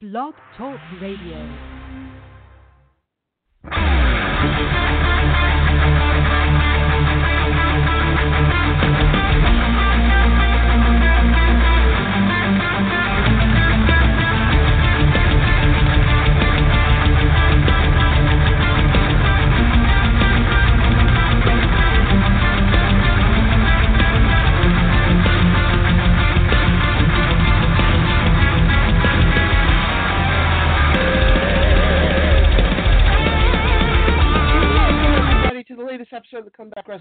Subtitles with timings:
[0.00, 1.42] Blog Talk Radio.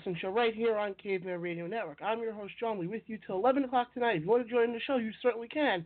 [0.07, 1.97] Wrestling Show right here on Caveman Radio Network.
[2.01, 4.15] I'm your host, John Lee, with you till 11 o'clock tonight.
[4.15, 5.85] If you want to join the show, you certainly can.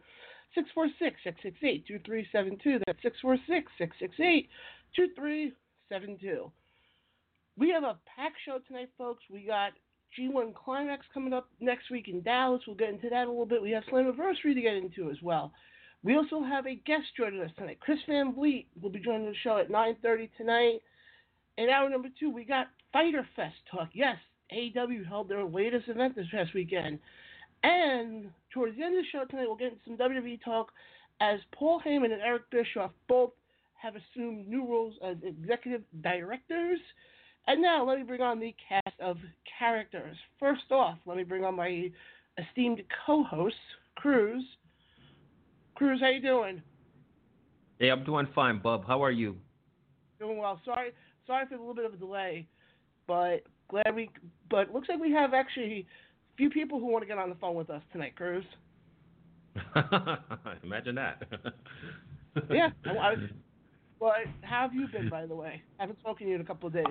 [0.56, 2.84] 646-668-2372.
[2.86, 3.00] That's
[5.00, 6.52] 646-668-2372.
[7.58, 9.24] We have a packed show tonight, folks.
[9.28, 9.72] We got
[10.20, 12.62] G1 Climax coming up next week in Dallas.
[12.68, 13.64] We'll get into that a little bit.
[13.64, 15.52] We have Slammiversary to get into as well.
[16.04, 17.80] We also have a guest joining us tonight.
[17.80, 20.82] Chris Van Vliet will be joining the show at 9.30 tonight.
[21.62, 23.90] In hour number two, we got Fyter Fest talk.
[23.94, 24.16] Yes,
[24.52, 26.98] AEW held their latest event this past weekend.
[27.62, 30.72] And towards the end of the show tonight, we'll get into some WWE talk
[31.20, 33.34] as Paul Heyman and Eric Bischoff both
[33.76, 36.80] have assumed new roles as executive directors.
[37.46, 39.18] And now, let me bring on the cast of
[39.60, 40.18] characters.
[40.40, 41.92] First off, let me bring on my
[42.40, 43.56] esteemed co-host,
[43.98, 44.44] Cruz.
[45.76, 46.64] Cruz, how you doing?
[47.78, 48.84] Hey, I'm doing fine, Bub.
[48.88, 49.38] How are you?
[50.20, 50.60] Doing well.
[50.66, 50.92] Sorry,
[51.32, 52.46] sorry for a little bit of a delay,
[53.08, 54.10] but glad we.
[54.50, 55.88] But looks like we have actually
[56.34, 58.44] a few people who want to get on the phone with us tonight, Cruz.
[60.64, 61.24] Imagine that.
[62.50, 62.70] Yeah.
[62.86, 63.16] I, I,
[64.00, 65.62] but how have you been, by the way?
[65.78, 66.86] I haven't spoken to you in a couple of days.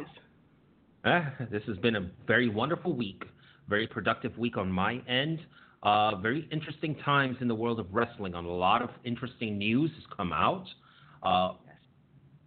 [1.06, 3.22] Ah, this has been a very wonderful week,
[3.66, 5.38] very productive week on my end.
[5.82, 8.34] Uh, very interesting times in the world of wrestling.
[8.34, 10.66] A lot of interesting news has come out.
[11.22, 11.54] Uh,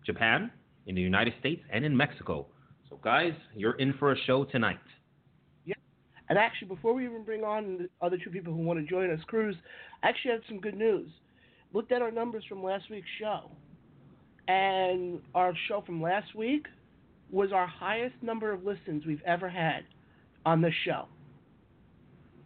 [0.05, 0.51] Japan,
[0.87, 2.47] in the United States, and in Mexico.
[2.89, 4.79] So, guys, you're in for a show tonight.
[5.65, 5.75] Yeah.
[6.29, 9.09] And actually, before we even bring on the other two people who want to join
[9.11, 9.55] us, Cruz,
[10.03, 11.09] I actually had some good news.
[11.73, 13.49] Looked at our numbers from last week's show,
[14.47, 16.67] and our show from last week
[17.31, 19.83] was our highest number of listens we've ever had
[20.45, 21.07] on this show.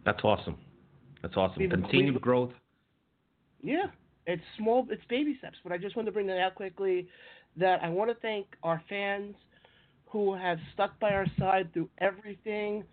[0.06, 0.56] That's awesome.
[1.20, 1.58] That's awesome.
[1.58, 2.54] We've- Continued we've- growth.
[3.62, 3.90] Yeah,
[4.26, 7.08] it's small, it's baby steps, but I just wanted to bring that out quickly.
[7.58, 9.34] That I want to thank our fans
[10.06, 12.84] who have stuck by our side through everything.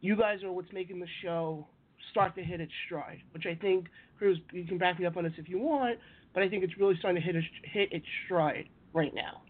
[0.00, 1.66] You guys are what's making the show
[2.10, 3.86] start to hit its stride, which I think,
[4.18, 5.98] Cruz, you can back me up on this if you want,
[6.34, 9.42] but I think it's really starting to hit its, hit its stride right now.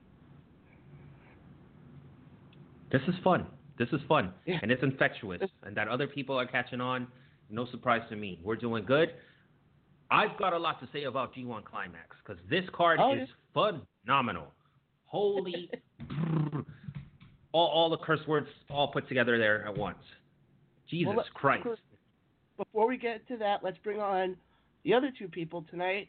[2.93, 3.47] This is fun.
[3.79, 4.33] This is fun.
[4.47, 4.59] Yeah.
[4.63, 5.41] And it's infectious.
[5.63, 7.07] And that other people are catching on,
[7.49, 8.41] no surprise to me.
[8.43, 9.11] We're doing good.
[10.11, 14.49] I've got a lot to say about G1 Climax because this card Oh, is phenomenal.
[15.11, 15.69] Holy.
[17.53, 19.99] all, all the curse words all put together there at once.
[20.89, 21.67] Jesus Well, Christ.
[22.57, 24.37] Before we get to that, let's bring on
[24.85, 26.09] the other two people tonight.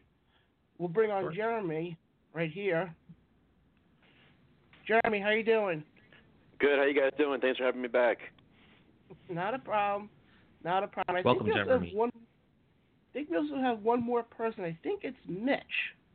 [0.78, 1.32] We'll bring on Sure.
[1.32, 1.98] Jeremy
[2.34, 2.94] right here.
[4.88, 5.84] Jeremy, how you doing?
[6.60, 6.78] Good.
[6.78, 7.42] How you guys doing?
[7.42, 8.18] Thanks for having me back.
[9.30, 10.10] Not a problem.
[10.64, 11.16] Not a problem.
[11.18, 11.92] I Welcome, think we Jeremy.
[11.96, 12.12] one.
[12.16, 14.64] I think we also have one more person.
[14.64, 15.62] I think it's Mitch.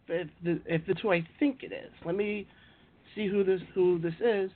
[0.08, 2.46] If the, if it's who I think it is, let me
[3.16, 4.50] see who this who this is.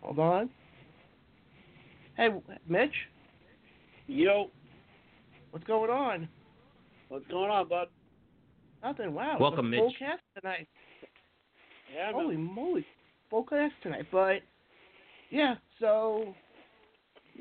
[0.00, 0.50] Hold on.
[2.16, 2.28] Hey,
[2.68, 2.92] Mitch,
[4.06, 4.50] Yo,
[5.50, 6.28] what's going on?
[7.08, 7.88] what's going on, bud?
[8.82, 9.12] Nothing.
[9.12, 9.36] Wow.
[9.40, 9.98] Welcome, it's a full Mitch.
[9.98, 10.68] cast tonight.
[11.94, 12.14] Yeah, man.
[12.14, 12.86] Holy moly,
[13.28, 14.06] full cast tonight.
[14.12, 14.42] But
[15.30, 16.34] yeah, so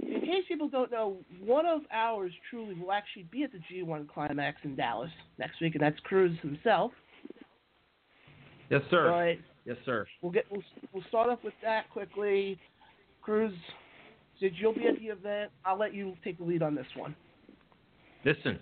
[0.01, 4.07] in case people don't know, one of ours truly will actually be at the G1
[4.07, 6.91] Climax in Dallas next week, and that's Cruz himself.
[8.73, 9.35] Yes, sir.
[9.37, 10.05] But Yes, sir.
[10.21, 12.59] we'll get we'll we'll start off with that quickly.
[13.21, 13.53] Cruz,
[14.39, 17.15] since you'll be at the event, I'll let you take the lead on this one.
[18.25, 18.59] Listen,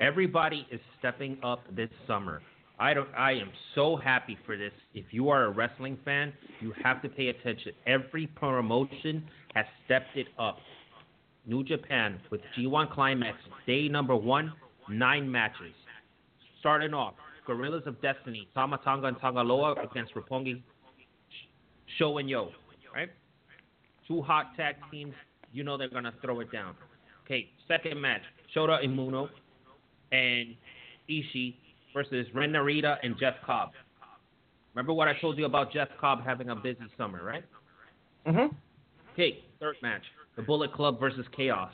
[0.00, 2.40] everybody is stepping up this summer.
[2.78, 3.08] I don't.
[3.14, 4.72] I am so happy for this.
[4.94, 7.72] If you are a wrestling fan, you have to pay attention.
[7.86, 10.56] Every promotion has stepped it up.
[11.44, 13.36] New Japan with G1 Climax,
[13.66, 14.52] day number one,
[14.88, 15.74] nine matches.
[16.60, 17.14] Starting off,
[17.50, 20.62] Guerrillas of Destiny, Tama Tonga and Tanga Loa against Roppongi,
[21.98, 22.50] Show and Yo,
[22.94, 23.10] right?
[24.06, 25.14] Two hot tag teams.
[25.52, 26.76] You know they're gonna throw it down.
[27.24, 28.20] Okay, second match,
[28.54, 29.28] Shota Umino
[30.12, 30.54] and
[31.08, 31.56] Ishii
[31.92, 33.70] versus Ren Narita and Jeff Cobb.
[34.72, 37.44] Remember what I told you about Jeff Cobb having a busy summer, right?
[38.26, 38.54] Mhm.
[39.14, 40.04] Okay, third match,
[40.36, 41.72] the Bullet Club versus Chaos.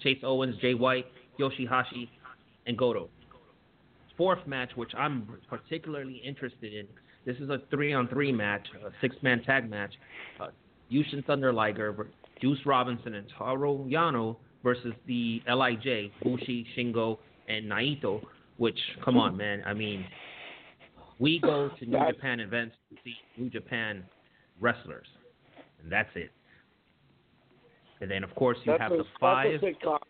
[0.00, 1.06] Chase Owens, Jay White,
[1.38, 2.08] Yoshihashi,
[2.66, 3.10] and Goto.
[4.18, 6.86] Fourth match, which I'm particularly interested in,
[7.24, 9.94] this is a three-on-three match, a six-man tag match.
[10.38, 10.48] Uh,
[10.92, 12.08] Jushin Thunder Liger,
[12.40, 17.18] Juice Robinson, and Toru Yano versus the Lij, Bushi, Shingo,
[17.48, 18.20] and Naito.
[18.56, 19.62] Which, come on, man.
[19.64, 20.04] I mean,
[21.20, 24.02] we go to New Japan events to see New Japan
[24.60, 25.06] wrestlers,
[25.80, 26.32] and that's it.
[28.00, 29.60] And then, of course, you That's have a, the five.
[29.60, 30.00] That's a sick.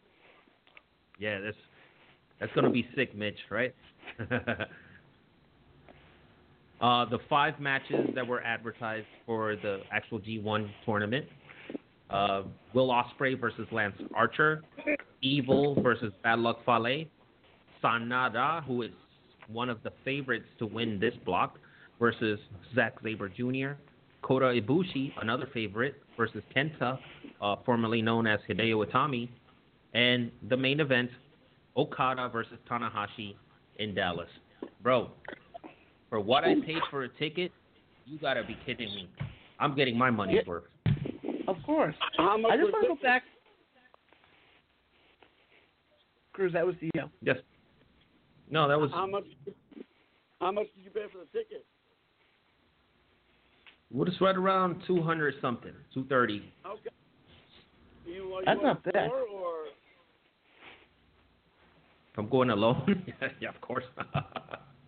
[1.19, 1.57] Yeah, that's
[2.41, 3.75] that's gonna be sick, Mitch, right?
[6.81, 11.27] uh, the five matches that were advertised for the actual G1 tournament:
[12.11, 12.43] uh,
[12.75, 14.63] Will Ospreay versus Lance Archer,
[15.23, 17.05] Evil versus Bad Luck Fale,
[17.83, 18.91] Sanada, who is
[19.49, 21.59] one of the favorites to win this block,
[21.99, 22.39] versus
[22.75, 23.81] Zack Sabre Jr.,
[24.23, 26.99] Kota Ibushi, another favorite, versus Kenta,
[27.41, 29.29] uh, formerly known as Hideo Itami,
[29.95, 31.11] and the main event,
[31.77, 33.37] Okada versus Tanahashi
[33.79, 34.29] in Dallas.
[34.83, 35.11] Bro,
[36.09, 37.53] for what I paid for a ticket,
[38.07, 39.09] you gotta be kidding me.
[39.59, 40.43] I'm getting my money's Yeah.
[40.47, 40.65] worth.
[41.47, 41.95] Of course.
[42.17, 43.25] How I just want to go back.
[46.33, 47.39] Cruz, that was the uh, Yes.
[48.51, 49.25] No, that was How much?
[50.41, 51.67] How much did you pay for the ticket?
[53.91, 56.53] what is right around two hundred something, two thirty.
[56.67, 56.91] Okay.
[58.07, 59.11] You, you That's not the bad.
[59.11, 59.65] Or
[62.19, 63.05] If I'm going alone,
[63.41, 63.85] yeah, of course.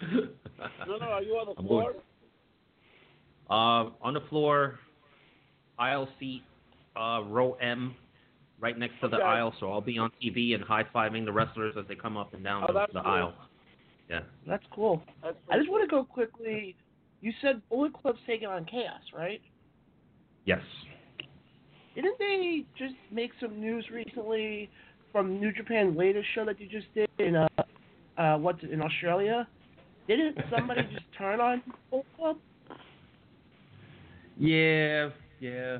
[0.02, 1.06] no, no.
[1.06, 1.92] Are you on the I'm floor?
[1.92, 2.02] going-
[3.48, 4.80] Uh, on the floor,
[5.78, 6.42] aisle seat,
[6.96, 7.94] uh, row M,
[8.58, 9.54] right next to the aisle.
[9.60, 12.42] So I'll be on TV and high fiving the wrestlers as they come up and
[12.42, 13.12] down Oh, the, the cool.
[13.12, 13.34] aisle.
[14.08, 14.20] Yeah.
[14.44, 15.00] That's cool.
[15.22, 16.74] That's I just want to go quickly.
[17.20, 19.40] You said Bullet Club's taking on Chaos, right?
[20.46, 20.62] Yes.
[21.94, 24.68] Didn't they just make some news recently
[25.12, 27.48] from New Japan latest show that you just did in uh
[28.18, 29.46] uh what's it in Australia?
[30.08, 32.36] Didn't somebody just turn on Bullet Club?
[34.38, 35.10] Yeah.
[35.40, 35.78] Yeah.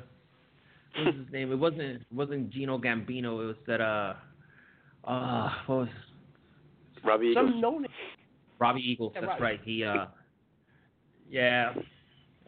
[0.95, 1.51] What was his name?
[1.51, 1.81] It wasn't.
[1.81, 3.41] It wasn't Gino Gambino.
[3.43, 3.81] It was that.
[3.81, 4.13] Uh.
[5.03, 5.49] Uh.
[5.65, 5.87] What was
[7.03, 7.47] Robbie Eagles.
[7.51, 7.81] Some no.
[8.59, 9.13] Robbie Eagles.
[9.15, 9.43] Yeah, That's Robbie.
[9.43, 9.59] right.
[9.63, 9.83] He.
[9.83, 10.05] Uh.
[11.29, 11.73] Yeah.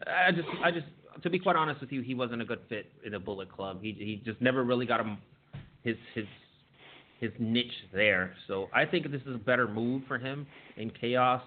[0.06, 0.48] I just.
[0.62, 0.86] I just.
[1.22, 3.80] To be quite honest with you, he wasn't a good fit in the Bullet Club.
[3.82, 3.92] He.
[3.98, 5.18] He just never really got him.
[5.82, 5.96] His.
[6.14, 6.26] His.
[7.24, 8.34] His niche there.
[8.48, 11.40] So I think this is a better move for him in Chaos.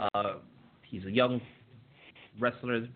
[0.00, 0.34] Uh,
[0.82, 1.40] he's a young
[2.40, 2.88] wrestler.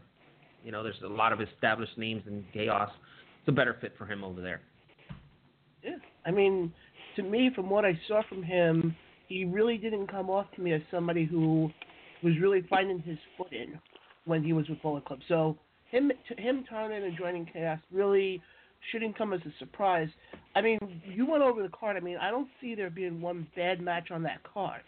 [0.65, 2.91] You know, there's a lot of established names in Chaos.
[3.39, 4.61] It's a better fit for him over there.
[5.85, 5.99] Yeah.
[6.25, 6.73] I mean,
[7.15, 8.97] to me, from what I saw from him,
[9.29, 11.71] he really didn't come off to me as somebody who
[12.25, 13.79] was really finding his footing
[14.25, 15.21] when he was with Bullet Club.
[15.29, 15.57] So
[15.93, 18.43] him him turning and joining Chaos really
[18.93, 20.09] shouldn't come as a surprise.
[20.55, 21.97] I mean, you went over the card.
[21.97, 24.83] I mean, I don't see there being one bad match on that card.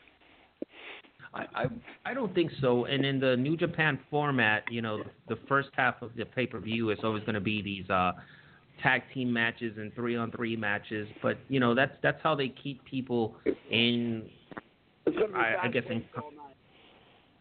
[1.34, 1.64] I, I
[2.06, 2.86] I don't think so.
[2.86, 6.58] And in the New Japan format, you know, the first half of the pay per
[6.58, 8.12] view is always going to be these uh,
[8.82, 11.06] tag team matches and three on three matches.
[11.22, 13.36] But you know, that's that's how they keep people
[13.70, 14.24] in
[15.06, 16.56] It's gonna be I- I guess in- fast-paced all night.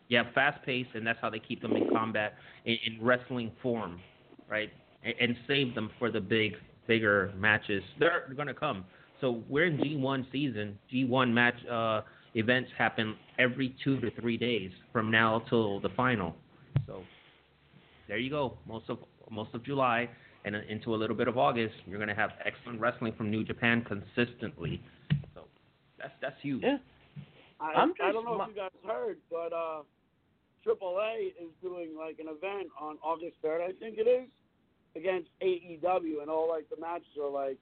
[0.09, 2.33] yeah fast paced, and that's how they keep them in combat
[2.65, 4.01] in, in wrestling form,
[4.49, 4.71] right?
[5.07, 6.53] And, and save them for the big
[6.87, 7.83] bigger matches.
[7.99, 8.85] They're going to come.
[9.21, 10.77] So we're in G1 season.
[10.93, 12.01] G1 match uh,
[12.35, 16.35] events happen every two to three days from now till the final.
[16.85, 17.03] So
[18.07, 18.57] there you go.
[18.67, 20.09] Most of most of July
[20.45, 23.43] and into a little bit of August, you're going to have excellent wrestling from New
[23.43, 24.81] Japan consistently.
[25.35, 25.41] So
[25.99, 26.63] that's that's huge.
[26.63, 26.77] Yeah.
[27.59, 29.81] I, I'm I don't know mo- if you guys heard, but uh,
[30.65, 34.29] AAA is doing like an event on August third, I think it is,
[34.95, 37.57] against AEW, and all like the matches are like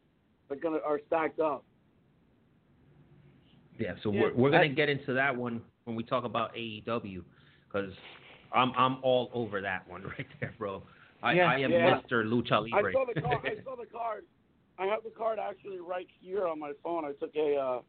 [0.50, 1.64] are gonna are stacked up.
[3.80, 6.54] Yeah, so Yeah, we're we're gonna I- get into that one when we talk about
[6.56, 7.24] AEW,
[7.68, 7.92] because
[8.54, 10.82] I'm I'm all over that one right there, bro.
[11.24, 11.52] I, Yeah.
[11.52, 12.00] I am Yeah.
[12.10, 12.24] Mr.
[12.26, 12.94] Lucha I Libre.
[12.94, 13.46] saw the card.
[13.46, 14.24] I saw the card.
[14.78, 17.06] I have the card actually right here on my phone.
[17.06, 17.82] I took a uh,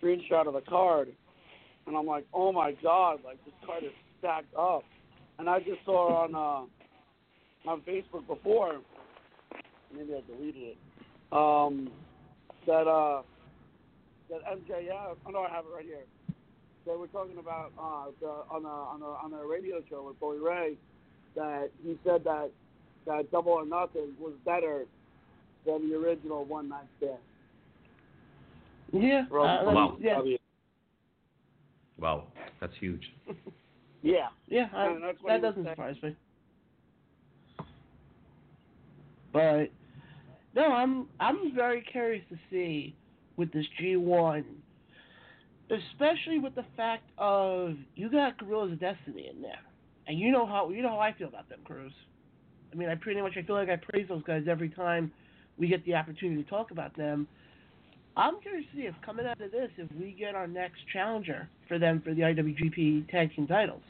[0.00, 1.08] screenshot of the card,
[1.86, 4.82] and I'm like, oh my god, like this card is stacked up.
[5.38, 6.66] And I just saw on uh,
[7.68, 8.76] on Facebook before,
[9.94, 10.76] maybe I deleted it,
[11.32, 11.90] um,
[12.66, 13.22] that uh,
[14.30, 15.16] that MJF.
[15.26, 16.04] Oh no, I have it right here.
[16.86, 20.18] They were talking about uh, the, on the on the on the radio show with
[20.18, 20.76] Bully Ray
[21.36, 22.50] that he said that
[23.06, 24.84] that Double or Nothing was better
[25.66, 27.18] than the original one night stand.
[28.92, 29.26] Yeah.
[29.28, 29.96] From uh, Wow.
[30.00, 30.20] yeah.
[31.98, 32.24] Wow,
[32.60, 33.12] that's huge.
[34.00, 34.28] Yeah.
[34.46, 35.74] Yeah, I, And that's what that doesn't saying.
[35.74, 36.14] surprise me.
[39.32, 39.70] But
[40.54, 42.94] no, I'm I'm very curious to see
[43.36, 44.44] with this G1
[45.70, 49.60] especially with the fact of you got Guerrillas of Destiny in there,
[50.06, 51.92] and you know how you know how I feel about them, Cruz.
[52.72, 55.10] I mean, I pretty much I feel like I praise those guys every time
[55.58, 57.26] we get the opportunity to talk about them.
[58.16, 61.48] I'm curious to see if coming out of this, if we get our next challenger
[61.68, 63.82] for them for the IWGP Tag Team titles.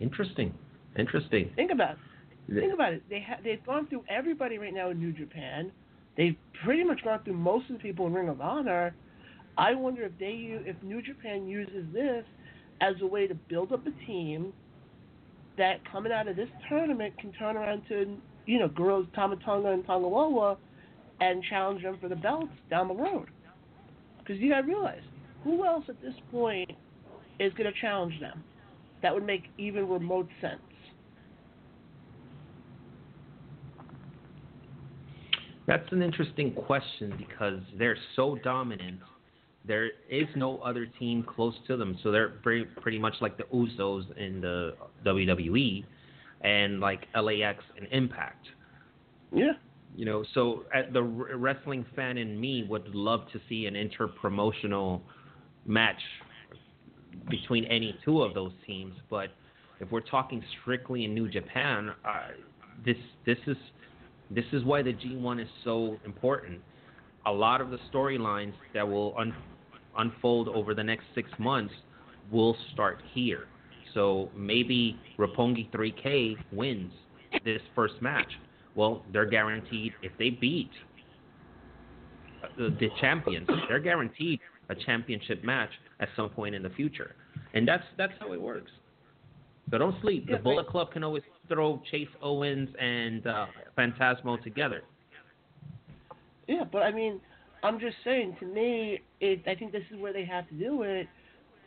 [0.00, 0.52] Interesting.
[0.98, 1.50] Interesting.
[1.54, 1.98] Think about it.
[2.48, 3.02] Think about it.
[3.08, 5.72] They ha- they've gone through everybody right now in New Japan.
[6.16, 8.94] They've pretty much gone through most of the people in Ring of Honor.
[9.56, 12.24] I wonder if they if New Japan uses this
[12.80, 14.52] as a way to build up a team
[15.56, 19.70] that coming out of this tournament can turn around to you know girls Tama Tonga
[19.70, 20.56] and Tanga Loa
[21.20, 23.28] and challenge them for the belts down the road.
[24.18, 25.02] Because you gotta realize
[25.44, 26.70] who else at this point
[27.38, 28.42] is gonna challenge them
[29.02, 30.60] that would make even remote sense.
[35.66, 39.00] That's an interesting question because they're so dominant.
[39.66, 43.44] There is no other team close to them, so they're pretty pretty much like the
[43.44, 44.74] Usos in the
[45.06, 45.84] WWE,
[46.42, 48.44] and like LAX and Impact.
[49.32, 49.52] Yeah.
[49.96, 55.00] You know, so the wrestling fan in me would love to see an interpromotional
[55.66, 56.00] match
[57.30, 58.94] between any two of those teams.
[59.08, 59.30] But
[59.80, 62.28] if we're talking strictly in New Japan, uh,
[62.84, 63.56] this this is
[64.30, 66.60] this is why the G1 is so important.
[67.26, 69.34] A lot of the storylines that will un-
[69.96, 71.72] unfold over the next six months
[72.30, 73.46] will start here.
[73.92, 76.92] So maybe Roppongi 3K wins
[77.44, 78.30] this first match.
[78.74, 80.70] Well, they're guaranteed if they beat
[82.42, 87.14] uh, the, the champions, they're guaranteed a championship match at some point in the future,
[87.52, 88.70] and that's that's how it works.
[89.70, 90.28] So don't sleep.
[90.28, 93.46] The Bullet Club can always throw Chase Owens and uh,
[93.76, 94.82] Phantasmo together.
[96.46, 97.20] Yeah, but I mean,
[97.62, 98.36] I'm just saying.
[98.40, 101.06] To me, it, I think this is where they have to do it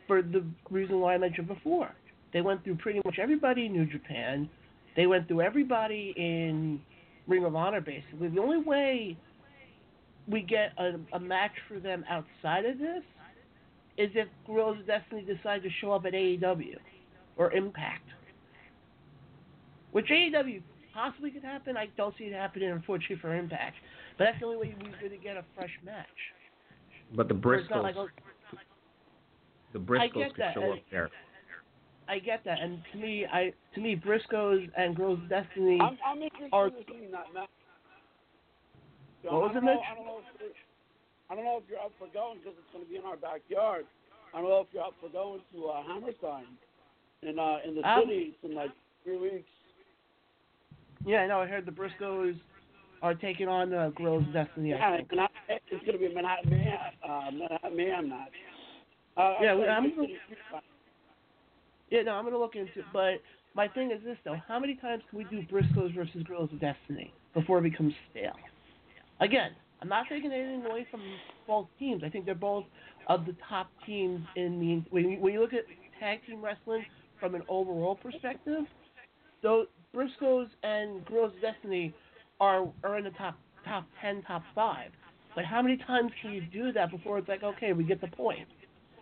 [0.06, 1.92] for the reason why I mentioned before.
[2.32, 4.48] They went through pretty much everybody in New Japan.
[4.96, 6.80] They went through everybody in
[7.26, 8.28] Ring of Honor, basically.
[8.28, 9.16] The only way
[10.28, 13.02] we get a, a match for them outside of this
[13.96, 16.76] is if Guerrillas of Destiny decide to show up at AEW
[17.36, 18.04] or Impact.
[19.92, 21.76] Which AEW possibly could happen.
[21.76, 23.76] I don't see it happening, unfortunately, for Impact.
[24.16, 26.06] But that's the only way we're going to get a fresh match.
[27.16, 28.06] But the Briscoes, like a,
[29.72, 30.54] the Briscoes could that.
[30.54, 31.10] show and, up there.
[32.08, 35.98] I get that, and to me, I to me, Briscoes and Guerrillas of Destiny I'm,
[36.04, 36.68] I'm interested are.
[36.68, 37.48] in that match.
[39.22, 39.84] What was I it, don't know, Mitch?
[39.90, 40.52] I don't know if
[41.30, 43.16] I don't know if you're up for going because it's going to be in our
[43.16, 43.84] backyard.
[44.32, 46.48] I don't know if you're up for going to uh, Hammerstein
[47.22, 48.72] in uh, in the Um, city in like
[49.04, 49.52] three weeks.
[51.08, 51.40] Yeah, I know.
[51.40, 52.38] I heard the Briscoes
[53.00, 54.74] are taking on the of Destiny.
[54.74, 55.10] I Yeah, think.
[55.10, 58.28] Manhattan, it's going to be a Manhattan Man, uh, Manhattan Man match.
[59.16, 60.08] Uh, Yeah, I'm I'm gonna-
[61.88, 62.80] Yeah, no, I'm gonna look into.
[62.80, 62.84] it.
[62.92, 63.22] But
[63.54, 66.60] my thing is this though: how many times can we do Briscoes versus Guerrillas of
[66.60, 68.36] Destiny before it becomes stale?
[69.20, 71.00] Again, I'm not taking anything away from
[71.46, 72.04] both teams.
[72.04, 72.66] I think they're both
[73.06, 74.82] of the top teams in the.
[74.90, 75.64] When you, when you look at
[75.98, 76.84] tag team wrestling
[77.18, 78.64] from an overall perspective,
[79.42, 81.94] those Briscoes and Guerrillas of Destiny
[82.40, 84.90] are are in the top top ten, top five.
[85.34, 88.08] But how many times can you do that before it's like, okay, we get the
[88.08, 88.48] point?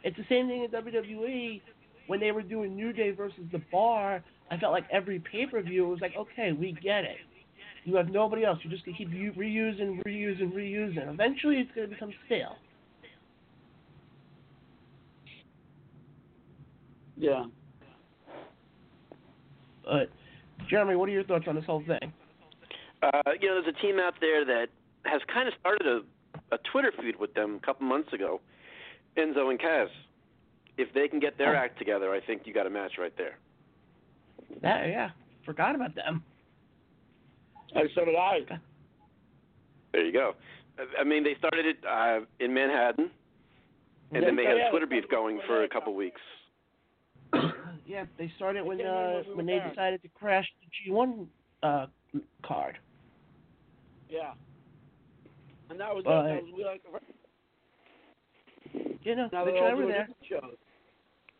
[0.04, 1.60] It's the same thing in WWE
[2.06, 4.22] when they were doing New Day versus The Bar.
[4.50, 7.16] I felt like every pay per view was like, okay, we get it.
[7.84, 8.58] You have nobody else.
[8.62, 11.12] You're just gonna keep reusing, reusing, reusing.
[11.12, 12.56] Eventually, it's gonna become stale.
[17.16, 17.44] Yeah.
[19.84, 20.10] But
[20.68, 22.12] Jeremy, what are your thoughts on this whole thing?
[23.02, 23.10] Uh,
[23.40, 24.66] you know, there's a team out there that
[25.04, 26.00] has kind of started a,
[26.54, 28.40] a Twitter feud with them a couple months ago,
[29.16, 29.88] Enzo and Cass.
[30.78, 31.58] If they can get their Oh.
[31.58, 33.38] act together, I think you got a match right there.
[34.62, 35.10] That yeah,
[35.44, 36.22] forgot about them.
[37.74, 38.40] Uh, so did I.
[39.92, 40.34] There you go.
[40.78, 43.10] I- I mean, they started it uh, in Manhattan,
[44.12, 45.00] and then they had a Twitter yeah.
[45.00, 46.20] beef going for a couple weeks.
[47.86, 49.68] Yeah, they started when Yeah, uh, when we when they there.
[49.70, 51.26] decided to crash the G1
[51.62, 51.86] uh,
[52.42, 52.78] card.
[54.08, 54.32] Yeah.
[55.70, 56.82] And that was But- That was we like
[59.02, 60.08] You know, now Mitch they're and I all doing there.
[60.28, 60.56] shows.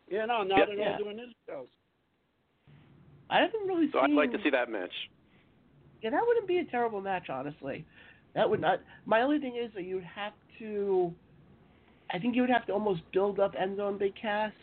[0.09, 0.67] Yeah, no, now Yep.
[0.67, 0.91] they're Yeah.
[0.93, 1.67] all doing his shows.
[3.29, 4.11] I haven't really So seen.
[4.11, 4.93] I'd like to see that match.
[6.01, 7.85] Yeah, that wouldn't be a terrible match, honestly.
[8.33, 8.79] That would not.
[9.05, 11.13] My only thing is that you would have to.
[12.09, 14.53] I think you would have to almost build up Enzo and Big Cass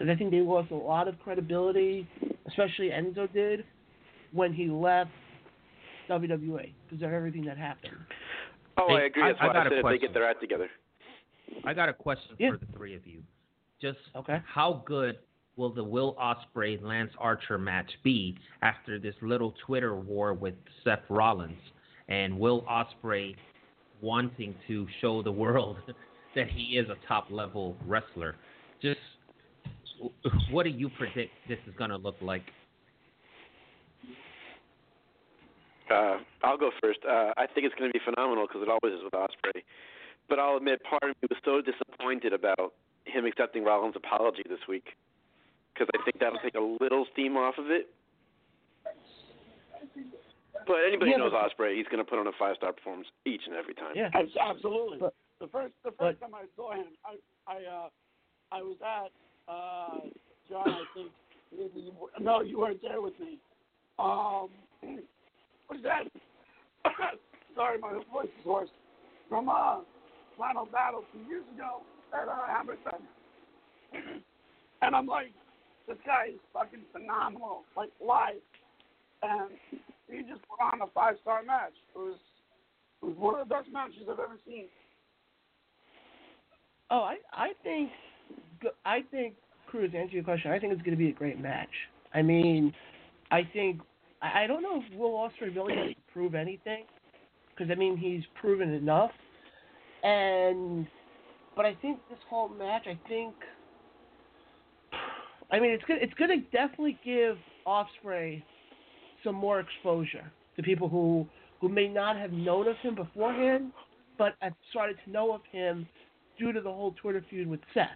[0.00, 2.08] because I think they lost a lot of credibility,
[2.48, 3.64] especially Enzo did
[4.32, 5.10] when he left
[6.08, 7.92] WWE because of everything that happened.
[8.78, 9.22] Oh, Hey, I agree.
[9.22, 10.70] I- That's I why got I a said if they get their act together.
[11.64, 12.52] I got a question Yeah.
[12.52, 13.22] for the three of you.
[13.78, 14.40] Just Okay.
[14.46, 15.18] how good
[15.56, 21.04] will the Will Ospreay Lance Archer match be after this little Twitter war with Seth
[21.10, 21.60] Rollins
[22.08, 23.36] and Will Ospreay
[24.00, 25.76] wanting to show the world
[26.34, 28.36] that he is a top level wrestler?
[28.80, 29.00] Just
[30.50, 32.42] what do you predict this is going to look like?
[35.90, 37.00] Uh, I'll go first.
[37.04, 39.62] Uh, I think it's going to be phenomenal because it always is with Ospreay.
[40.28, 44.60] But I'll admit, part of me was so disappointed about him accepting Rollins' apology this
[44.68, 44.94] week
[45.74, 47.88] because I think that'll take a little steam off of it.
[50.66, 53.42] But anybody Yeah, knows but- Ospreay, he's going to put on a five-star performance each
[53.46, 53.96] and every time.
[53.96, 54.10] Yeah.
[54.14, 54.98] Absolutely.
[54.98, 57.16] But- the first the first time I saw him, I
[57.50, 57.88] I uh
[58.52, 59.10] I was at
[59.50, 59.98] uh
[60.48, 60.68] John.
[60.68, 61.10] I think
[62.20, 63.38] no, you weren't there with me.
[63.98, 64.48] Um,
[65.66, 66.04] what is that?
[67.56, 68.70] Sorry, my voice is hoarse.
[69.28, 69.78] From uh
[70.38, 71.82] Final Battle two years ago
[72.14, 73.02] at uh, Hammerstein,
[74.82, 75.32] and I'm like,
[75.86, 78.40] this guy is fucking phenomenal, like live,
[79.22, 79.50] and
[80.08, 81.74] he just put on a five star match.
[81.94, 82.18] It was
[83.02, 84.66] it was one of the best matches I've ever seen.
[86.90, 87.90] Oh, I I think
[88.84, 89.34] I think
[89.66, 89.92] Cruz.
[89.92, 91.68] To answer your question, I think it's going to be a great match.
[92.12, 92.72] I mean,
[93.30, 93.80] I think
[94.22, 96.84] I don't know if Will Ospreay really has to prove anything
[97.50, 99.12] because I mean he's proven enough,
[100.02, 100.86] and
[101.56, 103.34] but I think this whole match, I think.
[105.52, 108.42] I mean, it's gonna it's gonna definitely give Ospreay
[109.24, 111.26] some more exposure to people who
[111.60, 113.72] who may not have known of him beforehand,
[114.18, 115.86] but have started to know of him
[116.38, 117.88] due to the whole Twitter feud with Seth.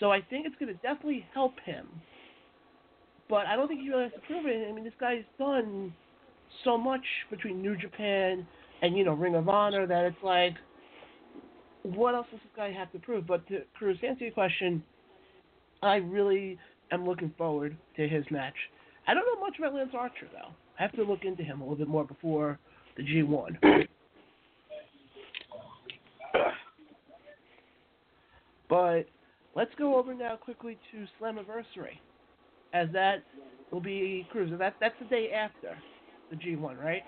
[0.00, 1.86] So I think it's going to definitely help him.
[3.28, 4.68] But I don't think he really has to prove it.
[4.68, 5.92] I mean, this guy's done
[6.64, 8.46] so much between New Japan
[8.82, 10.54] and you know Ring of Honor that it's like,
[11.82, 13.26] what else does this guy have to prove?
[13.26, 14.82] But to Cruz, to answer your question,
[15.82, 16.58] I really
[16.92, 18.54] am looking forward to his match.
[19.06, 20.52] I don't know much about Lance Archer though.
[20.78, 22.58] I have to look into him a little bit more before
[22.96, 23.56] the G1.
[28.66, 29.06] But
[29.54, 31.98] let's go over now quickly to Slammiversary,
[32.72, 33.24] as that
[33.70, 34.50] will be Cruz.
[34.58, 35.76] That that's the day after
[36.30, 37.02] the G1, right?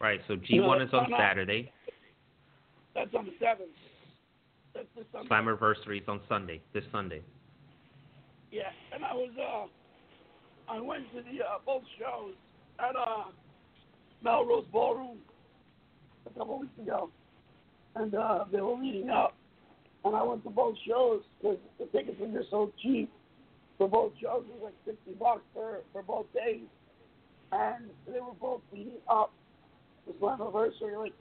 [0.00, 0.20] Right.
[0.28, 1.16] So G1 is on No, no.
[1.18, 1.72] Saturday.
[2.94, 3.70] That's on the seventh.
[4.74, 5.28] That's this Sunday.
[5.28, 6.60] Slammiversary is on Sunday.
[6.72, 7.22] This Sunday.
[8.50, 12.34] Yeah, and I was uh, I went to the uh, both shows
[12.78, 13.30] at uh
[14.22, 15.18] Melrose Ballroom
[16.26, 17.10] a couple weeks ago,
[17.96, 19.34] and uh, they were leading up,
[20.04, 23.10] and I went to both shows because the tickets were just so cheap.
[23.78, 26.68] For both shows, it was like sixty bucks for for both days,
[27.52, 29.32] and they were both leading up
[30.06, 30.98] to Slammiversary.
[30.98, 31.14] Like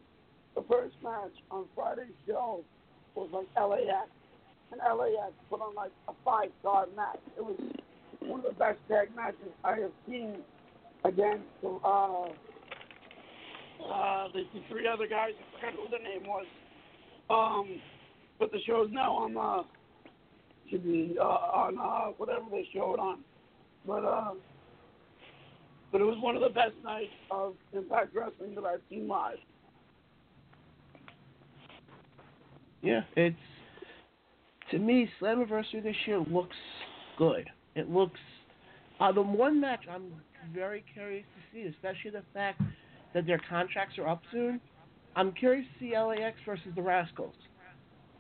[0.56, 2.64] the first match on Friday's show
[3.16, 4.10] was like LAX
[4.72, 7.20] and LAX put on like a five star match.
[7.38, 7.58] It was
[8.22, 10.38] one of the best tag matches I have seen
[11.06, 11.68] against uh,
[13.86, 15.32] uh, the, the three other guys.
[15.40, 16.46] I forgot who the name was.
[17.30, 17.80] Um,
[18.40, 19.64] but the show's now on uh,
[20.70, 23.20] should be uh, on uh, whatever they show it on.
[23.86, 24.32] But uh,
[25.92, 29.38] but it was one of the best nights of Impact Wrestling that I've seen live.
[32.82, 33.36] Yeah, it's
[34.72, 36.56] to me Slammiversary this year looks
[37.18, 37.50] good.
[37.76, 38.20] It looks
[39.00, 40.12] uh, the one match I'm
[40.54, 42.62] very curious to see, especially the fact
[43.14, 44.62] that their contracts are up soon.
[45.16, 47.34] I'm curious to see LAX versus the Rascals.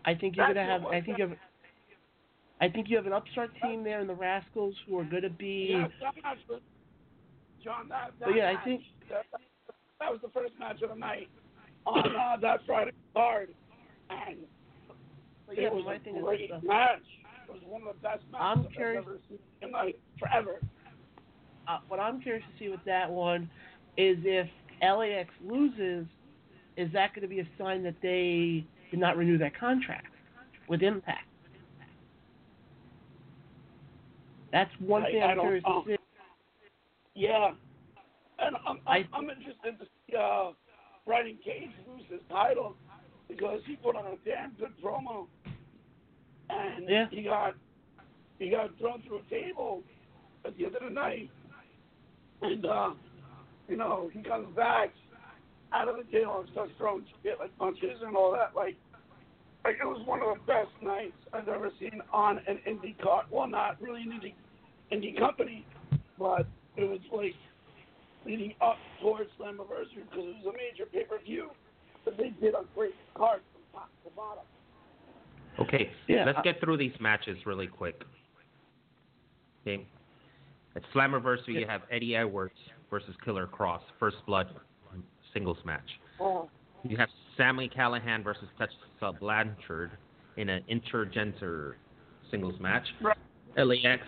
[0.06, 0.86] I think you're gonna have.
[0.86, 1.38] I think you have.
[2.62, 5.70] I think you have an upstart team there in the Rascals who are gonna be.
[5.72, 6.62] Yeah, that match
[7.64, 9.26] John, that, that But yeah, I think- that,
[10.00, 11.30] that was the first match of the night
[11.86, 13.50] on uh, that Friday card,
[14.10, 14.38] and
[15.48, 17.00] But yeah, it was a thing is great uh, match.
[17.48, 20.60] It was one of the best matches I'm curious- I've ever seen in forever.
[21.68, 23.50] uh, what I'm curious to see with that one
[23.98, 24.48] is if
[24.82, 26.06] LAX loses,
[26.78, 30.08] is that going to be a sign that they did not renew that contract
[30.68, 31.26] with Impact?
[34.52, 35.84] That's one I- thing I I'm curious know.
[35.84, 35.96] to see.
[37.16, 37.52] Yeah,
[38.40, 40.52] and I'm I'm, I- I'm interested to see uh,
[41.06, 42.76] Brian Cage lose his title
[43.28, 45.28] because he put on a damn good promo,
[46.50, 47.08] and Yeah.
[47.12, 47.56] he got
[48.40, 49.84] he got thrown through a table
[50.46, 51.30] at the end of the night,
[52.42, 52.92] and uh,
[53.68, 54.90] you know he comes back
[55.74, 58.56] out of the table and starts throwing shit like punches and all that.
[58.56, 58.76] Like,
[59.64, 63.26] like it was one of the best nights I've ever seen on an indie card.
[63.32, 64.34] Well, not really an indie
[64.92, 65.66] indie company,
[66.18, 67.36] but it was like
[68.26, 71.50] leading up towards Slammiversary because it was a major pay per view.
[72.06, 74.44] But they did a great card from top to bottom.
[75.60, 78.02] Okay, Yeah, let's I- get through these matches really quick.
[79.68, 79.86] Okay.
[80.76, 82.56] At Slammiversary, you have Eddie Edwards
[82.90, 84.48] versus Killer Kross, First Blood
[85.34, 85.90] singles match.
[86.20, 86.50] Oh,
[86.84, 89.92] You have Sami Callihan versus Tessa Blanchard
[90.38, 91.74] in an intergender
[92.32, 92.86] singles match.
[93.02, 93.18] Right.
[93.58, 94.04] LAX,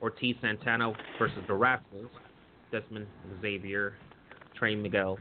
[0.00, 2.08] Ortiz Santana versus the Rascals,
[2.72, 3.06] Dezmond
[3.40, 3.94] Xavier,
[4.56, 5.18] Trey Miguel.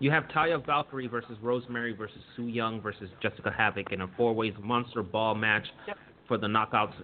[0.00, 4.54] You have Taya Valkyrie versus Rosemary versus Su Yung versus Jessica Havok in a four-ways
[4.62, 5.96] monster ball match Yep.
[6.28, 6.94] for the Knockouts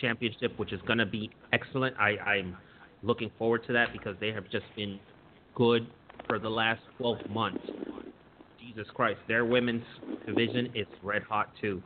[0.00, 1.96] Championship, which is going to be excellent.
[1.98, 2.56] I, I'm
[3.02, 5.00] looking forward to that because they have just been
[5.54, 5.86] good
[6.26, 7.64] for the last 12 months.
[8.60, 9.84] Jesus Christ, their women's
[10.26, 11.82] division is red hot too.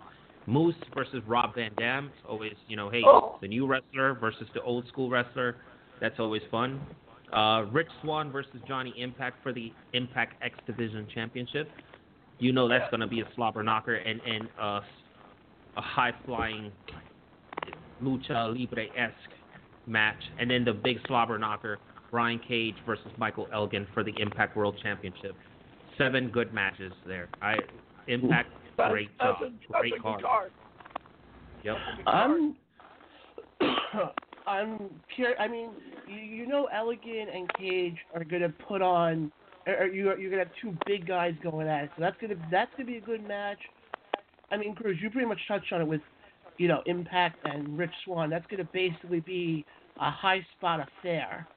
[0.47, 2.11] Moose versus Rob Van Dam.
[2.15, 3.39] It's always, you know, hey, Oh.
[3.41, 5.57] the new wrestler versus the old school wrestler.
[6.01, 6.81] That's always fun.
[7.33, 11.71] Uh, Rich Swann versus Johnny Impact for the Impact X Division Championship.
[12.39, 14.81] You know that's going to be a slobber knocker and and uh,
[15.77, 16.71] a high flying
[18.03, 19.15] lucha libre esque
[19.87, 21.79] match, and then the big slobber knocker
[22.15, 25.35] Brian Cage versus Michael Elgin for the Impact World Championship.
[25.99, 27.29] Seven good matches there.
[27.43, 27.57] I
[28.07, 30.23] Impact that's, great that's job, a, that's great a good card.
[30.23, 30.53] card.
[31.65, 31.77] Yep.
[32.07, 32.57] I'm.
[34.47, 35.37] I'm curious.
[35.41, 35.71] I mean,
[36.07, 39.33] you, you know, Elgin and Cage are gonna put on.
[39.67, 42.17] Er, er, or you you're gonna have two big guys going at it, so that's
[42.21, 43.59] gonna that's gonna be a good match.
[44.53, 46.03] I mean, Cruz, you pretty much touched on it with,
[46.59, 48.31] you know, Impact and Rich Swann.
[48.31, 49.65] That's gonna basically be
[50.01, 51.49] a high spot affair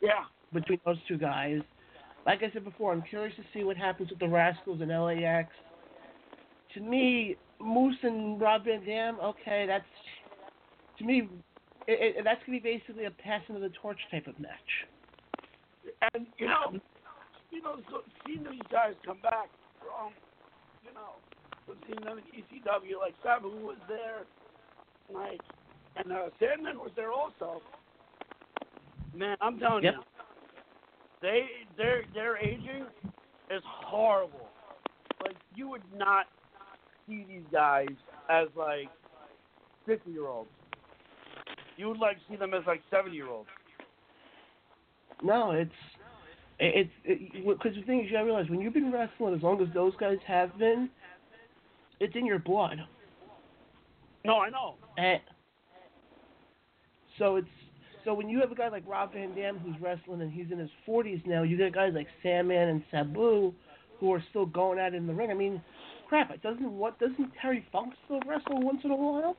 [0.00, 0.24] Yeah.
[0.52, 1.62] between those two guys.
[2.26, 5.48] Like I said before, I'm curious to see what happens with the Rascals and LAX.
[6.74, 9.84] To me, Moose and Rob Van Dam, okay, that's
[10.98, 11.28] to me,
[11.88, 14.70] it, it, that's gonna be basically a passing of the torch type of match.
[16.14, 16.78] And you know,
[17.50, 19.48] you know, so seeing these guys come back
[19.80, 20.12] from,
[20.84, 21.18] you know,
[21.66, 24.24] from seeing them in ECW, like Sabu was there,
[25.12, 25.40] like,
[25.96, 27.60] and uh, Sandman was there also.
[29.14, 29.94] Man, I'm telling Yep.
[29.94, 30.00] you,
[31.22, 31.46] they
[31.76, 32.86] their their aging
[33.50, 34.48] is horrible.
[35.22, 36.26] Like you would not
[37.06, 37.88] see these guys
[38.30, 38.88] as like
[39.86, 40.50] fifty year olds.
[41.76, 43.48] You would like see them as like seventy year olds.
[45.22, 45.70] No, it's
[46.58, 49.68] it's because the thing is, you gotta realize when you've been wrestling as long as
[49.74, 50.90] those guys have been,
[52.00, 52.78] it's in your blood.
[54.24, 54.76] No, I know.
[54.98, 55.20] And
[57.18, 57.48] so it's
[58.04, 60.58] so when you have a guy like Rob Van Dam who's wrestling and he's in
[60.58, 63.52] his 40s now, you get guys like Sandman and Sabu
[63.98, 65.30] who are still going at it in the ring.
[65.30, 65.62] I mean,
[66.08, 66.30] crap!
[66.30, 69.36] It doesn't what doesn't Terry Funk still wrestle once in a while?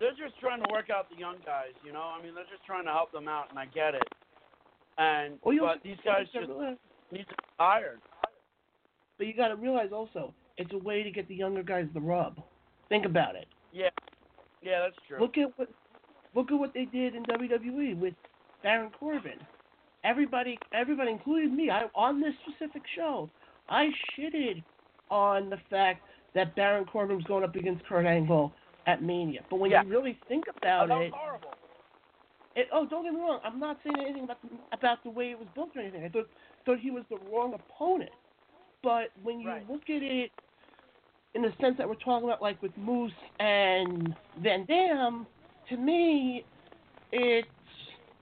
[0.00, 2.02] they're just trying to work out the young guys, you know.
[2.02, 4.02] I mean, they're just trying to help them out, and I get it.
[4.98, 6.48] And oh, Well, but these guys just
[7.12, 8.00] need to be tired.
[9.18, 12.00] But you got to realize also, it's a way to get the younger guys the
[12.00, 12.40] rub.
[12.88, 13.46] Think about it.
[13.72, 13.88] Yeah,
[14.62, 15.20] yeah, that's true.
[15.20, 15.68] Look at what
[16.36, 18.14] look at what they did in WWE with
[18.62, 19.38] Baron Corbin.
[20.04, 23.28] Everybody, everybody, including me, I on this specific show,
[23.68, 24.62] I shitted
[25.10, 26.02] on the fact
[26.34, 28.52] that Baron Corbin was going up against Kurt Angle
[28.86, 29.40] at Mania.
[29.50, 29.82] But when Yeah.
[29.82, 31.54] you really think oh, about that it, horrible.
[32.54, 33.40] it, oh, don't get me wrong.
[33.42, 36.04] I'm not saying anything about the, about the way it was built or anything.
[36.04, 36.28] I thought
[36.64, 38.10] thought he was the wrong opponent.
[38.82, 39.68] But when you Right.
[39.68, 40.30] look at it
[41.34, 45.26] in the sense that we're talking about, like with Moose and Van Dam,
[45.70, 46.44] to me,
[47.12, 47.48] it's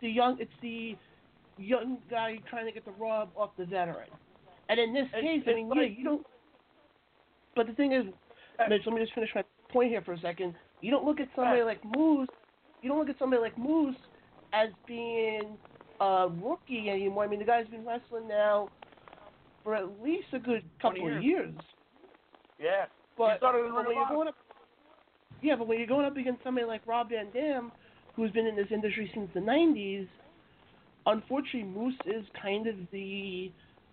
[0.00, 0.38] the young.
[0.40, 0.96] It's the
[1.58, 4.08] young guy trying to get the rub off the veteran.
[4.68, 6.26] And in this It's- case, I mean, yeah, you don't.
[7.54, 8.04] But the thing is,
[8.68, 10.54] Mitch, let me just finish my point here for a second.
[10.80, 12.28] You don't look at somebody like Moose.
[12.82, 13.96] You don't look at somebody like Moose
[14.52, 15.56] as being
[16.00, 17.24] a rookie anymore.
[17.24, 18.68] I mean, the guy's been wrestling now
[19.62, 21.54] for at least a good 20 couple of years.
[22.58, 24.36] Yeah, But, started in but Ring when you're going up,
[25.44, 27.70] yeah, but when you're going up against somebody like Rob Van Dam,
[28.16, 30.08] who's been in this industry since the '90s,
[31.06, 33.52] unfortunately, Moose is kind of the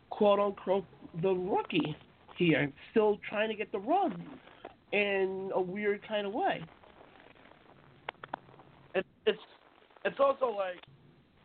[0.09, 0.85] quote unquote
[1.21, 1.95] the rookie
[2.37, 4.13] here, still trying to get the rub
[4.93, 6.61] in a weird kind of way.
[8.95, 9.39] it, it's
[10.05, 10.81] it's also like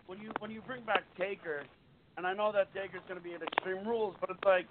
[0.06, 1.62] when you when you bring back Taker,
[2.16, 4.66] and I know that Taker's going to be at Extreme Rules, but it's like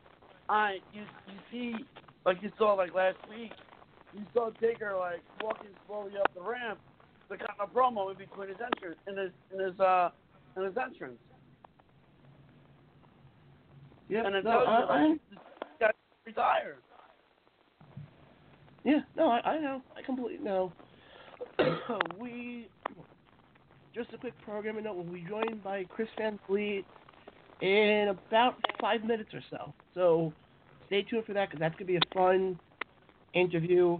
[0.50, 1.86] I you you see
[2.26, 3.52] like you saw like last week,
[4.15, 6.80] you saw Taker like walking slowly up the ramp,
[7.30, 10.10] the kind of promo in between his entrance in his in his uh
[10.58, 11.19] in his entrance,
[14.10, 15.39] Yeah, and it no, tells I, you I, like this
[15.80, 15.91] guy's
[16.25, 16.78] retired.
[18.84, 20.71] yeah, no, I, I know, I completely know.
[22.19, 22.67] we
[23.93, 24.95] just a quick programming note.
[24.95, 26.86] We'll be joined by Chris Van Vliet
[27.62, 29.73] in about five minutes or so.
[29.93, 30.34] So
[30.88, 32.60] stay tuned for that because that's gonna be a fun
[33.36, 34.00] interview.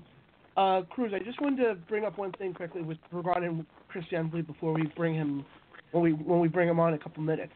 [0.58, 4.30] Uh, Cruz, I just wanted to bring up one thing quickly with regarding Chris Van
[4.30, 5.46] Vliet before we bring him
[5.92, 7.54] when we when we bring him on in a couple minutes.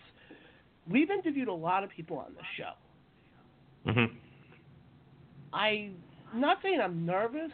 [0.90, 3.92] We've interviewed a lot of people on this show.
[3.92, 4.16] hmm
[5.52, 5.96] I'm
[6.36, 7.52] not saying I'm nervous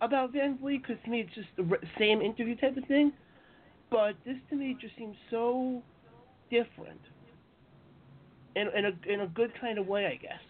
[0.00, 3.12] about Van Vliet because to me it's just the same interview type of thing,
[3.90, 5.82] but this to me just seems so
[6.50, 7.00] different
[8.56, 10.40] in in a in a good kind of way, I guess.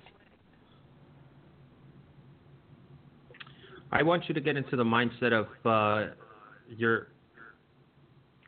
[3.95, 6.13] I want you to get into the mindset of uh,
[6.69, 7.09] you're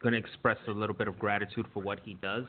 [0.03, 2.45] going to express a little bit of gratitude for what he does.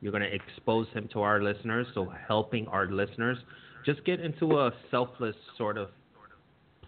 [0.00, 3.36] You're going to expose him to our listeners, so helping our listeners.
[3.84, 5.88] Just get into a selfless sort of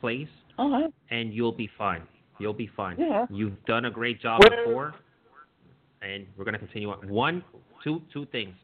[0.00, 0.88] place, Uh-huh.
[1.10, 2.02] and you'll be fine.
[2.38, 2.96] You'll be fine.
[2.98, 3.26] Yeah.
[3.30, 4.94] You've done a great job Where- before,
[6.02, 7.08] and we're going to continue on.
[7.08, 7.42] One,
[7.82, 8.54] two, two things.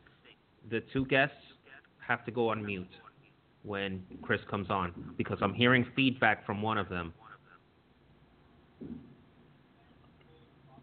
[0.71, 1.37] The two guests
[2.07, 2.87] have to go on mute
[3.65, 7.13] when Chris comes on because I'm hearing feedback from one of them.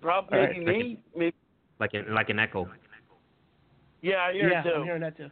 [0.02, 1.00] Probably All right, maybe me.
[1.16, 1.36] Maybe.
[1.80, 2.68] like an, like an echo.
[4.02, 4.76] Yeah, I hear yeah, it too.
[4.76, 5.30] I'm hearing that too.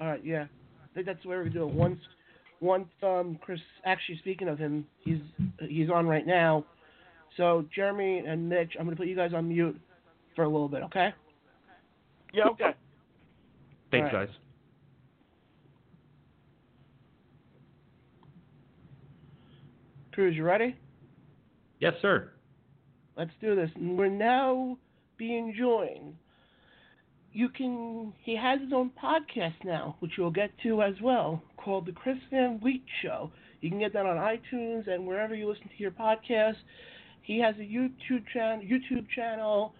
[0.00, 1.74] All right, yeah, I think that's the way we do it.
[1.74, 2.00] Once,
[2.60, 3.60] once um, Chris.
[3.84, 5.20] Actually, speaking of him, he's
[5.68, 6.64] he's on right now.
[7.36, 9.78] So Jeremy and Mitch, I'm gonna put you guys on mute
[10.34, 11.14] for a little bit, okay?
[12.32, 12.72] Yeah, okay.
[13.92, 14.26] Thanks, right.
[14.26, 14.36] guys.
[20.12, 20.76] Cruz, you ready?
[21.78, 22.32] Yes, sir.
[23.16, 23.70] Let's do this.
[23.76, 24.78] And We're now
[25.18, 26.14] being joined.
[27.32, 28.12] You can.
[28.22, 32.18] He has his own podcast now, which we'll get to as well, called the Chris
[32.30, 33.30] Van Vliet Show.
[33.60, 36.56] You can get that on iTunes and wherever you listen to your podcast.
[37.22, 38.64] He has a YouTube channel.
[38.64, 39.74] YouTube channel,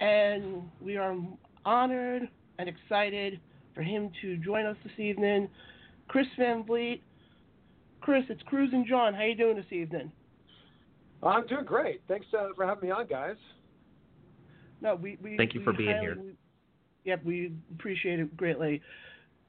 [0.00, 1.16] and we are
[1.64, 2.28] honored
[2.58, 3.40] and excited
[3.74, 5.48] for him to join us this evening.
[6.08, 7.00] Chris Van Vliet.
[8.00, 9.14] Chris, it's Cruz and John.
[9.14, 10.10] How you doing this evening?
[11.22, 12.00] I'm doing great.
[12.08, 13.36] Thanks uh, for having me on, guys.
[14.80, 16.16] No, we, we Thank you we for being highly- here.
[16.20, 16.32] we-
[17.04, 18.82] Yep, we appreciate it greatly.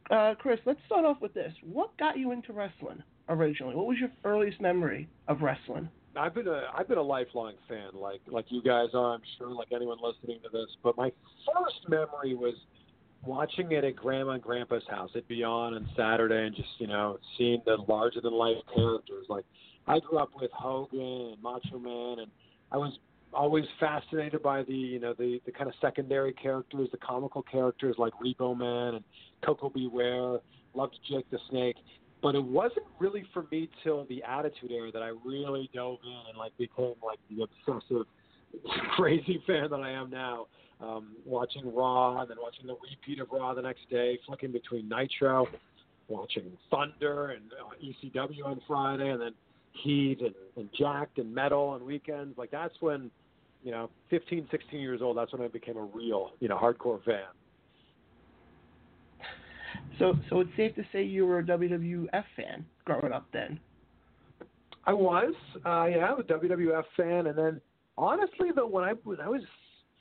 [0.09, 1.51] Uh, Chris, let's start off with this.
[1.61, 3.75] What got you into wrestling originally?
[3.75, 5.89] What was your earliest memory of wrestling?
[6.15, 9.49] I've been a I've been a lifelong fan, like like you guys are, I'm sure,
[9.49, 10.67] like anyone listening to this.
[10.83, 11.11] But my
[11.53, 12.53] first memory was
[13.25, 16.87] watching it at Grandma and Grandpa's house at be on on Saturday, and just you
[16.87, 19.25] know seeing the larger than life characters.
[19.29, 19.45] Like
[19.87, 22.31] I grew up with Hogan and Macho Man, and
[22.71, 22.97] I was
[23.31, 27.95] always fascinated by the you know the the kind of secondary characters, the comical characters
[27.97, 29.03] like Repo Man and
[29.45, 29.87] Koko B.
[29.91, 30.39] Ware.
[30.73, 31.77] Loved Jake the Snake.
[32.21, 36.29] But it wasn't really for me till the Attitude Era that I really dove in
[36.29, 38.05] and like became like the obsessive,
[38.95, 40.47] crazy fan that I am now.
[40.81, 44.87] Um, watching Raw and then watching the repeat of Raw the next day, flicking between
[44.87, 45.45] Nitro,
[46.07, 49.33] watching Thunder and uh, ECW on Friday, and then
[49.83, 52.37] Heat and, and Jakked and Metal on weekends.
[52.37, 53.11] Like that's when,
[53.63, 55.17] you know, 15, 16 years old.
[55.17, 57.23] That's when I became a real, you know, hardcore fan.
[59.99, 63.59] So, so it's safe to say you were a WWF fan growing up then.
[64.85, 65.33] I was,
[65.65, 67.61] uh, yeah, I was a WWF fan, and then
[67.97, 69.41] honestly, though, when I when I was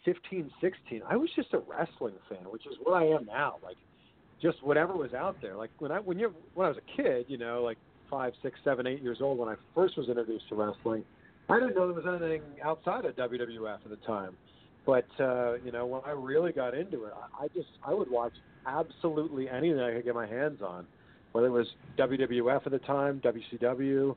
[0.08, 3.56] 15, 16, I was just a wrestling fan, which is what I am now.
[3.62, 3.76] Like,
[4.40, 5.54] just whatever was out there.
[5.54, 7.76] Like when I when you when I was a kid, you know, like
[8.10, 11.04] five, six, seven, eight years old, when I first was introduced to wrestling,
[11.48, 14.36] I didn't know there was anything outside of WWF at the time.
[14.86, 18.32] But uh, you know, when I really got into it, I, just I would watch
[18.66, 20.86] absolutely anything I could get my hands on,
[21.32, 21.66] whether it was
[21.98, 24.14] WWF at the time, WCW.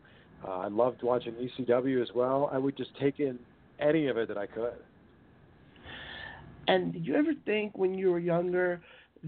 [0.47, 2.49] Uh, I loved watching ECW as well.
[2.53, 3.37] I would just take in
[3.79, 4.73] any of it that I could.
[6.67, 8.81] And did you ever think when you were younger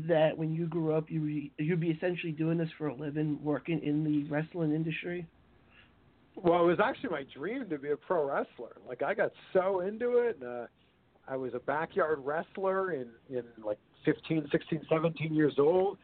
[0.07, 3.37] that when you grew up you re- you'd be essentially doing this for a living,
[3.43, 5.27] working in the wrestling industry?
[6.35, 8.77] Well, it was actually my dream to be a pro wrestler.
[8.87, 10.37] Like I got so into it.
[10.41, 10.65] And, uh,
[11.27, 15.97] I was a backyard wrestler in in like 15, 16, 17 years old.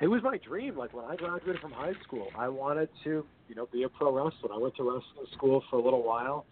[0.00, 0.76] It was my dream.
[0.76, 4.12] Like when I graduated from high school, I wanted to, you know, be a pro
[4.12, 4.52] wrestler.
[4.52, 6.46] I went to wrestling school for a little while,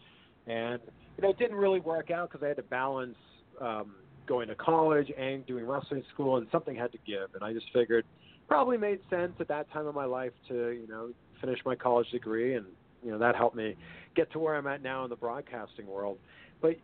[0.46, 0.80] and
[1.16, 3.16] you know, it didn't really work out because I had to balance
[3.60, 3.94] um,
[4.26, 7.34] going to college and doing wrestling school, and something had to give.
[7.34, 8.04] And I just figured
[8.48, 12.10] probably made sense at that time of my life to, you know, finish my college
[12.10, 12.66] degree, and
[13.02, 13.76] you know that helped me
[14.14, 16.18] get to where I'm at now in the broadcasting world.
[16.60, 16.76] But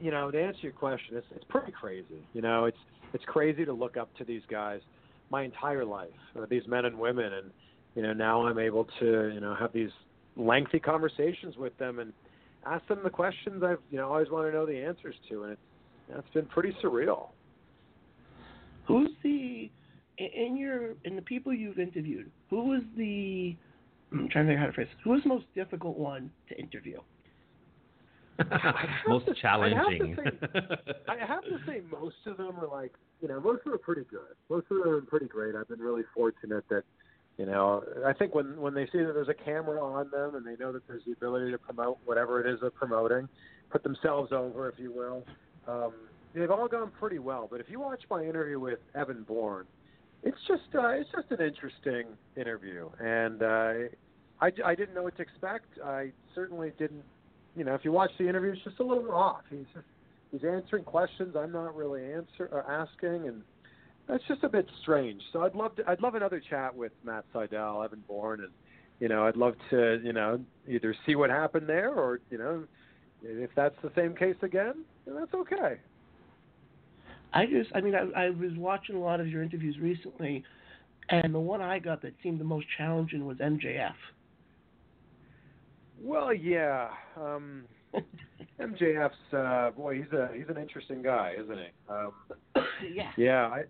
[0.00, 2.22] you know, to answer your question, it's it's pretty crazy.
[2.32, 2.78] You know, it's
[3.12, 4.80] it's crazy to look up to these guys
[5.30, 7.50] my entire life, uh, these men and women, and
[7.94, 9.90] you know now I'm able to you know have these
[10.36, 12.12] lengthy conversations with them and
[12.64, 15.52] ask them the questions I've you know always want to know the answers to, and
[15.52, 15.60] it's
[16.10, 17.28] it's been pretty surreal.
[18.86, 19.70] Who's the
[20.18, 23.56] in your in the people you've interviewed, who was the
[24.12, 26.58] I'm trying to think how to phrase this, who was the most difficult one to
[26.58, 26.98] interview?
[29.08, 29.78] Most to- challenging.
[29.78, 30.60] I have, to say,
[31.08, 33.78] I have to say most of them are like, you know, most of them are
[33.78, 34.36] pretty good.
[34.48, 35.56] Most of them are pretty great.
[35.56, 36.84] I've been really fortunate that,
[37.36, 40.46] you know, I think when when they see that there's a camera on them and
[40.46, 43.28] they know that there's the ability to promote whatever it is they're promoting,
[43.70, 45.24] put themselves over, if you will.
[45.68, 45.92] Um,
[46.34, 47.46] they've all gone pretty well.
[47.50, 49.66] But if you watch my interview with Evan Bourne,
[50.22, 53.72] it's just uh, it's just an interesting interview, and uh,
[54.40, 55.66] I I didn't know what to expect.
[55.84, 57.04] I certainly didn't
[57.58, 59.42] you know, if you watch the interview, it's just a little off.
[59.50, 59.86] He's just
[60.30, 63.42] he's answering questions I'm not really answer or asking, and
[64.06, 65.20] that's just a bit strange.
[65.32, 68.50] So I'd love to I'd love another chat with Matt Sydal, Evan Bourne, and
[69.00, 72.64] you know I'd love to you know either see what happened there or you know
[73.24, 75.80] if that's the same case again, then that's okay.
[77.32, 80.44] I just, I mean, I, I was watching a lot of your interviews recently,
[81.10, 83.94] and the one I got that seemed the most challenging was MJF.
[86.00, 86.88] Well, yeah.
[87.16, 87.64] Um,
[88.60, 91.68] MJF's uh, boy, he's a he's an interesting guy, isn't he?
[91.88, 92.12] Um,
[92.92, 93.10] yeah.
[93.16, 93.62] Yeah, I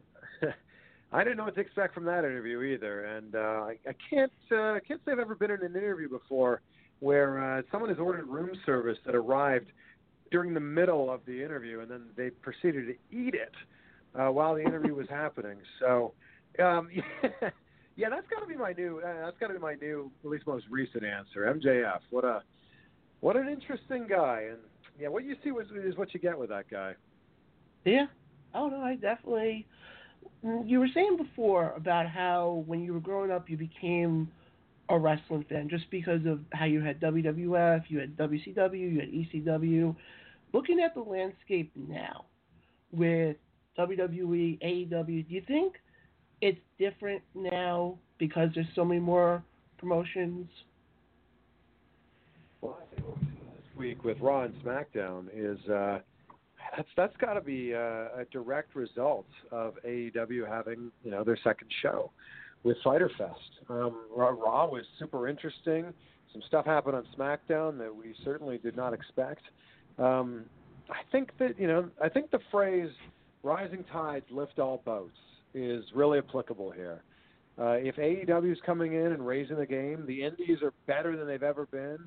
[1.13, 4.33] I didn't know what to expect from that interview either, and uh, I, I can't
[4.53, 6.61] uh, I can't say I've ever been in an interview before
[7.01, 9.71] where uh, someone has ordered room service that arrived
[10.31, 13.53] during the middle of the interview, and then they proceeded to eat it
[14.19, 15.59] uh, while the interview was happening.
[15.81, 16.13] So,
[16.63, 16.89] um,
[17.97, 20.31] yeah, that's got to be my new uh, that's got to be my new at
[20.31, 21.53] least most recent answer.
[21.55, 22.43] MJF, what a
[23.21, 24.59] what an interesting guy, and
[24.99, 26.95] yeah, what you see was, is what you get with that guy.
[27.85, 28.07] Yeah.
[28.55, 29.67] Oh no, I definitely.
[30.43, 34.31] You were saying before about how when you were growing up, you became
[34.89, 39.11] a wrestling fan just because of how you had WWF, you had WCW, you had
[39.11, 39.95] ECW.
[40.53, 42.25] Looking at the landscape now
[42.93, 43.37] with
[43.79, 45.75] WWE, AEW, do you think
[46.41, 49.43] it's different now because there's so many more
[49.79, 50.49] promotions?
[52.61, 56.01] Well, I think this week with Raw and SmackDown is uh,
[56.77, 61.39] that's that's got to be uh, a direct result of AEW having you know their
[61.45, 62.11] second show
[62.65, 63.39] with Fyter Fest.
[63.69, 65.93] Um, Raw, Raw was super interesting.
[66.33, 69.43] Some stuff happened on SmackDown that we certainly did not expect.
[69.99, 70.45] Um,
[70.91, 72.91] I think that you know I think the phrase
[73.43, 75.19] "rising tides lift all boats"
[75.55, 77.03] is really applicable here.
[77.59, 81.27] Uh, if AEW is coming in and raising the game, the Indies are better than
[81.27, 81.99] they've ever been.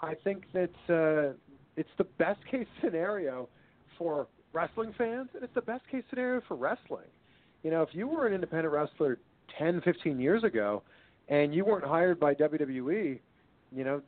[0.00, 1.34] I think that uh,
[1.76, 3.48] it's the best case scenario
[3.98, 7.06] for wrestling fans, and it's the best case scenario for wrestling.
[7.62, 9.18] You know, if you were an independent wrestler
[9.58, 10.82] 10, 15 years ago,
[11.28, 13.18] and you weren't hired by WWE,
[13.74, 14.00] you know,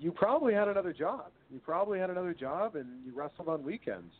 [0.00, 1.30] you probably had another job.
[1.52, 4.12] You probably had another job, and you wrestled on weekends.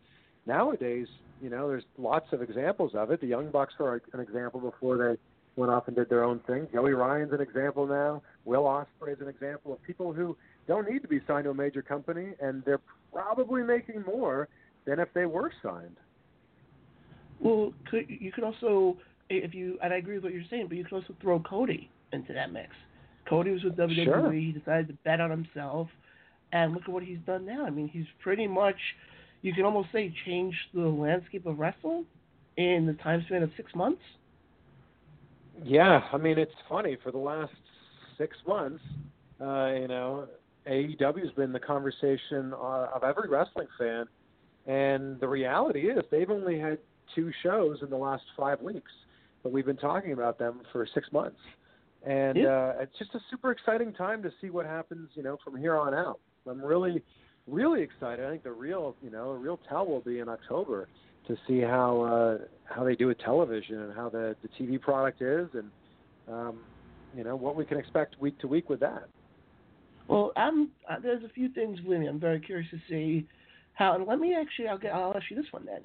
[0.47, 1.07] Nowadays,
[1.43, 3.21] you know, there's lots of examples of it.
[3.21, 5.17] The Young Bucks are an example before they
[5.61, 6.69] went off and did their own thing.
[6.73, 8.23] Joey Ryan's an example now.
[8.45, 10.37] Will Ospreay is an example of people who
[10.67, 12.81] don't need to be signed to a major company, and they're
[13.13, 14.49] probably making more
[14.87, 15.97] than if they were signed.
[17.41, 18.97] Well, could, you could also,
[19.29, 21.91] if you, and I agree with what you're saying, but you could also throw Cody
[22.13, 22.71] into that mix.
[23.29, 24.05] Cody was with WWE.
[24.05, 24.33] Sure.
[24.33, 25.89] He decided to bet on himself,
[26.53, 27.65] and look at what he's done now.
[27.67, 28.77] I mean, he's pretty much,
[29.43, 32.07] you can almost say, changed the landscape of wrestling
[32.57, 34.03] in the time span of six months.
[35.65, 37.53] Yeah, I mean it's funny for the last
[38.17, 38.83] six months,
[39.41, 40.29] uh, you know,
[40.69, 44.07] AEW's been the conversation uh, of every wrestling fan,
[44.67, 46.79] and the reality is they've only had
[47.15, 48.91] two shows in the last five weeks,
[49.43, 51.41] but we've been talking about them for six months,
[52.07, 52.49] and Yeah.
[52.49, 55.77] uh, it's just a super exciting time to see what happens, you know, from here
[55.77, 56.21] on out.
[56.47, 57.03] I'm really,
[57.47, 58.25] really excited.
[58.25, 60.89] I think the real, you know, the real tell will be in October
[61.27, 65.23] to see how uh, how they do with television and how the the TV product
[65.23, 65.71] is, and
[66.29, 66.59] um,
[67.17, 69.09] you know what we can expect week to week with that.
[70.09, 72.07] Well, I'm, uh, there's a few things with me.
[72.07, 73.27] I'm very curious to see
[73.75, 73.95] how.
[73.95, 75.83] And let me actually, I'll, get, I'll ask you this one then.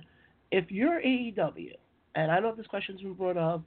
[0.51, 1.74] If you're AEW,
[2.16, 3.64] and I don't know if this question's been brought up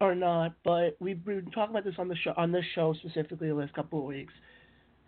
[0.00, 3.48] or not, but we've been talking about this on the show, on this show specifically
[3.48, 4.32] the last couple of weeks.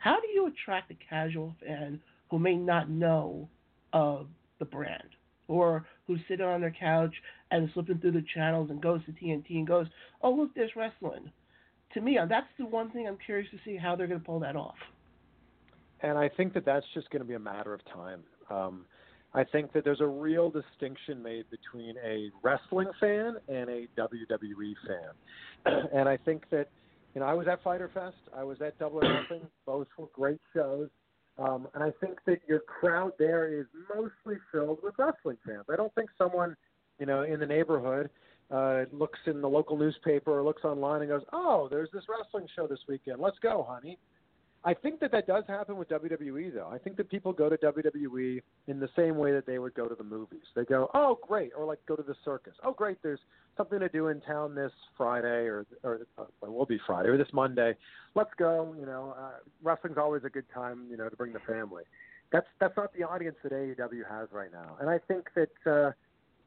[0.04, 1.98] How do you attract a casual fan
[2.30, 3.48] who may not know
[3.94, 4.26] of
[4.58, 5.08] the brand,
[5.48, 7.14] or who's sitting on their couch
[7.50, 9.86] and slipping through the channels and goes to TNT and goes,
[10.20, 11.32] "Oh, look, there's wrestling."
[11.94, 14.26] To me, uh, that's the one thing I'm curious to see how they're going to
[14.26, 14.76] pull that off.
[16.02, 18.24] And I think that that's just going to be a matter of time.
[18.50, 18.84] Um,
[19.32, 24.74] I think that there's a real distinction made between a wrestling fan and a WWE
[24.86, 25.88] fan.
[25.94, 26.68] and I think that,
[27.14, 29.46] you know, I was at Fyter Fest, I was at Double or Nothing.
[29.66, 30.88] Both were great shows.
[31.38, 35.64] Um, and I think that your crowd there is mostly filled with wrestling fans.
[35.72, 36.56] I don't think someone,
[36.98, 38.10] you know, in the neighborhood
[38.50, 42.46] uh, looks in the local newspaper or looks online and goes, "Oh, there's this wrestling
[42.54, 43.20] show this weekend.
[43.20, 43.98] Let's go, honey."
[44.66, 46.70] I think that that does happen with WWE, though.
[46.72, 49.86] I think that people go to WWE in the same way that they would go
[49.86, 50.44] to the movies.
[50.54, 52.54] They go, "Oh, great," or like go to the circus.
[52.62, 53.20] "Oh, great, there's
[53.58, 56.08] something to do in town this Friday, or or it
[56.40, 57.76] will be Friday or this Monday.
[58.14, 61.40] Let's go." You know, uh, wrestling's always a good time, you know, to bring the
[61.40, 61.84] family.
[62.32, 65.92] That's that's not the audience that AEW has right now, and I think that uh,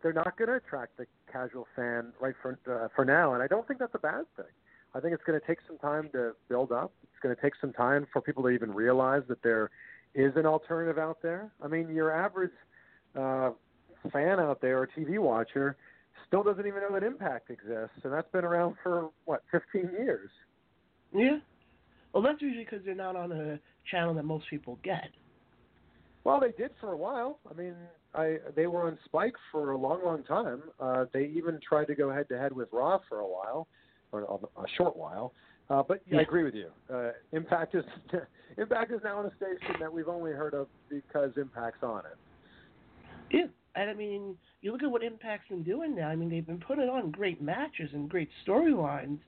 [0.02, 3.48] they're not going to attract the casual fan right for uh, for now, and I
[3.48, 4.46] don't think that's a bad thing.
[4.98, 6.92] I think it's going to take some time to build up.
[7.04, 9.70] It's going to take some time for people to even realize that there
[10.16, 11.52] is an alternative out there.
[11.64, 12.52] I mean, your average
[13.16, 13.52] uh,
[14.12, 15.78] fan out there or TV watcher
[16.28, 20.32] still doesn't even know that Impact exists, and that's been around for what 15 years.
[21.14, 21.38] Yeah.
[22.12, 23.60] Well, that's usually because they're not on a
[23.92, 25.10] channel that most people get.
[26.24, 27.38] Well, they did for a while.
[27.50, 27.76] I mean,
[28.16, 30.64] I they were on Spike for a long, long time.
[30.80, 33.68] Uh, they even tried to go head to head with Raw for a while,
[34.12, 35.34] or a, a short while.
[35.70, 36.68] Uh, but yeah, I agree with you.
[36.94, 37.84] Uh, Impact is
[38.58, 42.18] Impact is now on a station that we've only heard of because Impact's on it.
[43.30, 43.46] Yeah,
[43.76, 46.08] and I mean, you look at what Impact's been doing now.
[46.08, 49.20] I mean, they've been putting on great matches and great storylines,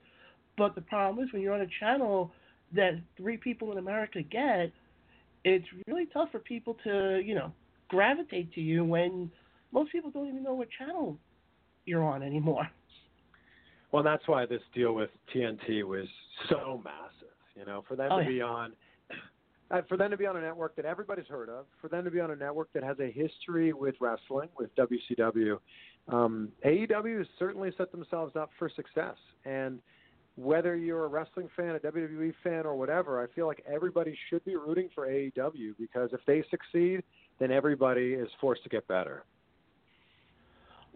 [0.56, 2.32] but the problem is when you're on a channel
[2.74, 4.72] that three people in America get,
[5.44, 7.52] it's really tough for people to, you know,
[7.88, 9.30] gravitate to you when
[9.72, 11.18] most people don't even know what channel
[11.84, 12.68] you're on anymore.
[13.92, 16.06] Well, that's why this deal with TNT was
[16.48, 17.34] so massive.
[17.56, 18.28] You know, for them oh, to yeah.
[18.28, 18.72] be on,
[19.70, 22.10] uh, for them to be on a network that everybody's heard of, for them to
[22.10, 25.58] be on a network that has a history with wrestling, with WCW,
[26.08, 29.16] um, AEW has certainly set themselves up for success.
[29.44, 29.80] And
[30.36, 34.44] whether you're a wrestling fan, a WWE fan, or whatever, I feel like everybody should
[34.44, 37.02] be rooting for AEW because if they succeed,
[37.38, 39.24] then everybody is forced to get better.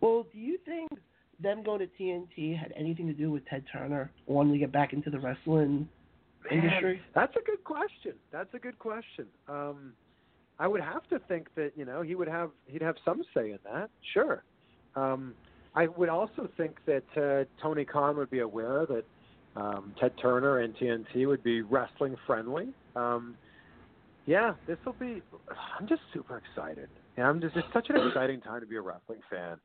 [0.00, 0.90] Well, do you think
[1.40, 4.92] them going to TNT had anything to do with Ted Turner wanting to get back
[4.92, 5.88] into the wrestling
[6.50, 7.00] industry?
[7.14, 8.14] That's a good question.
[8.32, 9.26] That's a good question.
[9.48, 9.92] Um,
[10.58, 13.50] I would have to think that you know he would have he'd have some say
[13.50, 13.90] in that.
[14.12, 14.44] Sure.
[14.94, 15.34] Um,
[15.74, 19.04] I would also think that uh, Tony Khan would be aware that
[19.56, 22.68] um, Ted Turner and TNT would be wrestling friendly.
[22.94, 23.36] Um,
[24.26, 25.22] yeah, this will be.
[25.78, 26.88] I'm just super excited.
[27.18, 27.56] Yeah, I'm just.
[27.56, 29.58] It's such an exciting time to be a wrestling fan,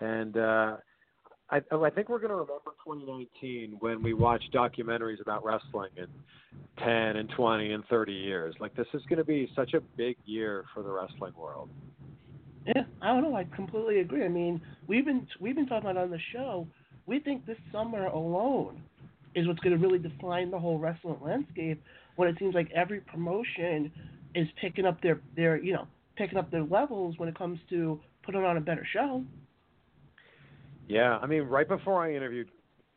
[0.00, 0.76] and uh,
[1.50, 5.90] I, oh, I think we're going to remember 2019 when we watch documentaries about wrestling
[5.96, 6.06] in
[6.78, 8.54] 10 and 20 and 30 years.
[8.60, 11.68] Like this is going to be such a big year for the wrestling world.
[12.66, 13.34] Yeah, I don't know.
[13.34, 14.24] I completely agree.
[14.24, 16.66] I mean, we've been we've been talking about on the show.
[17.06, 18.82] We think this summer alone
[19.34, 21.82] is what's going to really define the whole wrestling landscape.
[22.16, 23.90] When it seems like every promotion
[24.34, 25.86] is picking up their their you know
[26.16, 29.24] picking up their levels when it comes to putting on a better show.
[30.90, 32.48] Yeah, I mean, right before I interviewed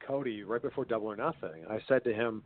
[0.06, 2.42] Cody, right before Double or Nothing, I said to him,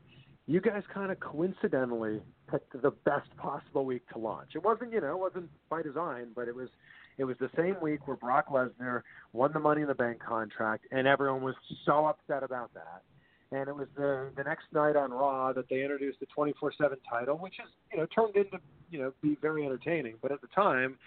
[0.45, 2.22] "You guys kind of coincidentally
[2.52, 4.50] picked the best possible week to launch.
[4.56, 6.68] It wasn't, you know, it wasn't by design, but it was,
[7.18, 10.86] it was the same week where Brock Lesnar won the Money in the Bank contract,
[10.91, 13.04] and everyone was so upset about that.
[13.54, 17.38] And it was the the next night on Raw that they introduced the 24/7 title,
[17.38, 18.60] which is, you know, turned into,
[18.91, 20.16] you know, be very entertaining.
[20.22, 21.00] But at the time,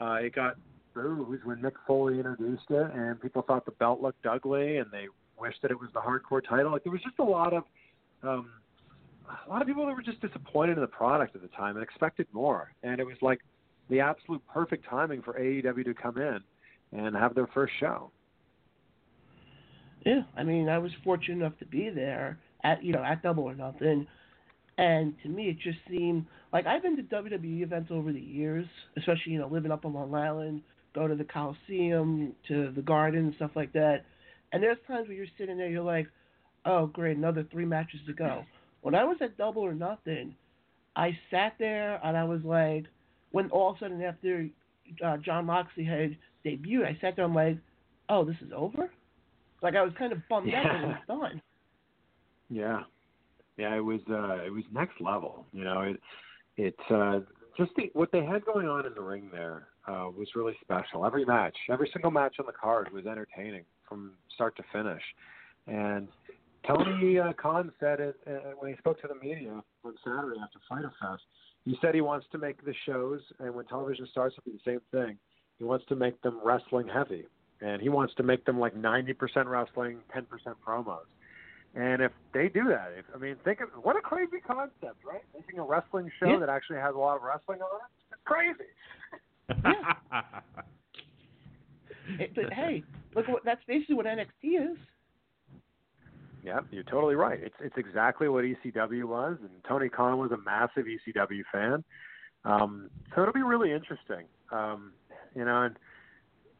[0.00, 0.56] uh, it got
[0.94, 5.06] booze when Mick Foley introduced it, and people thought the belt looked ugly, and they
[5.38, 6.72] wished that it was the hardcore title.
[6.72, 7.64] Like there was just a lot of
[8.22, 8.50] um,
[9.46, 11.82] a lot of people that were just disappointed in the product at the time and
[11.82, 12.72] expected more.
[12.82, 13.40] And it was like
[13.90, 16.38] the absolute perfect timing for AEW to come in
[16.92, 18.10] and have their first show.
[20.04, 23.44] Yeah, I mean, I was fortunate enough to be there at you know at Double
[23.44, 24.06] or Nothing,
[24.78, 28.66] and to me it just seemed like I've been to WWE events over the years,
[28.96, 30.62] especially you know living up on Long Island,
[30.94, 34.04] go to the Coliseum, to the Garden, and stuff like that.
[34.52, 36.06] And there's times where you're sitting there, you're like,
[36.64, 38.44] oh great, another three matches to go.
[38.82, 40.34] When I was at Double or Nothing,
[40.96, 42.84] I sat there and I was like,
[43.30, 44.48] when all of a sudden after
[45.04, 47.58] uh, Jon Moxley had debuted, I sat there, and I'm like,
[48.08, 48.90] oh, this is over.
[49.62, 51.42] Like I was kind of bummed out when it was done.
[52.50, 52.82] Yeah,
[53.56, 55.46] yeah, it was uh, it was next level.
[55.52, 56.00] You know, it
[56.56, 57.20] it's uh,
[57.56, 61.04] just the, what they had going on in the ring there uh, was really special.
[61.04, 65.02] Every match, every single match on the card was entertaining from start to finish.
[65.66, 66.08] And
[66.66, 70.58] Tony uh, Khan said it uh, when he spoke to the media on Saturday after
[70.68, 71.22] Fyter Fest.
[71.64, 74.70] He said he wants to make the shows, and when television starts, it'll be the
[74.70, 75.16] same thing.
[75.58, 77.24] He wants to make them wrestling heavy,
[77.60, 79.14] and he wants to make them like 90%
[79.46, 80.24] wrestling, 10%
[80.66, 80.98] promos.
[81.74, 85.22] And if they do that, if, I mean, think of what a crazy concept, right?
[85.34, 86.38] Making a wrestling show Yeah.
[86.40, 88.12] that actually has a lot of wrestling on it.
[88.12, 88.68] It's crazy.
[92.18, 92.82] It- but hey,
[93.14, 94.76] look what that's basically what NXT is.
[96.44, 97.38] Yeah, you're totally right.
[97.40, 101.84] It's it's exactly what ECW was, and Tony Khan was a massive ECW fan.
[102.44, 104.26] Um, so it'll be really interesting.
[104.50, 104.92] Um,
[105.36, 105.76] you know, and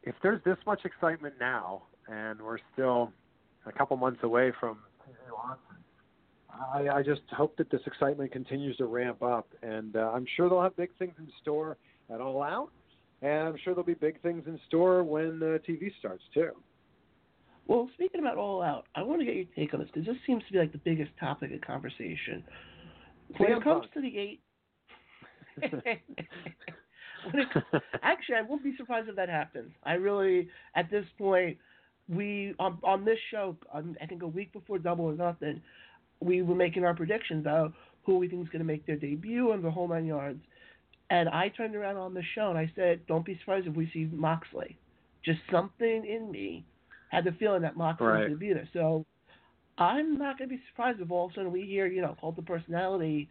[0.03, 3.11] if there's this much excitement now, and we're still
[3.65, 4.77] a couple months away from
[6.73, 10.49] I, I just hope that this excitement continues to ramp up, and uh, I'm sure
[10.49, 11.77] they'll have big things in store
[12.13, 12.69] at All Out,
[13.21, 16.51] and I'm sure there'll be big things in store when uh, TV starts too.
[17.67, 20.17] Well, speaking about All Out, I want to get your take on this because this
[20.27, 22.43] seems to be like the biggest topic of conversation.
[23.37, 23.93] When it comes Punk.
[23.93, 24.41] to the eight,
[25.61, 26.01] it,
[28.01, 29.71] actually, I won't be surprised if that happens.
[29.83, 31.57] I really, at this point,
[32.09, 35.61] we on on this show, on, I think a week before Double or Nothing,
[36.19, 39.51] we were making our predictions about who we think is going to make their debut
[39.51, 40.41] and the whole nine yards.
[41.13, 43.87] And I turned around on the show and I said, "Don't be surprised if we
[43.91, 44.75] see Moxley."
[45.23, 46.65] Just something in me
[47.09, 48.67] had the feeling that Moxley was going to be there.
[48.73, 49.05] So
[49.77, 52.17] I'm not going to be surprised if all of a sudden we hear, you know,
[52.19, 53.29] cult of personality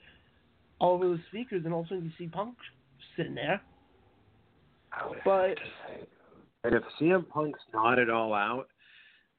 [0.79, 2.55] all over the speakers, and all of a sudden you see Punk
[3.17, 3.61] sitting there.
[5.25, 5.59] But
[6.63, 8.69] And if CM Punk's not at all out,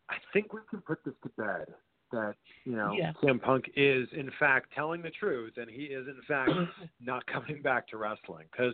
[0.09, 1.73] I think we can put this to bed.
[2.13, 3.11] That you know, Yeah.
[3.21, 6.51] CM Punk is in fact telling the truth, and he is in fact
[7.01, 8.45] not coming back to wrestling.
[8.51, 8.73] Because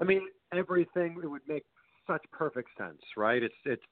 [0.00, 1.64] I mean, everything it would make
[2.06, 3.42] such perfect sense, right?
[3.42, 3.82] It's it's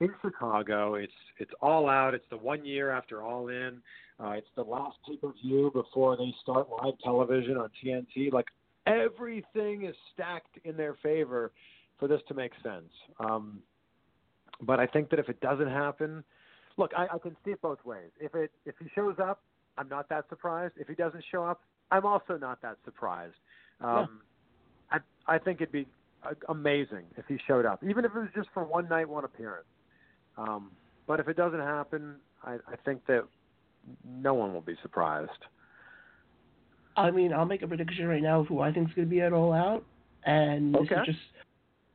[0.00, 0.94] in Chicago.
[0.94, 2.14] It's it's all out.
[2.14, 3.82] It's the one year after All In.
[4.18, 8.32] Uh, it's the last pay per view before they start live television on TNT.
[8.32, 8.46] Like
[8.86, 11.52] everything is stacked in their favor
[11.98, 12.90] for this to make sense.
[13.18, 13.60] Um,
[14.62, 16.24] but I think that if it doesn't happen,
[16.76, 18.10] look, I, I can see it both ways.
[18.20, 19.40] If it if he shows up,
[19.78, 20.74] I'm not that surprised.
[20.76, 23.34] If he doesn't show up, I'm also not that surprised.
[23.80, 24.20] Um,
[24.90, 25.86] I I think it'd be
[26.24, 29.24] uh, amazing if he showed up, even if it was just for one night, one
[29.24, 29.66] appearance.
[30.36, 30.70] Um,
[31.06, 33.24] but if it doesn't happen, I, I think that
[34.06, 35.30] no one will be surprised.
[36.96, 39.10] I mean, I'll make a prediction right now of who I think is going to
[39.10, 39.84] be at All Out,
[40.24, 41.18] and this is just,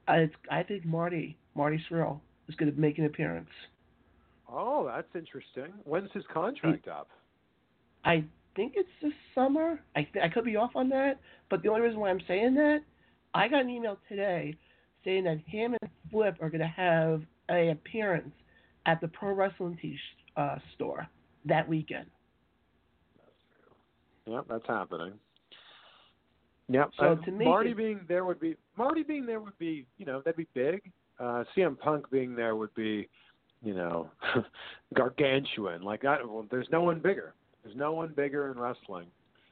[0.08, 3.50] I, I think Marty Marty Scurll is going to make an appearance.
[4.50, 5.74] Oh, that's interesting.
[5.84, 7.10] When's his contract up?
[8.04, 8.24] I
[8.56, 9.80] think it's this summer.
[9.96, 11.20] I th- I could be off on that,
[11.50, 12.80] but the only reason why I'm saying that,
[13.34, 14.56] I got an email today
[15.04, 18.34] saying that him and Flip are going to have a appearance
[18.86, 19.98] at the Pro Wrestling T
[20.38, 21.08] uh, store
[21.46, 22.06] that weekend.
[24.28, 25.14] Yep, that's happening.
[26.70, 26.92] Yep.
[27.00, 30.06] So uh, to me, Marty being there would be Marty being there would be you
[30.06, 30.92] know that'd be big.
[31.20, 33.08] Uh, CM Punk being there would be,
[33.66, 34.10] you know,
[34.94, 35.82] gargantuan.
[35.82, 37.34] Like I, well, there's no one bigger.
[37.64, 39.08] There's no one bigger in wrestling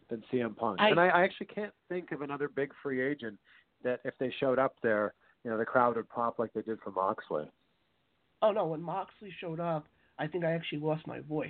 [0.09, 0.79] than CM Punk.
[0.79, 3.37] I- and I, I actually can't think of another big free agent
[3.83, 6.79] that if they showed up there, you know, the crowd would pop like they did
[6.81, 7.49] for Moxley.
[8.43, 9.87] Oh no, when Moxley showed up,
[10.19, 11.49] I think I actually lost my voice.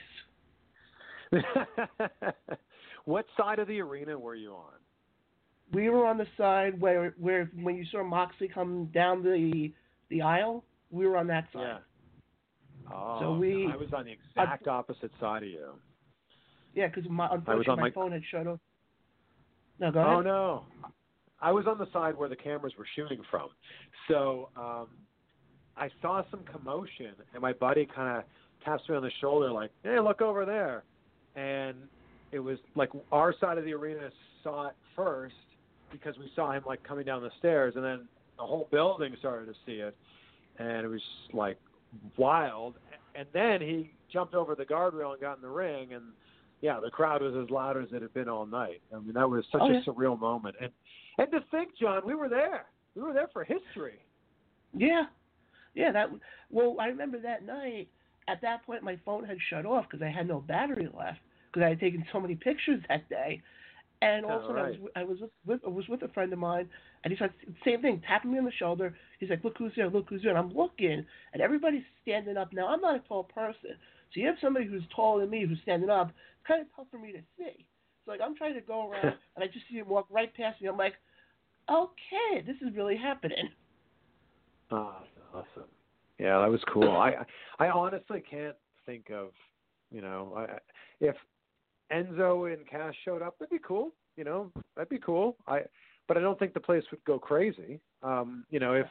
[3.06, 4.74] what side of the arena were you on?
[5.74, 9.72] We were on the side where where when you saw Moxley come down the
[10.10, 11.62] the aisle, we were on that side.
[11.62, 11.78] Yeah.
[12.92, 15.80] Oh, So we- I was on the exact opposite side of you.
[16.74, 18.60] Yeah, because my unfortunately my my- phone had shut off.
[19.80, 20.14] No, go ahead.
[20.14, 20.66] Oh no,
[21.42, 23.50] I was on the side where the cameras were shooting from.
[24.08, 24.88] So um,
[25.78, 28.24] I saw some commotion, and my buddy kind of
[28.64, 30.84] taps me on the shoulder, like, "Hey, look over there,"
[31.36, 31.76] and
[32.32, 34.10] it was like our side of the arena
[34.44, 35.36] saw it first
[35.92, 38.08] because we saw him like coming down the stairs, and then
[38.38, 39.96] the whole building started to see it,
[40.58, 41.02] and it was
[41.34, 41.58] like
[42.18, 42.76] wild.
[43.16, 46.04] And then he jumped over the guardrail and got in the ring, and
[46.62, 48.82] yeah, the crowd was as loud as it had been all night.
[48.96, 49.82] I mean, that was such Oh, a yeah.
[49.86, 50.56] surreal moment.
[50.62, 50.72] And
[51.18, 52.66] and to think, John, we were there.
[52.96, 54.00] We were there for history.
[54.74, 55.04] Yeah,
[55.76, 55.92] yeah.
[55.92, 56.10] That
[56.50, 57.88] well, I remember that night.
[58.28, 61.20] At that point, my phone had shut off because I had no battery left
[61.52, 63.42] because I had taken so many pictures that day.
[64.04, 66.34] And Oh, also, I was with- I was with, with I was with a friend
[66.34, 66.70] of mine,
[67.04, 67.34] and he said
[67.64, 68.94] same thing, tapping me on the shoulder.
[69.20, 69.90] He's like, "Look who's there!
[69.90, 72.52] Look who's there!" And I'm looking, and everybody's standing up.
[72.52, 75.62] Now I'm not a tall person, so you have somebody who's taller than me who's
[75.62, 76.10] standing up.
[76.10, 77.66] It's kind of tough for me to see.
[78.04, 80.62] So like I'm trying to go around, and I just see him walk right past
[80.62, 80.68] me.
[80.68, 80.96] I'm like,
[81.72, 83.50] "Okay, this is really happening."
[84.70, 84.98] Oh,
[85.34, 85.70] awesome.
[86.20, 86.92] Yeah, that was cool.
[86.92, 87.26] I
[87.58, 89.30] I honestly can't think of,
[89.92, 90.58] you know, I,
[91.00, 91.16] if
[91.92, 93.92] Enzo and Cass showed up, that'd be cool.
[94.16, 95.36] You know, that'd be cool.
[95.48, 95.62] I,
[96.08, 97.80] but I don't think the place would go crazy.
[98.04, 98.88] Um, you know, if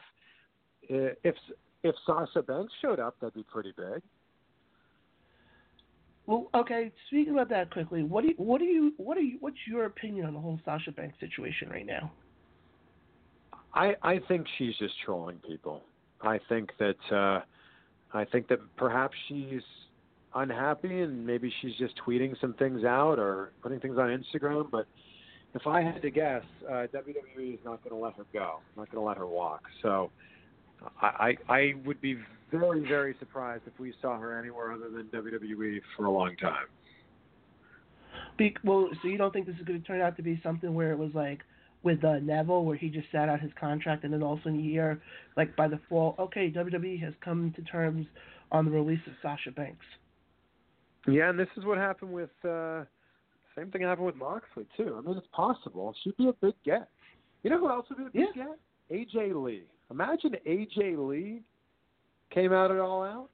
[0.89, 1.35] if
[1.83, 4.01] if Sasha Banks showed up, that'd be pretty big.
[6.25, 6.91] Well, okay.
[7.07, 9.85] Speaking about that quickly, what do you, what do you what are you what's your
[9.85, 12.11] opinion on the whole Sasha Banks situation right now?
[13.73, 15.81] I I think she's just trolling people.
[16.21, 17.41] I think that uh
[18.13, 19.61] I think that perhaps she's
[20.35, 24.69] unhappy and maybe she's just tweeting some things out or putting things on Instagram.
[24.69, 24.87] But
[25.53, 28.91] if I had to guess, uh, WWE is not going to let her go, not
[28.91, 29.63] going to let her walk.
[29.81, 30.09] So
[31.01, 32.17] I, I I would be
[32.51, 36.65] very very surprised if we saw her anywhere other than WWE for a long time.
[38.37, 40.73] Be, well, so you don't think this is going to turn out to be something
[40.73, 41.41] where it was like
[41.83, 44.61] with uh, Neville, where he just sat out his contract, and then also in a
[44.61, 45.01] hear,
[45.35, 48.07] like by the fall, okay, WWE has come to terms
[48.51, 49.85] on the release of Sasha Banks.
[51.07, 52.83] Yeah, and this is what happened with uh
[53.55, 54.95] same thing happened with Moxley too.
[54.97, 55.93] I mean, it's possible.
[56.03, 56.89] She'd be a big get.
[57.43, 58.45] You know who else would be a big Yeah.
[58.45, 58.59] get?
[59.13, 59.63] AJ Lee.
[59.91, 61.41] Imagine AJ Lee
[62.31, 63.29] came out at all out.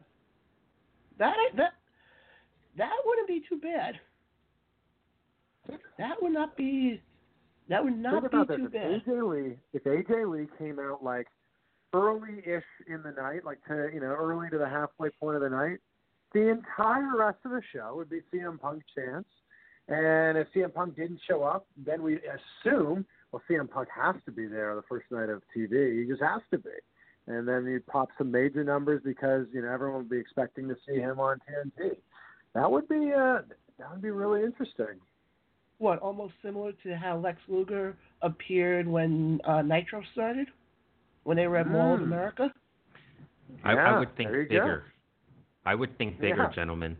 [1.17, 1.73] That that
[2.77, 3.99] that wouldn't be too bad.
[5.97, 7.01] That would not be.
[7.69, 8.57] That would not Think be about this.
[8.57, 9.05] too If bad.
[9.05, 11.27] AJ Lee, if AJ Lee came out like
[11.93, 15.49] early-ish in the night, like to you know early to the halfway point of the
[15.49, 15.79] night,
[16.33, 19.25] the entire rest of the show would be CM Punk chance.
[19.87, 24.31] And if CM Punk didn't show up, then we assume well CM Punk has to
[24.31, 25.99] be there the first night of TV.
[26.01, 26.69] He just has to be.
[27.27, 30.75] And then you pop some major numbers because you know everyone would be expecting to
[30.87, 31.97] see him on TNT.
[32.53, 33.39] That would be uh,
[33.77, 34.99] that would be really interesting.
[35.77, 40.47] What almost similar to how Lex Luger appeared when uh, Nitro started,
[41.23, 42.03] when they were at Mall of Mm.
[42.03, 42.53] America.
[43.63, 44.81] I, Yeah, I would think there you go.
[45.65, 46.51] I would think bigger, Yeah.
[46.51, 46.97] gentlemen.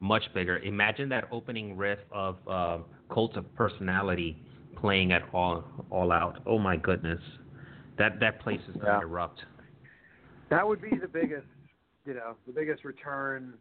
[0.00, 0.58] Much bigger.
[0.58, 2.78] Imagine that opening riff of uh,
[3.12, 4.42] Cult of Personality
[4.76, 6.40] playing at all all out.
[6.46, 7.20] Oh my goodness.
[7.98, 9.02] That that place is gonna Yeah.
[9.02, 9.44] erupt.
[10.48, 11.46] That would be the biggest,
[12.06, 13.54] you know, the biggest return,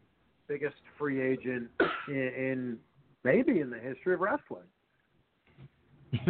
[0.47, 1.69] biggest free agent
[2.07, 2.79] in, in
[3.23, 4.63] maybe in the history of wrestling.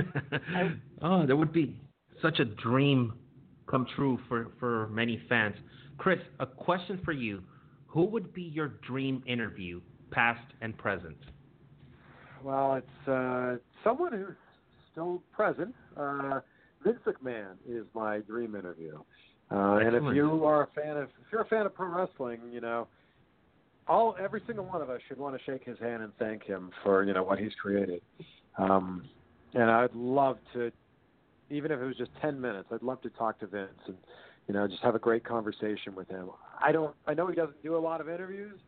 [1.02, 1.80] oh, that would be
[2.22, 3.14] such a dream
[3.68, 5.56] come true for, for many fans.
[5.98, 7.42] Chris, a question for you.
[7.90, 9.82] Who would be your dream interview,
[10.12, 11.18] past and present?
[12.44, 14.36] Well, it's uh, someone who's
[14.92, 15.74] still present.
[15.98, 16.40] Uh,
[16.84, 19.00] Vince McMahon is my dream interview.
[19.52, 22.40] Uh, and if you are a fan of, if you're a fan of pro wrestling,
[22.52, 22.88] you know,
[23.88, 26.70] all every single one of us should want to shake his hand and thank him
[26.84, 28.02] for you know what he's created.
[28.60, 29.04] Um,
[29.56, 30.72] and I'd love to,
[31.50, 33.98] even if it was just ten minutes, I'd love to talk to Vince and
[34.50, 36.30] you know just have a great conversation with him.
[36.60, 38.60] I don't, I know he doesn't do a lot of interviews,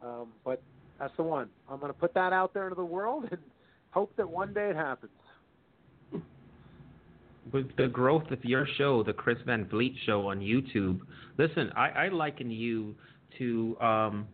[0.00, 0.62] um, but
[0.98, 1.48] that's the one.
[1.68, 3.40] I'm going to put that out there into the world and
[3.90, 5.10] hope that one day it happens.
[7.52, 11.00] With the growth of your show, the Chris Van Vliet show on YouTube,
[11.36, 12.94] listen, I, I liken you
[13.38, 14.28] to um,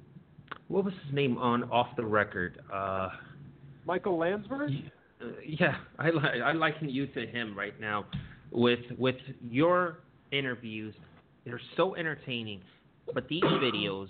[0.68, 2.60] what was his name on Off the Record?
[2.72, 3.08] Uh,
[3.86, 4.70] Michael Landsberg.
[5.20, 8.04] Uh, yeah, I I liken you to him right now
[8.52, 9.98] with with your
[10.32, 10.94] interviews.
[11.44, 12.60] They're so entertaining,
[13.14, 14.08] but these videos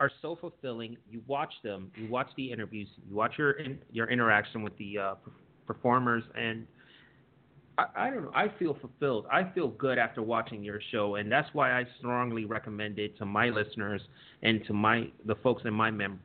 [0.00, 0.96] are so fulfilling.
[1.10, 4.98] You watch them, you watch the interviews, you watch your in, your interaction with the
[4.98, 5.14] uh,
[5.66, 6.66] performers, and
[7.78, 8.32] I, I don't know.
[8.34, 9.26] I feel fulfilled.
[9.32, 13.26] I feel good after watching your show, and that's why I strongly recommend it to
[13.26, 14.00] my listeners
[14.42, 16.20] and to my the folks in my mem-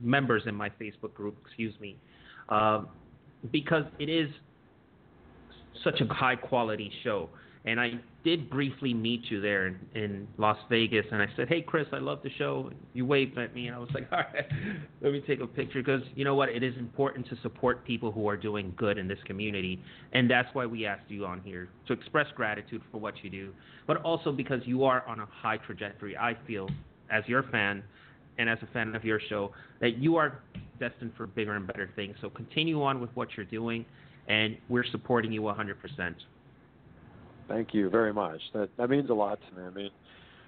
[0.00, 1.36] members in my Facebook group.
[1.46, 1.96] Excuse me.
[2.48, 2.82] Uh,
[3.52, 4.28] because it is
[5.84, 7.28] such a high quality show.
[7.66, 7.92] And I
[8.24, 11.98] did briefly meet you there in, in Las Vegas, and I said, "Hey, Chris, I
[11.98, 14.46] love the show." You waved at me, and I was like, "All right,
[15.02, 18.12] let me take a picture." Because you know what, it is important to support people
[18.12, 19.82] who are doing good in this community,
[20.12, 23.52] and that's why we asked you on here to express gratitude for what you do,
[23.86, 26.16] but also because you are on a high trajectory.
[26.16, 26.68] I feel,
[27.10, 27.82] as your fan,
[28.38, 30.40] and as a fan of your show, that you are
[30.78, 32.16] destined for bigger and better things.
[32.22, 33.84] So continue on with what you're doing,
[34.28, 36.14] and we're supporting you 100%.
[37.50, 38.40] Thank you very much.
[38.54, 39.66] That that means a lot to me.
[39.66, 39.90] I mean,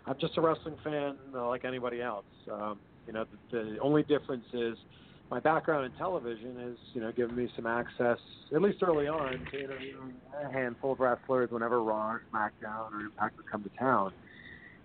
[0.06, 2.24] I'm just a wrestling fan uh, like anybody else.
[2.50, 2.78] Um,
[3.08, 4.76] you know, the, the only difference is
[5.28, 8.18] my background in television has you know given me some access,
[8.54, 13.00] at least early on, to interviewing a handful of wrestlers whenever Raw, or SmackDown, or
[13.00, 14.12] Impact would come to town.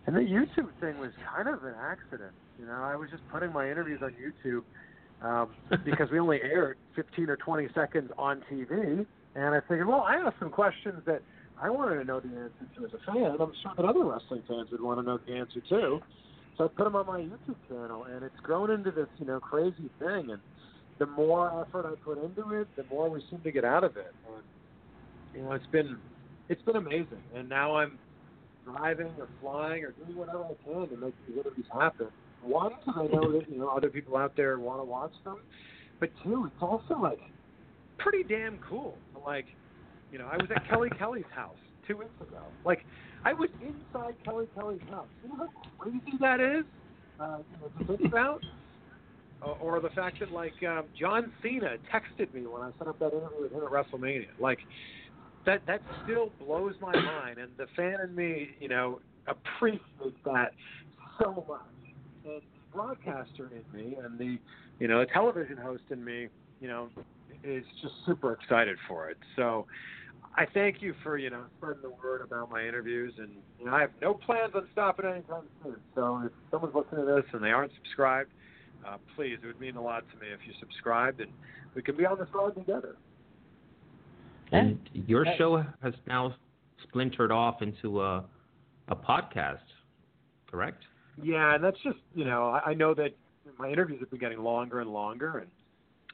[0.08, 2.32] And the YouTube thing was kind of an accident.
[2.58, 4.64] You know, I was just putting my interviews on YouTube
[5.24, 5.50] um,
[5.86, 9.06] because we only aired 15 or 20 seconds on TV,
[9.36, 11.22] and I figured, well, I have some questions that
[11.62, 13.38] I wanted to know the answer to as a fan.
[13.40, 16.02] I'm sure that other wrestling fans would want to know the answer too.
[16.58, 19.40] So I put them on my YouTube channel, and it's grown into this, you know,
[19.40, 20.32] crazy thing.
[20.32, 20.40] And
[21.00, 23.98] the more effort I put into it, the more we seem to get out of
[23.98, 24.14] it.
[24.28, 24.44] And
[25.36, 25.98] you know, it's been
[26.50, 27.22] it's been amazing.
[27.36, 27.98] And now I'm
[28.66, 32.08] driving or flying or doing whatever I can to make these interviews happen.
[32.44, 35.40] One, because I know that you know other people out there want to watch them,
[36.00, 37.20] but two, it's also like
[37.98, 38.98] pretty damn cool.
[39.26, 39.46] Like,
[40.12, 42.44] you know, I was at Kelly Kelly's house two weeks ago.
[42.66, 42.86] Like,
[43.26, 45.08] I was inside Kelly Kelly's house.
[45.24, 45.50] You know how
[45.80, 46.66] crazy that is?
[47.20, 48.44] uh, you know, to think about,
[49.42, 53.00] or, or the fact that like um, John Cena texted me when I set up
[53.00, 54.28] that interview with him at WrestleMania.
[54.40, 54.60] Like
[55.46, 60.54] that that still blows my mind, and the fan in me, you know, appreciates that
[61.22, 61.62] so much.
[62.26, 62.42] And the
[62.74, 64.38] broadcaster in me, and the
[64.80, 66.28] you know, the television host in me,
[66.62, 66.90] you know,
[67.44, 69.18] is just super excited for it.
[69.36, 69.66] So.
[70.40, 73.74] I thank you for you know spreading the word about my interviews, and you know,
[73.74, 75.78] I have no plans on stopping anytime soon.
[75.96, 78.30] So if someone's listening to this and they aren't subscribed,
[78.88, 81.32] uh, please, it would mean a lot to me if you subscribed, and
[81.74, 82.98] we can be on this road together.
[84.52, 86.36] And your show has now
[86.84, 88.24] splintered off into a
[88.90, 89.58] a podcast,
[90.50, 90.84] correct?
[91.22, 93.16] Yeah, and that's just you know I, I know that
[93.58, 95.48] my interviews have been getting longer and longer, and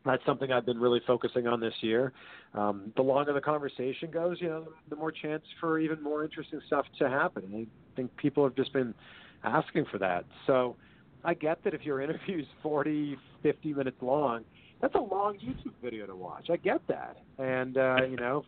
[0.06, 2.12] that's something I've been really focusing on this year.
[2.54, 6.60] Um, the longer the conversation goes, you know, the more chance for even more interesting
[6.68, 7.44] stuff to happen.
[7.46, 8.94] And I think people have just been
[9.44, 10.26] asking for that.
[10.46, 10.76] So
[11.24, 14.44] I get that if your interview is 40, 50 minutes long,
[14.82, 16.50] that's a long YouTube video to watch.
[16.50, 17.18] I get that.
[17.38, 18.44] And, uh, you know,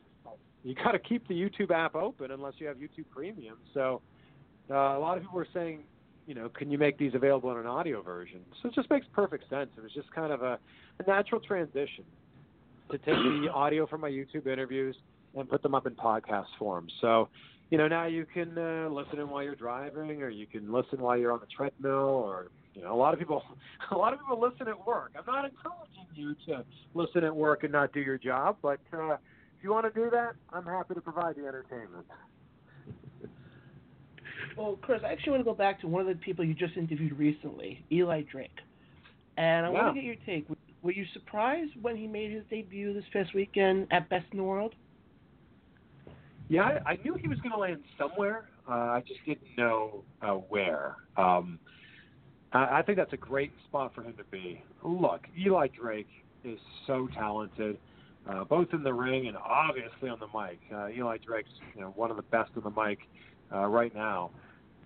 [0.64, 3.58] you got to keep the YouTube app open unless you have YouTube Premium.
[3.74, 4.02] So
[4.70, 5.84] uh, a lot of people were saying,
[6.26, 8.40] you know, can you make these available in an audio version?
[8.62, 9.70] So it just makes perfect sense.
[9.78, 10.58] It was just kind of a,
[11.00, 12.04] a natural transition
[12.92, 14.96] to take the audio from my YouTube interviews
[15.36, 16.88] and put them up in podcast form.
[17.02, 17.30] So,
[17.70, 21.00] you know, now you can uh, listen in while you're driving, or you can listen
[21.00, 23.44] while you're on the treadmill, or you know, a lot of people,
[23.92, 25.12] a lot of people listen at work.
[25.18, 26.64] I'm not encouraging you to
[26.94, 30.10] listen at work and not do your job, but uh, if you want to do
[30.12, 32.06] that, I'm happy to provide the entertainment.
[34.58, 36.78] Well, Chris, I actually want to go back to one of the people you just
[36.78, 38.52] interviewed recently, Eli Drake.
[39.38, 40.50] And I want to get your take.
[40.50, 44.38] Were- Were you surprised when he made his debut this past weekend at Best in
[44.38, 44.76] the World?
[46.48, 48.46] Yeah, I, I knew he was going to land somewhere.
[48.70, 50.96] Uh, I just didn't know uh, where.
[51.18, 51.60] Um,
[52.54, 54.64] I, I think that's a great spot for him to be.
[54.84, 56.08] Look, Eli Drake
[56.44, 57.78] is so talented,
[58.30, 60.60] uh, both in the ring and obviously on the mic.
[60.74, 63.00] Uh, Eli Drake's you know one of the best on the mic
[63.52, 64.30] uh, right now.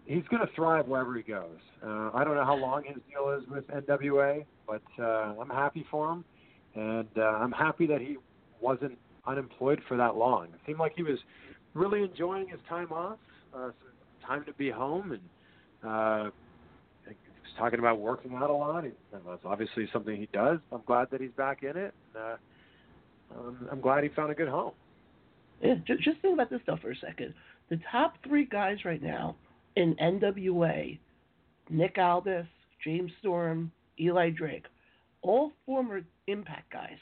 [0.10, 1.60] He's going to thrive wherever he goes.
[1.86, 5.86] Uh, I don't know how long his deal is with NWA, but uh, I'm happy
[5.92, 6.26] for him,
[6.74, 8.18] and uh, I'm happy that he
[8.60, 8.98] wasn't
[9.28, 10.46] unemployed for that long.
[10.46, 11.20] It seemed like he was
[11.76, 13.20] really enjoying his time off,
[13.54, 15.22] uh, some time to be home, and
[15.88, 16.32] uh,
[17.08, 18.86] he was talking about working out a lot.
[18.86, 20.58] He, that's obviously something he does.
[20.72, 21.94] I'm glad that he's back in it.
[22.16, 24.72] And, uh, um, I'm glad he found a good home.
[25.62, 27.36] Yeah, just, just think about this stuff for a second.
[27.70, 29.36] The top three guys right now
[29.80, 31.00] in NWA,
[31.70, 32.46] Nick Aldis,
[32.84, 34.66] James Storm, Eli Drake,
[35.22, 36.98] all former Impact guys.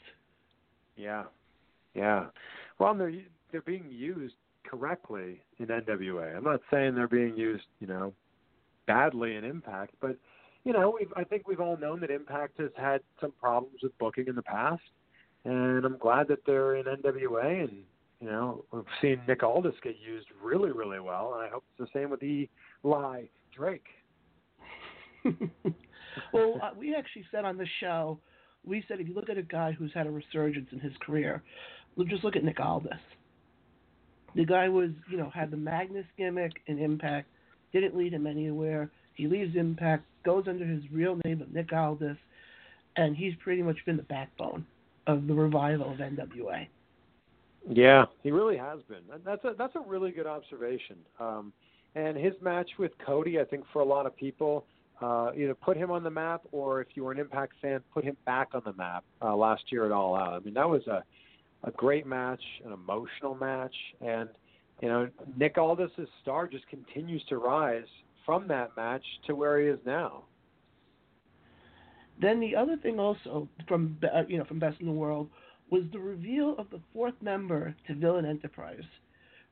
[0.96, 1.24] Yeah,
[1.94, 2.26] yeah.
[2.78, 3.12] Well, they're
[3.52, 6.36] they're being used correctly in NWA.
[6.36, 8.12] I'm not saying they're being used, you know,
[8.86, 10.16] badly in Impact, but
[10.64, 13.96] you know, we've, I think we've all known that Impact has had some problems with
[13.98, 14.82] booking in the past,
[15.44, 17.84] and I'm glad that they're in NWA, and
[18.20, 21.90] you know, we've seen Nick Aldis get used really, really well, and I hope it's
[21.92, 23.22] the same with Eli
[23.54, 23.86] Drake.
[26.32, 28.18] well, uh, we actually said on the show,
[28.64, 31.42] we said if you look at a guy who's had a resurgence in his career,
[32.08, 32.92] just look at Nick Aldis.
[34.34, 37.28] The guy was, you know, had the Magnus gimmick in Impact,
[37.72, 38.90] didn't lead him anywhere.
[39.14, 42.16] He leaves Impact, goes under his real name of Nick Aldis,
[42.96, 44.66] and he's pretty much been the backbone
[45.06, 46.66] of the revival of NWA.
[47.66, 49.02] Yeah, he really has been.
[49.24, 50.96] That's a that's a really good observation.
[51.18, 51.52] Um,
[51.94, 54.64] and his match with Cody, I think, for a lot of people,
[55.00, 58.04] uh, either put him on the map or, if you were an Impact fan, put
[58.04, 60.34] him back on the map uh, last year at All Out.
[60.34, 61.02] I mean, that was a
[61.64, 64.28] a great match, an emotional match, and
[64.80, 65.90] you know, Nick Aldis'
[66.22, 67.86] star just continues to rise
[68.24, 70.22] from that match to where he is now.
[72.20, 75.28] Then the other thing also from uh, you know from Best in the World
[75.70, 78.82] was the reveal of the fourth member to Villain Enterprise.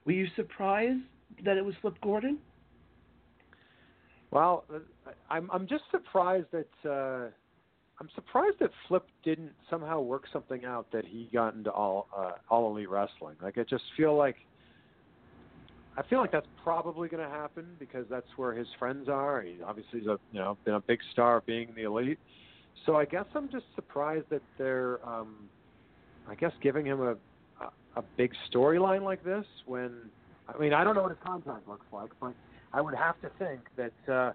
[0.04, 1.02] Were you surprised
[1.44, 2.38] that it was Flip Gordon?
[4.30, 4.78] Well, uh,
[5.30, 7.30] I'm I'm just surprised that uh,
[8.00, 12.32] I'm surprised that Flip didn't somehow work something out that he got into all uh,
[12.50, 13.36] all elite wrestling.
[13.42, 14.36] Like I just feel like
[15.96, 19.40] I feel like that's probably going to happen because that's where his friends are.
[19.40, 22.18] He obviously is a you know been a big star being the elite.
[22.84, 25.48] So I guess I'm just surprised that they're um,
[26.28, 27.16] I guess giving him a
[27.96, 29.90] a, big storyline like this when
[30.48, 32.34] I mean I don't know what his contract looks like, but
[32.72, 34.32] I would have to think that uh,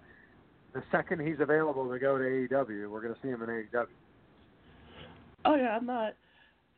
[0.74, 3.86] the second he's available to go to AEW, we're going to see him in AEW.
[5.44, 6.14] Oh yeah, I'm not.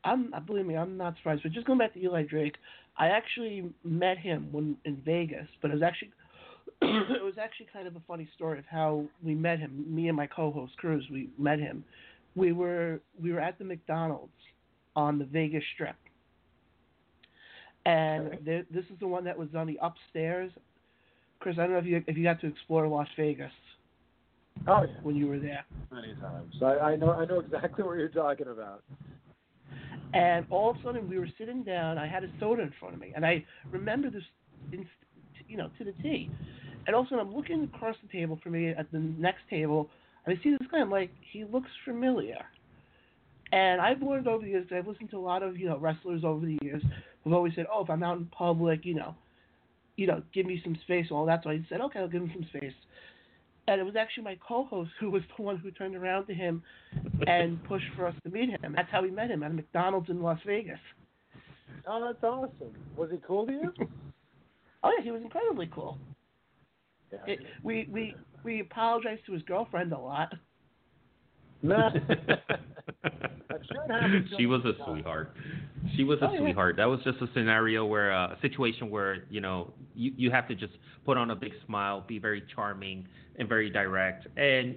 [0.03, 1.43] I'm uh, believe me, I'm not surprised.
[1.43, 2.55] But just going back to Eli Drake,
[2.97, 6.11] I actually met him when in Vegas, but it was actually
[6.81, 9.85] it was actually kind of a funny story of how we met him.
[9.87, 11.83] Me and my co-host Cruz, we met him.
[12.35, 14.31] We were we were at the McDonald's
[14.95, 15.95] on the Vegas Strip,
[17.85, 18.39] and Okay.
[18.43, 20.51] there, this is the one that was on the upstairs.
[21.39, 23.51] Chris, I don't know if you if you got to explore Las Vegas
[24.67, 25.65] Oh yeah, when you were there.
[25.91, 26.55] many times.
[26.61, 28.83] I, I know I know exactly what you're talking about.
[30.13, 31.97] And all of a sudden, we were sitting down.
[31.97, 34.23] I had a soda in front of me, and I remember this,
[34.71, 34.87] in,
[35.47, 36.29] you know, to the T.
[36.87, 39.41] And all of a sudden, I'm looking across the table from me at the next
[39.49, 39.89] table,
[40.25, 40.79] and I see this guy.
[40.79, 42.37] I'm like, he looks familiar.
[43.55, 44.67] And I've learned over the years.
[44.75, 46.83] I've listened to a lot of you know wrestlers over the years
[47.23, 49.15] who've always said, "Oh, if I'm out in public, you know,
[49.95, 51.41] you know, give me some space." All that.
[51.43, 52.73] So I said, "Okay, I'll give him some space."
[53.69, 56.61] And it was actually my co-host who was the one who turned around to him
[57.27, 58.73] and pushed for us to meet him.
[58.75, 60.79] That's how we met him at a McDonald's in Las Vegas.
[61.87, 62.75] Oh, that's awesome.
[62.97, 63.73] Was he cool to you?
[64.83, 65.97] Oh yeah, he was incredibly cool.
[67.13, 67.19] Yeah.
[67.25, 70.33] It, we we we apologized to his girlfriend a lot.
[71.63, 71.91] Nah.
[73.71, 74.93] sure it happens she was a all the time.
[74.95, 75.35] sweetheart.
[75.95, 76.39] She was a Oh, yeah.
[76.39, 76.75] sweetheart.
[76.77, 80.47] That was just a scenario where uh, a situation where you know you you have
[80.47, 80.73] to just
[81.05, 84.75] put on a big smile, be very charming and very direct, and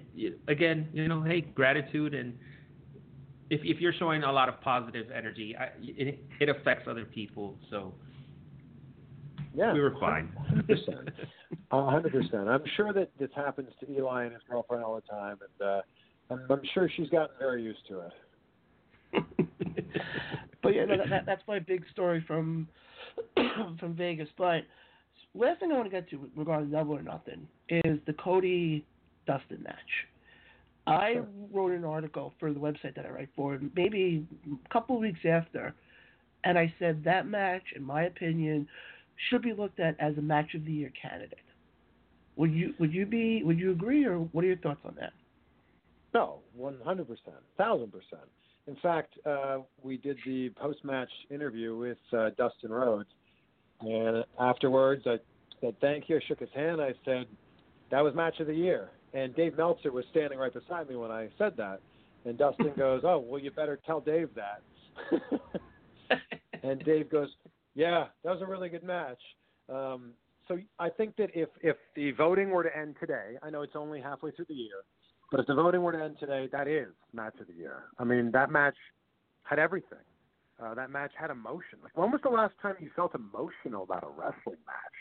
[0.49, 2.35] again, you know, hey, gratitude and.
[3.51, 7.57] If, if you're showing a lot of positive energy, I, it, it affects other people.
[7.71, 7.95] So
[9.55, 10.29] Yeah, we were fine.
[10.49, 11.09] Hundred percent.
[11.71, 12.47] Hundred percent.
[12.47, 15.81] I'm sure that this happens to Eli and his girlfriend all the time, and uh,
[16.31, 18.13] I'm, I'm sure she's gotten very used to it.
[20.63, 22.69] but yeah, no, that, that, that's my big story from
[23.81, 24.29] from Vegas.
[24.37, 24.63] But
[25.35, 28.85] last thing I want to get to regarding Double or Nothing is the Cody
[29.27, 29.77] Dustin match.
[30.87, 31.27] I Sure.
[31.53, 35.21] wrote an article for the website that I write for, maybe a couple of weeks
[35.29, 35.75] after,
[36.45, 38.67] and I said that match, in my opinion,
[39.29, 41.39] should be looked at as a match of the year candidate.
[42.37, 45.13] Would you would you be would you agree or what are your thoughts on that?
[46.15, 48.29] No, one hundred percent, thousand percent.
[48.69, 53.09] In fact, uh, we did the post-match interview with uh, Dustin Rhodes,
[53.81, 55.17] and afterwards, I
[55.63, 56.17] said thank you.
[56.17, 56.79] I shook his hand.
[56.79, 57.27] I said
[57.91, 61.11] that was match of the year, and Dave Meltzer was standing right beside me when
[61.11, 61.81] I said that.
[62.27, 64.61] And Dustin goes, "Oh, well, you better tell Dave that."
[66.63, 67.29] and Dave goes,
[67.75, 69.21] "Yeah, that was a really good match."
[69.71, 70.13] Um,
[70.47, 73.77] so I think that if if the voting were to end today, I know it's
[73.77, 74.85] only halfway through the year,
[75.31, 77.85] but if the voting were to end today, that is match of the year.
[77.99, 78.77] I mean, that match
[79.43, 79.99] had everything.
[80.63, 81.79] Uh, that match had emotion.
[81.83, 84.97] Like, when was the last time you felt emotional about a wrestling match?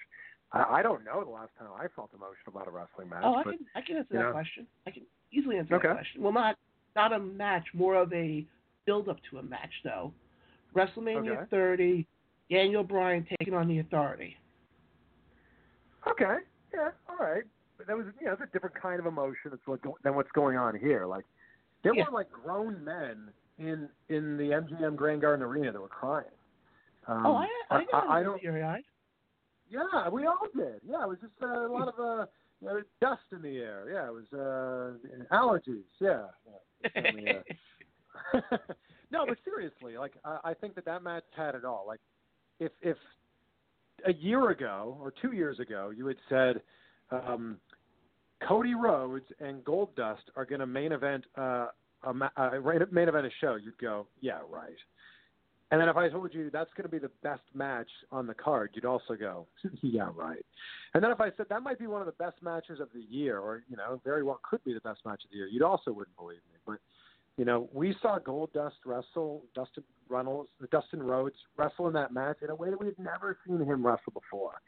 [0.51, 3.21] I, I don't know the last time I felt emotional about a wrestling match.
[3.23, 4.31] Oh, I but can I can answer that know.
[4.31, 4.67] question.
[4.85, 5.87] I can easily answer Okay.
[5.87, 6.21] that question.
[6.21, 6.57] Well, not
[6.95, 8.45] not a match, more of a
[8.85, 10.13] build up to a match though.
[10.75, 11.49] WrestleMania Okay.
[11.49, 12.07] 30,
[12.51, 14.37] Daniel Bryan taking on the Authority.
[16.07, 16.37] Okay.
[16.73, 16.89] Yeah.
[17.09, 17.43] All right.
[17.85, 20.57] That was you know it's a different kind of emotion it's what than what's going
[20.57, 21.05] on here.
[21.05, 21.25] Like
[21.83, 22.05] there Yeah.
[22.05, 26.25] were like grown men in in the MGM Grand Garden Arena that were crying.
[27.07, 28.45] Um, oh, I I, got I, I don't.
[28.45, 28.83] eyed.
[29.69, 30.81] Yeah, we all did.
[30.87, 32.25] Yeah, it was just uh, a lot of uh,
[32.61, 33.87] you know, dust in the air.
[33.91, 35.83] Yeah, it was uh, allergies.
[35.99, 36.27] Yeah.
[36.45, 37.01] yeah.
[37.03, 37.11] I
[38.33, 38.41] uh,
[39.11, 41.85] no, but seriously, like I, I think that that match had it all.
[41.87, 41.99] Like
[42.59, 42.97] if if
[44.05, 46.61] a year ago or two years ago you had said
[47.11, 47.57] um,
[48.45, 51.67] Cody Rhodes and Goldust are going to main event uh,
[52.03, 52.49] a uh,
[52.91, 54.75] main event a show, you'd go, yeah, right.
[55.69, 58.33] And then if I told you that's going to be the best match on the
[58.33, 59.47] card, you'd also go,
[59.81, 60.45] yeah, right.
[60.93, 63.01] And then if I said that might be one of the best matches of the
[63.01, 65.63] year, or you know, very well could be the best match of the year, you'd
[65.63, 66.57] also wouldn't believe me.
[66.65, 66.77] But
[67.37, 72.49] you know, we saw Goldust wrestle Dustin Reynolds, Dustin Rhodes wrestle in that match in
[72.49, 74.61] a way that we had never seen him wrestle before.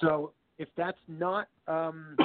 [0.00, 2.16] So if that's not um,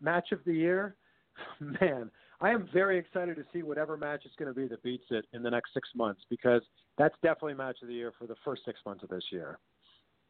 [0.00, 0.96] match of the year,
[1.60, 5.04] man, I am very excited to see whatever match it's going to be that beats
[5.10, 6.62] it in the next six months because
[6.98, 9.58] that's definitely match of the year for the first six months of this year.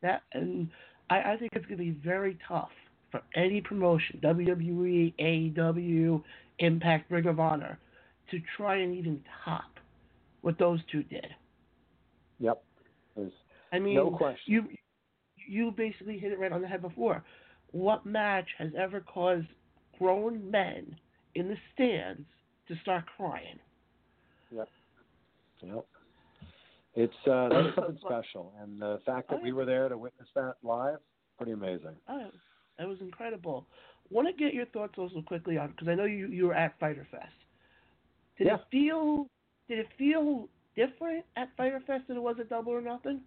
[0.03, 0.69] That and
[1.11, 2.71] I, I think it's going to be very tough
[3.11, 6.23] for any promotion, WWE, AEW,
[6.59, 7.79] Impact, Ring of Honor,
[8.31, 9.65] to try and even top
[10.43, 11.27] what those two did.
[12.39, 12.63] Yep.
[13.17, 13.33] There's
[13.73, 14.39] I mean, no question.
[14.47, 14.65] you
[15.49, 17.23] you basically hit it right on the head before.
[17.73, 19.47] What match has ever caused
[19.99, 20.97] grown men
[21.35, 22.27] in the stands
[22.69, 23.59] to start crying?
[25.63, 25.87] Yep.
[26.95, 30.55] It's uh, that's something special, and the fact that we were there to witness that
[30.63, 30.99] live,
[31.37, 31.95] pretty amazing.
[32.09, 32.31] Oh,
[32.79, 33.67] that was incredible.
[34.11, 36.79] Want to get your thoughts also quickly on because I know you you were at
[36.79, 37.33] Fyter Fest.
[38.39, 38.55] Did Yeah.
[38.55, 39.29] it feel
[39.69, 43.21] did it feel different at Fyter Fest than it was at Double or Nothing?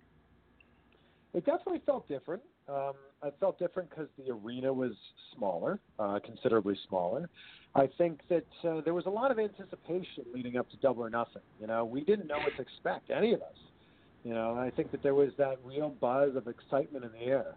[1.34, 2.42] It definitely felt different.
[2.68, 4.94] Um, I felt different because the arena was
[5.36, 7.30] smaller, uh, considerably smaller.
[7.76, 11.10] I think that uh, there was a lot of anticipation leading up to Double or
[11.10, 11.42] Nothing.
[11.60, 13.56] You know, we didn't know what to expect, any of us.
[14.24, 17.56] You know, I think that there was that real buzz of excitement in the air.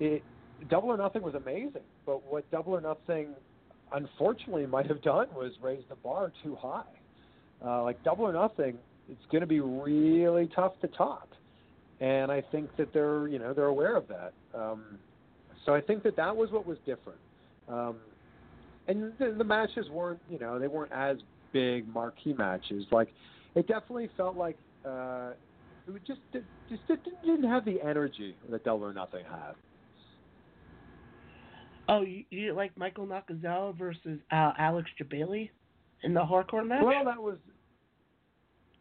[0.00, 0.22] It,
[0.70, 3.34] Double or Nothing was amazing, but what Double or Nothing
[3.92, 6.82] unfortunately might have done was raise the bar too high.
[7.64, 8.78] Uh, like Double or Nothing,
[9.08, 11.28] it's going to be really tough to top,
[12.00, 14.32] and I think that they're you know they're aware of that.
[14.54, 14.98] Um,
[15.64, 17.18] so I think that that was what was different.
[17.68, 17.96] Um,
[18.86, 21.16] and the, the matches weren't you know they weren't as
[21.52, 22.84] big marquee matches.
[22.90, 23.08] Like
[23.54, 25.30] it definitely felt like uh,
[25.88, 26.20] it just
[26.68, 26.82] just
[27.24, 29.54] didn't have the energy that Double or Nothing had.
[31.88, 35.50] Oh, you, you like Michael Nakazawa versus uh, Alex Jebailey
[36.02, 36.82] in the hardcore match?
[36.82, 37.36] Well, that was.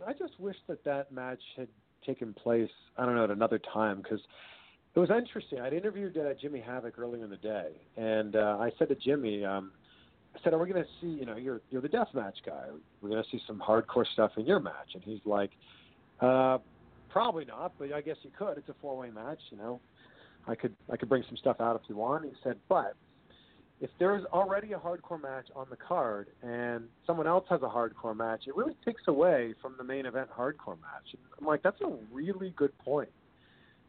[0.06, 1.68] I just wish that that match had
[2.06, 2.70] taken place.
[2.98, 4.20] I don't know at another time because
[4.96, 5.60] it was interesting.
[5.60, 9.44] I'd interviewed uh, Jimmy Havoc earlier in the day, and uh, I said to Jimmy,
[9.44, 9.72] um,
[10.36, 11.20] I said, "Are we going to see?
[11.20, 12.66] You know, you're you're the death match guy.
[13.02, 15.52] We're going to see some hardcore stuff in your match." And he's like,
[16.22, 16.60] uh,
[17.10, 18.58] "Probably not, but I guess you could.
[18.58, 19.40] It's a four way match.
[19.50, 19.80] You know,
[20.48, 22.96] I could I could bring some stuff out if you want." He said, "But
[23.84, 28.16] if there's already a hardcore match on the card and someone else has a hardcore
[28.16, 31.82] match, it really takes away from the main event hardcore match." And I'm like, "That's
[31.82, 33.10] a really good point."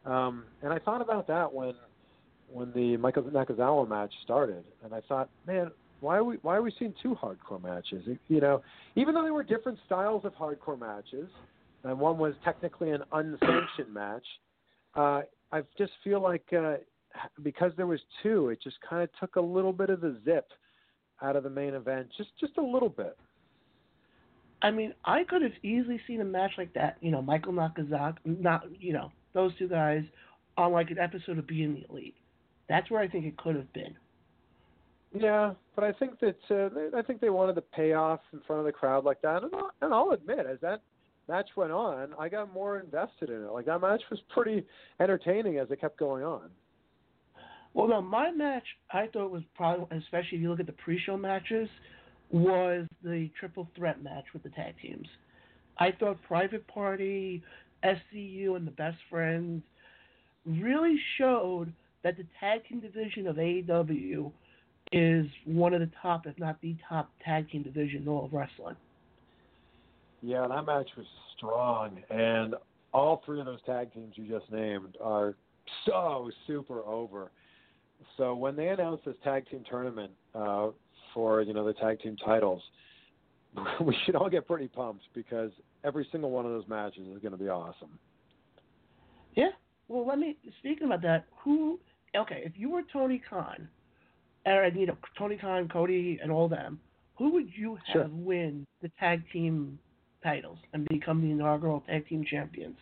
[0.05, 1.75] Um, and I thought about that when
[2.51, 5.71] when the Michael Nakazawa match started, and I thought, man,
[6.01, 8.03] why are we why are we seeing two hardcore matches?
[8.27, 8.61] You know,
[8.97, 11.29] even though they were different styles of hardcore matches,
[11.85, 14.25] and one was technically an unsanctioned match,
[14.95, 15.21] uh,
[15.53, 16.75] I just feel like uh,
[17.43, 20.47] because there was two, it just kind of took a little bit of the zip
[21.21, 23.17] out of the main event, just just a little bit.
[24.61, 26.97] I mean, I could have easily seen a match like that.
[27.01, 30.03] You know, Michael Nakazawa, not you know those two guys
[30.57, 32.15] on like an episode of Being the Elite.
[32.67, 33.95] That's where I think it could have been.
[35.17, 38.59] Yeah, but I think that uh, they, I think they wanted the payoff in front
[38.59, 40.81] of the crowd like that, and I'll, and I'll admit, as that
[41.29, 43.51] match went on, I got more invested in it.
[43.51, 44.65] Like that match was pretty
[44.99, 46.49] entertaining as it kept going on.
[47.75, 51.17] Well, no, my match I thought was probably, especially if you look at the pre-show
[51.17, 51.67] matches,
[52.31, 55.07] was the triple threat match with the tag teams.
[55.77, 57.43] I thought Private Party,
[57.83, 59.61] SCU, and the Best Friends
[60.45, 61.71] really showed
[62.03, 64.31] that the tag team division of AEW
[64.93, 68.33] is one of the top, if not the top, tag team division in all of
[68.33, 68.75] wrestling.
[70.21, 72.55] Yeah, that match was strong, and
[72.93, 75.35] all three of those tag teams you just named are
[75.85, 77.31] so super over.
[78.17, 80.69] So when they announced this tag team tournament uh,
[81.13, 82.61] for you know the tag team titles,
[83.81, 85.51] we should all get pretty pumped because
[85.83, 87.97] every single one of those matches is going to be awesome.
[89.35, 89.49] Yeah.
[89.87, 91.25] Well, let me speaking about that.
[91.43, 91.79] Who?
[92.15, 93.67] Okay, if you were Tony Khan,
[94.45, 96.79] and you know Tony Khan, Cody, and all them,
[97.15, 98.09] who would you have sure.
[98.11, 99.77] win the tag team
[100.23, 102.77] titles and become the inaugural tag team champions?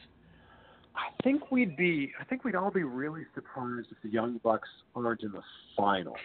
[0.95, 2.11] I think we'd be.
[2.19, 5.41] I think we'd all be really surprised if the Young Bucks aren't in the
[5.75, 6.17] finals.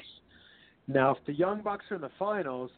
[0.87, 2.71] Now, if the Young Bucks are in the finals,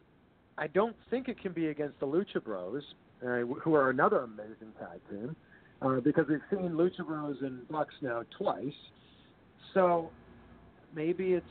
[0.59, 2.83] I don't think it can be against the Lucha Bros,
[3.23, 5.35] uh, who are another amazing tag team,
[5.83, 8.73] uh, because we've seen Lucha Bros and Bucks now twice.
[9.75, 10.11] So
[10.95, 11.47] maybe it's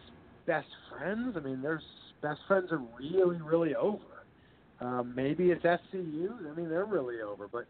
[0.46, 1.36] best friends.
[1.38, 1.82] I mean, their
[2.22, 4.04] best friends are really, really over.
[4.82, 6.52] Um, maybe it's SCU.
[6.52, 7.48] I mean, they're really over.
[7.48, 7.66] But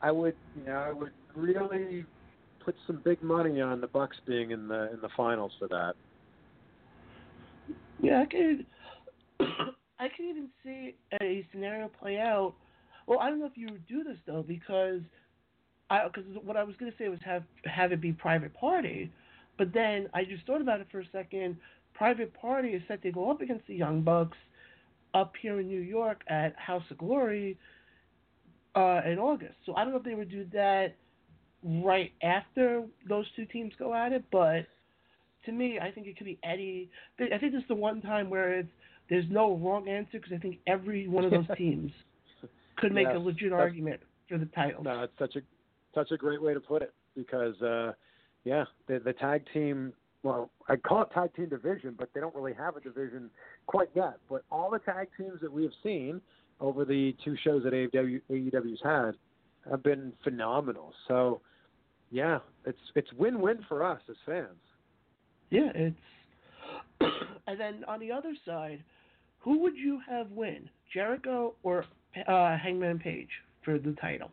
[0.00, 2.04] I would, you know, I would really
[2.64, 5.94] put some big money on the Bucks being in the in the finals for that.
[8.00, 8.66] Yeah, I could.
[9.98, 12.54] I could even see a scenario play out.
[13.06, 15.00] Well, I don't know if you would do this though, because
[15.90, 19.12] I because what I was going to say was have have it be private party,
[19.58, 21.56] but then I just thought about it for a second.
[21.94, 24.38] Private Party is set to go up against the Young Bucks
[25.14, 27.58] up here in New York at House of Glory
[28.74, 29.54] uh, in August.
[29.66, 30.94] So I don't know if they would do that
[31.64, 34.66] right after those two teams go at it, but
[35.44, 36.90] to me, I think it could be Eddie.
[37.18, 38.68] I think this is the one time where it's
[39.10, 41.90] there's no wrong answer because I think every one of those teams
[42.76, 44.82] could make yes, a legit argument for the title.
[44.82, 45.40] No, it's such a
[45.94, 47.92] such a great way to put it because uh,
[48.44, 49.92] yeah, the the tag team
[50.22, 53.30] well, I call it tag team division, but they don't really have a division
[53.66, 54.18] quite yet.
[54.28, 56.20] But all the tag teams that we have seen
[56.60, 59.12] over the two shows that AEW, AEW's had
[59.68, 60.92] have been phenomenal.
[61.08, 61.40] So,
[62.12, 64.46] yeah, it's it's win-win for us as fans.
[65.50, 65.96] Yeah, it's.
[67.46, 68.84] and then on the other side,
[69.38, 71.86] who would you have win, Jericho or
[72.28, 73.30] uh, Hangman Page
[73.64, 74.30] for the title?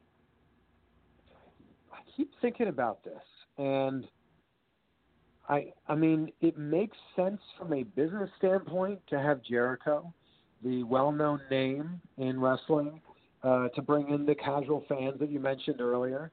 [1.92, 3.24] I keep thinking about this,
[3.58, 4.06] and
[5.48, 10.14] I I mean, it makes sense from a business standpoint to have Jericho,
[10.64, 13.00] the well-known name in wrestling,
[13.44, 16.30] uh, to bring in the casual fans that you mentioned earlier.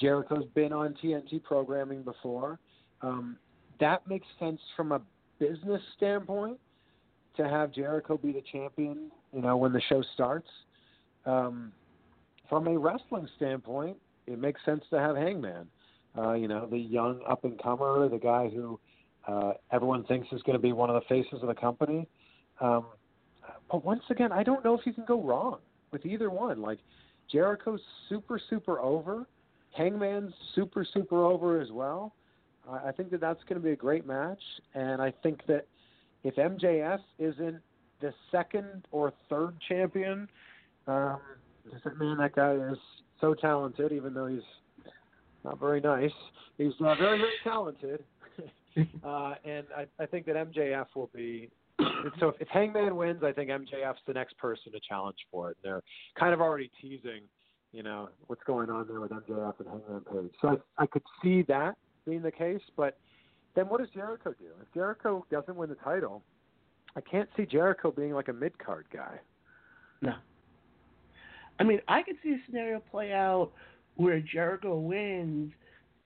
[0.00, 2.58] Jericho's been on TNT programming before.
[3.02, 3.36] Um,
[3.80, 5.00] that makes sense from a
[5.38, 6.58] business standpoint
[7.36, 9.10] to have Jericho be the champion.
[9.32, 10.48] You know, when the show starts.
[11.26, 11.72] Um,
[12.48, 13.96] from a wrestling standpoint,
[14.26, 15.66] it makes sense to have Hangman.
[16.18, 18.80] Uh, you know, the young up and comer, the guy who
[19.28, 22.08] uh, everyone thinks is going to be one of the faces of the company.
[22.60, 22.86] Um,
[23.70, 25.58] but once again, I don't know if you can go wrong
[25.92, 26.60] with either one.
[26.60, 26.78] Like
[27.30, 29.26] Jericho's super, super over.
[29.76, 32.14] Hangman's super, super over as well.
[32.68, 34.42] I, I think that that's going to be a great match,
[34.74, 35.66] and I think that
[36.24, 37.60] if MJF isn't
[38.00, 40.28] the second or third champion,
[40.86, 41.18] um,
[41.98, 42.78] man, that guy is
[43.20, 44.40] so talented, even though he's
[45.44, 46.12] not very nice.
[46.58, 48.04] He's uh, very, very talented.
[49.04, 51.48] uh, and I, I think that MJF will be.
[52.18, 55.56] So if, if Hangman wins, I think MJF's the next person to challenge for it.
[55.62, 55.82] And they're
[56.18, 57.22] kind of already teasing,
[57.72, 60.32] you know, what's going on there with MJF and Hangman Page.
[60.40, 62.60] So I, I could see that being the case.
[62.76, 62.98] But
[63.54, 64.46] then what does Jericho do?
[64.60, 66.22] If Jericho doesn't win the title,
[66.96, 69.20] I can't see Jericho being like a mid card guy.
[70.02, 70.14] No.
[71.58, 73.52] I mean, I could see a scenario play out
[73.96, 75.52] where Jericho wins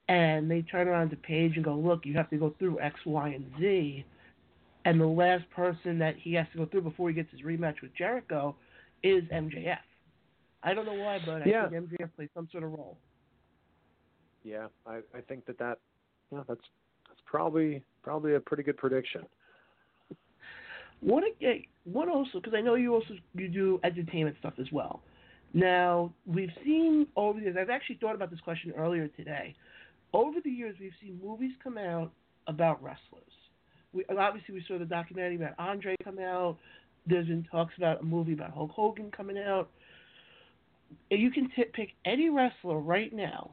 [0.08, 2.98] and they turn around to Page and go, look, you have to go through X,
[3.06, 4.04] Y, and Z.
[4.84, 7.80] And the last person that he has to go through before he gets his rematch
[7.80, 8.54] with Jericho
[9.02, 9.78] is MJF.
[10.64, 11.68] I don't know why, but I yeah.
[11.68, 12.96] think MJF plays some sort of role.
[14.42, 15.78] Yeah, I, I think that that
[16.32, 16.60] yeah, that's
[17.08, 19.22] that's probably probably a pretty good prediction.
[21.00, 21.64] What again?
[21.84, 22.40] What also?
[22.40, 25.02] Because I know you also you do entertainment stuff as well.
[25.52, 29.54] Now, we've seen over the years, I've actually thought about this question earlier today.
[30.12, 32.10] Over the years, we've seen movies come out
[32.48, 33.22] about wrestlers.
[33.92, 36.56] We, obviously, we saw the documentary about Andre come out.
[37.06, 39.70] There's been talks about a movie about Hulk Hogan coming out.
[41.10, 43.50] You can t- pick any wrestler right now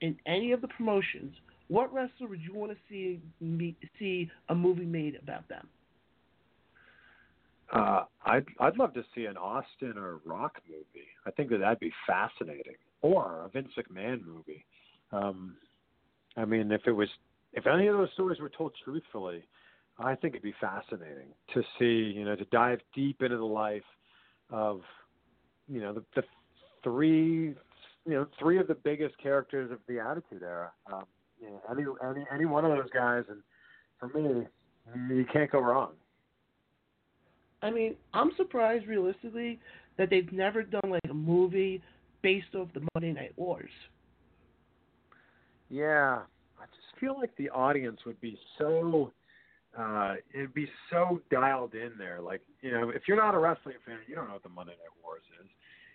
[0.00, 1.34] in any of the promotions.
[1.68, 5.66] What wrestler would you want to see me, see a movie made about them?
[7.72, 11.08] Uh, I'd I'd love to see an Austin or Rock movie.
[11.26, 14.64] I think that that'd be fascinating, or a Vince McMahon movie.
[15.12, 15.56] Um,
[16.36, 17.08] I mean, if it was,
[17.52, 19.44] if any of those stories were told truthfully,
[19.98, 23.82] I think it'd be fascinating to see, you know, to dive deep into the life
[24.50, 24.80] of,
[25.68, 26.22] you know, the, the
[26.84, 27.54] three,
[28.06, 30.70] you know, three of the biggest characters of the Attitude Era.
[30.92, 31.04] Um,
[31.40, 33.40] you know, any any any one of those guys, and
[33.98, 34.46] for me,
[35.08, 35.92] you can't go wrong.
[37.62, 39.58] I mean, I'm surprised realistically
[39.96, 41.82] that they've never done like a movie
[42.22, 43.70] based off the Monday Night Wars.
[45.70, 46.20] Yeah,
[46.58, 49.12] I just feel like the audience would be so
[49.78, 52.20] uh it'd be so dialed in there.
[52.20, 54.72] Like, you know, if you're not a wrestling fan, you don't know what the Monday
[54.72, 55.48] Night Wars is.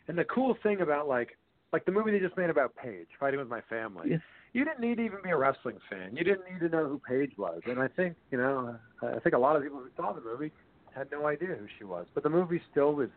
[0.09, 1.37] And the cool thing about like
[1.71, 4.09] like the movie they just made about Paige, Fighting with My Family.
[4.11, 4.17] Yeah.
[4.53, 6.15] You didn't need to even be a wrestling fan.
[6.15, 7.61] You didn't need to know who Paige was.
[7.67, 10.51] And I think, you know, I think a lot of people who saw the movie
[10.95, 12.07] had no idea who she was.
[12.15, 13.09] But the movie still was,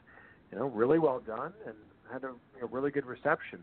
[0.51, 1.75] you know, really well done and
[2.13, 3.61] had a you know, really good reception,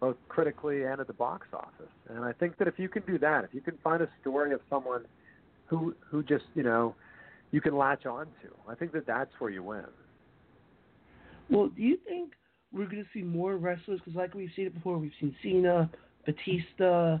[0.00, 1.92] both critically and at the box office.
[2.08, 4.52] And I think that if you can do that, if you can find a story
[4.52, 5.04] of someone
[5.66, 6.96] who who just you know
[7.52, 9.86] you can latch on to, I think that that's where you win.
[11.48, 12.32] Well, do you think
[12.74, 14.00] we're going to see more wrestlers?
[14.00, 15.88] Because like we've seen it before, we've seen Cena,
[16.26, 17.18] Batista,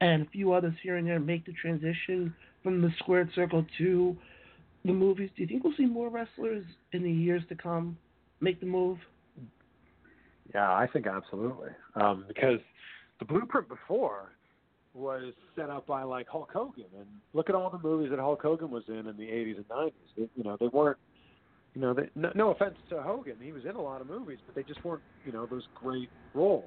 [0.00, 4.16] and a few others here and there make the transition from the squared circle to
[4.84, 5.30] the movies.
[5.36, 7.96] Do you think we'll see more wrestlers in the years to come
[8.40, 8.98] make the move?
[10.54, 11.70] Yeah, I think absolutely.
[11.96, 12.60] Um, because
[13.18, 14.32] the blueprint before
[14.94, 18.40] was set up by like Hulk Hogan, and look at all the movies that Hulk
[18.40, 19.92] Hogan was in in the 80s and 90s.
[20.16, 20.98] They, you know, they weren't.
[21.76, 24.38] You know, they, no, no offense to Hogan, he was in a lot of movies,
[24.46, 25.02] but they just weren't.
[25.26, 26.64] You know, those great roles,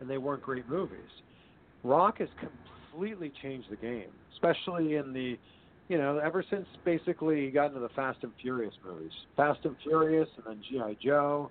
[0.00, 1.10] and they weren't great movies.
[1.82, 5.36] Rock has completely changed the game, especially in the
[5.88, 9.74] you know, ever since basically he got into the Fast and Furious movies, Fast and
[9.82, 11.50] Furious, and then GI Joe,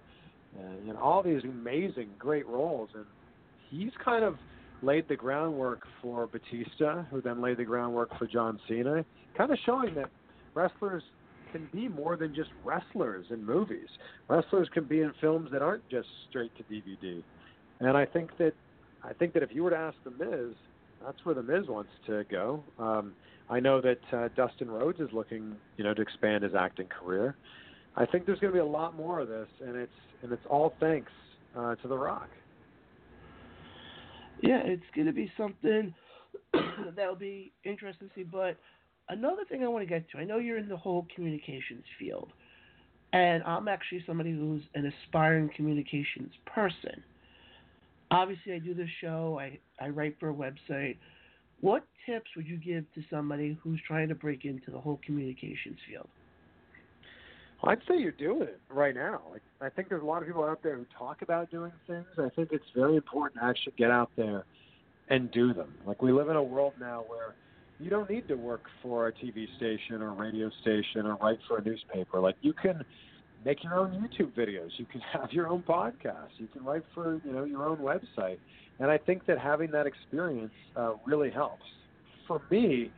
[0.58, 3.06] and know, all these amazing, great roles, and
[3.70, 4.36] he's kind of
[4.82, 9.04] laid the groundwork for Batista, who then laid the groundwork for John Cena,
[9.36, 10.10] kind of showing that
[10.54, 11.04] wrestlers
[11.58, 13.88] can be more than just wrestlers in movies.
[14.28, 17.24] Wrestlers can be in films that aren't just straight to DVD.
[17.80, 18.54] And I think that
[19.04, 20.56] I think that if you were to ask the Miz,
[21.04, 22.64] that's where the Miz wants to go.
[22.80, 23.14] Um,
[23.50, 27.36] I know that uh, Dustin Rhodes is looking, you know, to expand his acting career.
[27.96, 29.92] I think there's going to be a lot more of this, and it's
[30.24, 31.12] and it's all thanks
[31.56, 32.30] uh, to The Rock.
[34.42, 35.94] Yeah, it's going to be something
[36.96, 38.24] that'll be interesting to see.
[38.24, 38.58] But
[39.10, 42.32] another thing I want to get to, I know you're in the whole communications field,
[43.14, 47.04] and I'm actually somebody who's an aspiring communications person.
[48.12, 49.38] Obviously, I do this show.
[49.40, 50.98] I I write for a website.
[51.62, 55.80] What tips would you give to somebody who's trying to break into the whole communications
[55.90, 56.08] field?
[57.64, 59.22] I'd say you're doing it right now.
[59.32, 62.06] Like, I think there's a lot of people out there who talk about doing things.
[62.18, 64.46] I think it's very important to actually get out there
[65.10, 65.74] and do them.
[65.86, 67.34] Like we live in a world now where
[67.80, 71.58] you don't need to work for a TV station or radio station or write for
[71.60, 72.20] a newspaper.
[72.20, 72.84] Like you can
[73.46, 74.70] make your own YouTube videos.
[74.78, 76.30] You can have your own podcast.
[76.38, 78.40] You can write for you know your own website.
[78.80, 81.64] And I think that having that experience uh, really helps.
[82.28, 82.92] For me,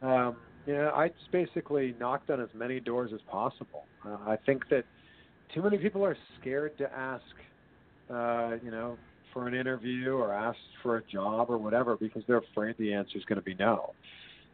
[0.00, 0.36] um,
[0.66, 3.84] you know, I basically knocked on as many doors as possible.
[4.04, 4.84] Uh, I think that
[5.54, 7.24] too many people are scared to ask,
[8.10, 8.96] uh, you know,
[9.32, 13.18] for an interview or ask for a job or whatever because they're afraid the answer
[13.18, 13.92] is going to be no.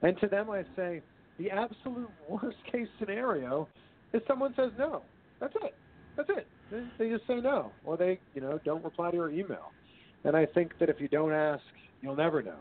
[0.02, 1.02] And to them, I say
[1.38, 3.68] the absolute worst case scenario
[4.12, 5.02] is someone says no.
[5.40, 5.74] That's it.
[6.16, 6.46] That's it.
[6.70, 9.72] They, they just say no, or they, you know, don't reply to your email.
[10.24, 11.62] And I think that if you don't ask,
[12.02, 12.58] you'll never know.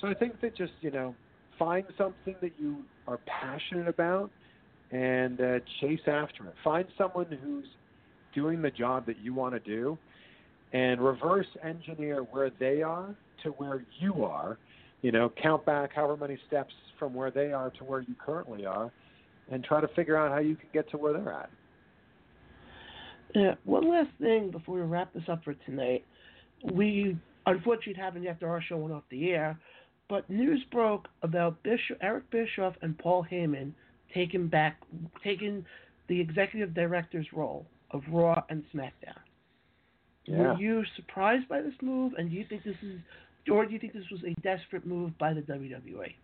[0.00, 1.14] So I think that just, you know,
[1.58, 4.30] find something that you are passionate about
[4.90, 6.54] and uh, chase after it.
[6.64, 7.66] Find someone who's
[8.34, 9.96] doing the job that you want to do
[10.72, 14.58] and reverse engineer where they are to where you are.
[15.02, 18.64] You know, count back however many steps from where they are to where you currently
[18.64, 18.92] are
[19.50, 21.50] and try to figure out how you can get to where they're at.
[23.34, 26.04] Yeah, one last thing before we wrap this up for tonight.
[26.72, 27.16] We
[27.46, 29.58] unfortunately happened after our show went off the air,
[30.08, 33.72] but news broke about Bischoff, Eric Bischoff and Paul Heyman
[34.14, 34.80] taking back
[35.24, 35.64] taking
[36.08, 39.21] the executive director's role of Raw and SmackDown.
[40.24, 40.38] Yeah.
[40.38, 43.00] Were you surprised by this move, and do you think this is,
[43.50, 46.14] or do you think this was a desperate move by the WWE?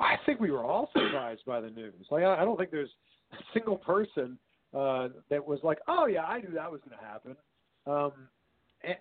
[0.00, 1.94] I think we were all surprised by the news.
[2.10, 2.90] Like I don't think there's
[3.32, 4.38] a single person
[4.74, 7.36] uh, that was like, "Oh yeah, I knew that was going to happen."
[7.86, 8.12] Um,
[8.82, 8.96] and,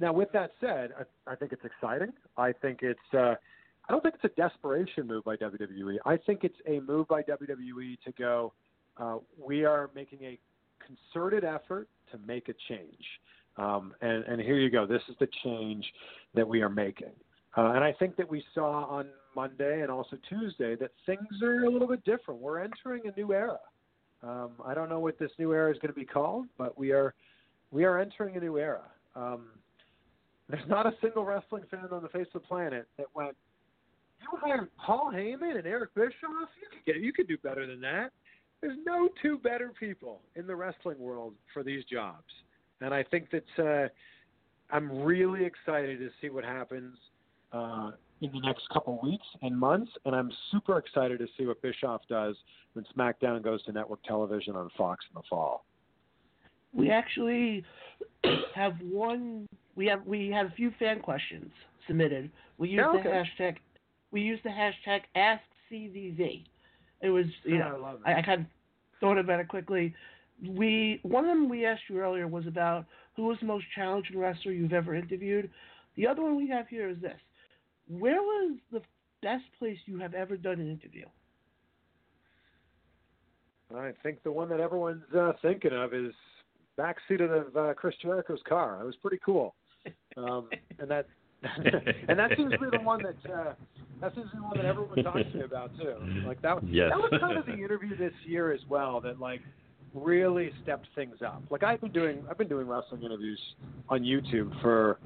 [0.00, 2.12] now, with that said, I, I think it's exciting.
[2.36, 2.98] I think it's.
[3.12, 3.34] Uh,
[3.86, 5.98] I don't think it's a desperation move by WWE.
[6.06, 8.52] I think it's a move by WWE to go.
[8.96, 10.38] Uh, we are making a
[10.86, 13.04] concerted effort to make a change,
[13.56, 14.86] um, and, and here you go.
[14.86, 15.84] This is the change
[16.34, 17.12] that we are making.
[17.56, 19.06] Uh, and I think that we saw on
[19.36, 22.40] Monday and also Tuesday that things are a little bit different.
[22.40, 23.58] We're entering a new era.
[24.22, 26.92] Um, I don't know what this new era is going to be called, but we
[26.92, 27.14] are
[27.70, 28.82] we are entering a new era.
[29.14, 29.46] Um,
[30.48, 33.36] there's not a single wrestling fan on the face of the planet that went,
[34.20, 36.12] "You hired Paul Heyman and Eric Bischoff?
[36.60, 38.12] You could get you could do better than that."
[38.64, 42.24] There's no two better people in the wrestling world for these jobs,
[42.80, 43.88] and I think that uh,
[44.74, 46.96] I'm really excited to see what happens
[47.52, 47.90] uh,
[48.22, 52.08] in the next couple weeks and months, and I'm super excited to see what Bischoff
[52.08, 52.36] does
[52.72, 55.66] when SmackDown goes to network television on Fox in the fall.
[56.72, 57.66] We actually
[58.54, 59.46] have one.
[59.76, 61.50] We have we have a few fan questions
[61.86, 62.30] submitted.
[62.56, 63.10] We use Yeah, the
[63.44, 63.56] hashtag.
[64.10, 66.44] We use the hashtag AskCVV.
[67.04, 68.12] It was you Yeah, know I.
[68.12, 68.46] I, I kind of
[68.98, 69.94] thought about it quickly.
[70.46, 74.18] We one of them we asked you earlier was about who was the most challenging
[74.18, 75.50] wrestler you've ever interviewed.
[75.96, 77.20] The other one we have here is this:
[77.88, 78.80] Where was the
[79.22, 81.04] best place you have ever done an interview?
[83.74, 86.12] I think the one that everyone's uh, thinking of is
[86.78, 88.80] backseat of uh, Chris Jericho's car.
[88.80, 89.54] It was pretty cool,
[90.16, 90.48] um,
[90.78, 91.06] and that
[92.08, 93.52] and that seems to be the one that uh,
[94.00, 95.94] that seems to be the one that everyone talks to me about too.
[96.26, 96.90] Like that, Yes.
[96.90, 99.40] that was kind of the interview this year as well that like
[99.94, 101.42] really stepped things up.
[101.50, 103.40] Like I've been doing I've been doing wrestling interviews
[103.88, 104.98] on YouTube for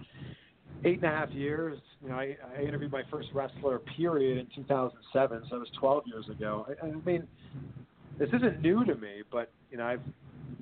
[0.85, 1.79] eight and a half years.
[2.03, 6.05] You know, I, I interviewed my first wrestler period in 2007, so that was 12
[6.07, 6.67] years ago.
[6.83, 7.27] I, I mean,
[8.19, 10.01] this isn't new to me, but you know, I've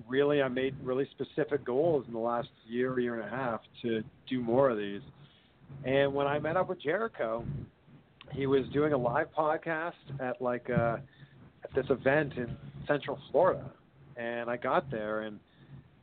[0.08, 4.02] really I made really specific goals in the last year, year and a half to
[4.28, 5.02] do more of these.
[5.84, 7.44] And when I met up with Jericho,
[8.32, 10.96] he was doing a live podcast at like uh
[11.64, 12.56] at this event in
[12.86, 13.70] Central Florida,
[14.16, 15.38] and I got there and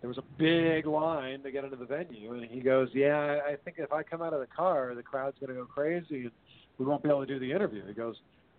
[0.03, 3.55] there was a big line to get into the venue, and he goes, "Yeah, I
[3.63, 6.31] think if I come out of the car, the crowd's going to go crazy, and
[6.77, 8.17] we won't be able to do the interview." He goes,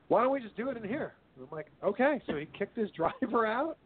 [0.09, 2.79] "Why don't we just do it in here?" And I'm like, "Okay." So he kicked
[2.79, 3.77] his driver out,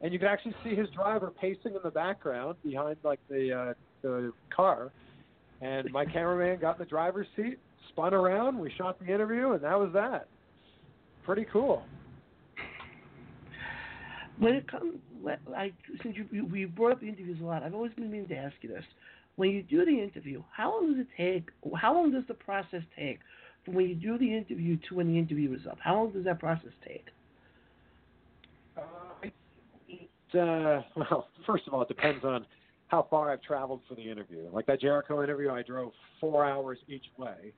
[0.00, 3.74] and you could actually see his driver pacing in the background behind like the uh,
[4.02, 4.90] the car,
[5.64, 7.58] and my cameraman got in the driver's seat,
[7.88, 10.28] spun around, we shot the interview, and that was that.
[11.24, 11.82] Pretty cool.
[14.38, 14.98] When it comes,
[15.48, 15.72] like
[16.02, 18.54] since you we brought up the interviews a lot, I've always been meaning to ask
[18.60, 18.84] you this.
[19.36, 21.48] when you do the interview, how long does it take?
[21.76, 23.20] How long does the process take
[23.64, 25.78] from when you do the interview to when the interview is up?
[25.80, 27.06] How long does that process take?
[28.76, 28.82] Uh,
[29.22, 32.44] it, uh, well, first of all, it depends on
[32.94, 34.48] how far I've traveled for the interview.
[34.52, 35.90] Like that Jericho interview, I drove
[36.20, 37.52] four hours each way.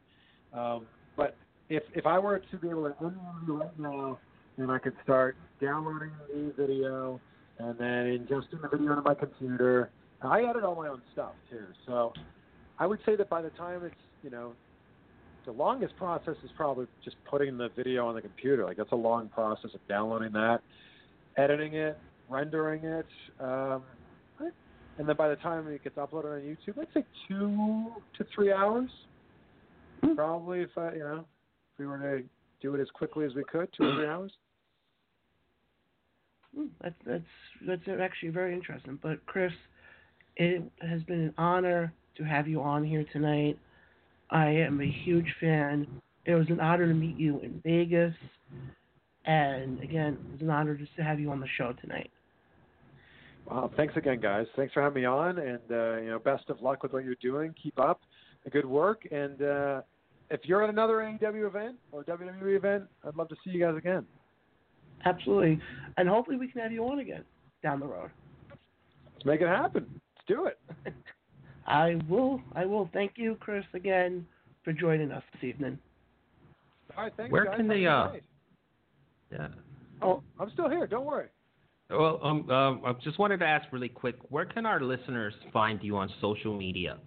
[0.54, 1.36] Um, but
[1.68, 4.18] if if I were to be able to interview right now,
[4.56, 7.20] then I could start downloading the video
[7.58, 9.90] and then ingesting the video into my computer.
[10.22, 12.14] I edit all my own stuff too, so
[12.78, 14.54] I would say that by the time it's you know
[15.44, 18.64] the longest process is probably just putting the video on the computer.
[18.64, 20.60] Like that's a long process of downloading that,
[21.36, 21.98] editing it,
[22.30, 23.06] rendering it,
[23.38, 23.82] um,
[24.98, 27.86] and then by the time it gets uploaded on YouTube, I'd say two
[28.18, 28.90] to three hours.
[30.14, 31.24] Probably if I you know
[31.72, 32.22] if we were to
[32.60, 34.32] do it as quickly as we could, two or three hours.
[36.56, 37.24] Hmm, That's that's
[37.66, 38.98] that's actually very interesting.
[39.02, 39.52] But Chris,
[40.36, 43.58] it has been an honor to have you on here tonight.
[44.30, 45.86] I am a huge fan.
[46.24, 48.14] It was an honor to meet you in Vegas,
[49.24, 52.10] and again, it was an honor just to have you on the show tonight.
[53.48, 54.46] Wow, thanks again, guys.
[54.56, 57.14] Thanks for having me on, and uh, you know, best of luck with what you're
[57.20, 57.54] doing.
[57.62, 58.00] Keep up
[58.44, 59.82] the good work, and uh,
[60.30, 63.76] if you're at another AEW event or WWE event, I'd love to see you guys
[63.76, 64.04] again.
[65.04, 65.60] Absolutely,
[65.96, 67.24] and hopefully we can have you on again
[67.62, 68.10] down the road.
[69.14, 69.86] Let's make it happen.
[69.92, 70.58] Let's do it.
[71.66, 72.40] I will.
[72.54, 72.90] I will.
[72.92, 74.26] Thank you, Chris, again
[74.64, 75.78] for joining us this evening.
[76.96, 77.32] All right, thanks, guys.
[77.32, 77.56] Where guys.
[77.56, 78.22] can Have they, uh, night.
[79.30, 79.48] Yeah.
[80.02, 80.86] Oh, I'm still here.
[80.88, 81.28] Don't worry.
[81.90, 85.80] Well, um, um, I just wanted to ask really quick, where can our listeners find
[85.82, 86.98] you on social media?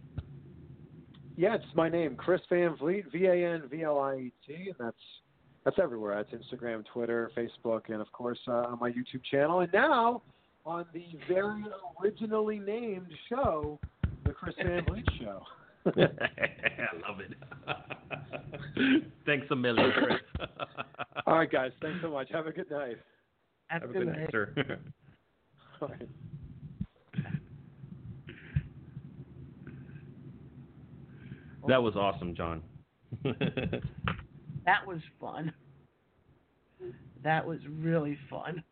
[1.35, 4.53] Yeah, it's my name, Chris Van Vliet, V A N V L I E T,
[4.53, 4.97] and that's
[5.63, 6.23] that's everywhere.
[6.23, 9.59] That's Instagram, Twitter, Facebook, and of course uh, on my YouTube channel.
[9.61, 10.21] And now
[10.65, 11.63] on the very
[12.01, 13.79] originally named show,
[14.25, 15.41] the Chris Van Vliet Show.
[15.85, 19.03] I love it.
[19.25, 20.19] Thanks a million, Chris.
[21.25, 21.71] All right, guys.
[21.81, 22.29] Thanks so much.
[22.31, 22.97] Have a good night.
[23.69, 24.53] Have, Have a good night, sir.
[25.81, 26.09] All right.
[31.67, 32.61] that was awesome, John.
[33.23, 35.53] That was fun.
[37.23, 38.63] That was really fun.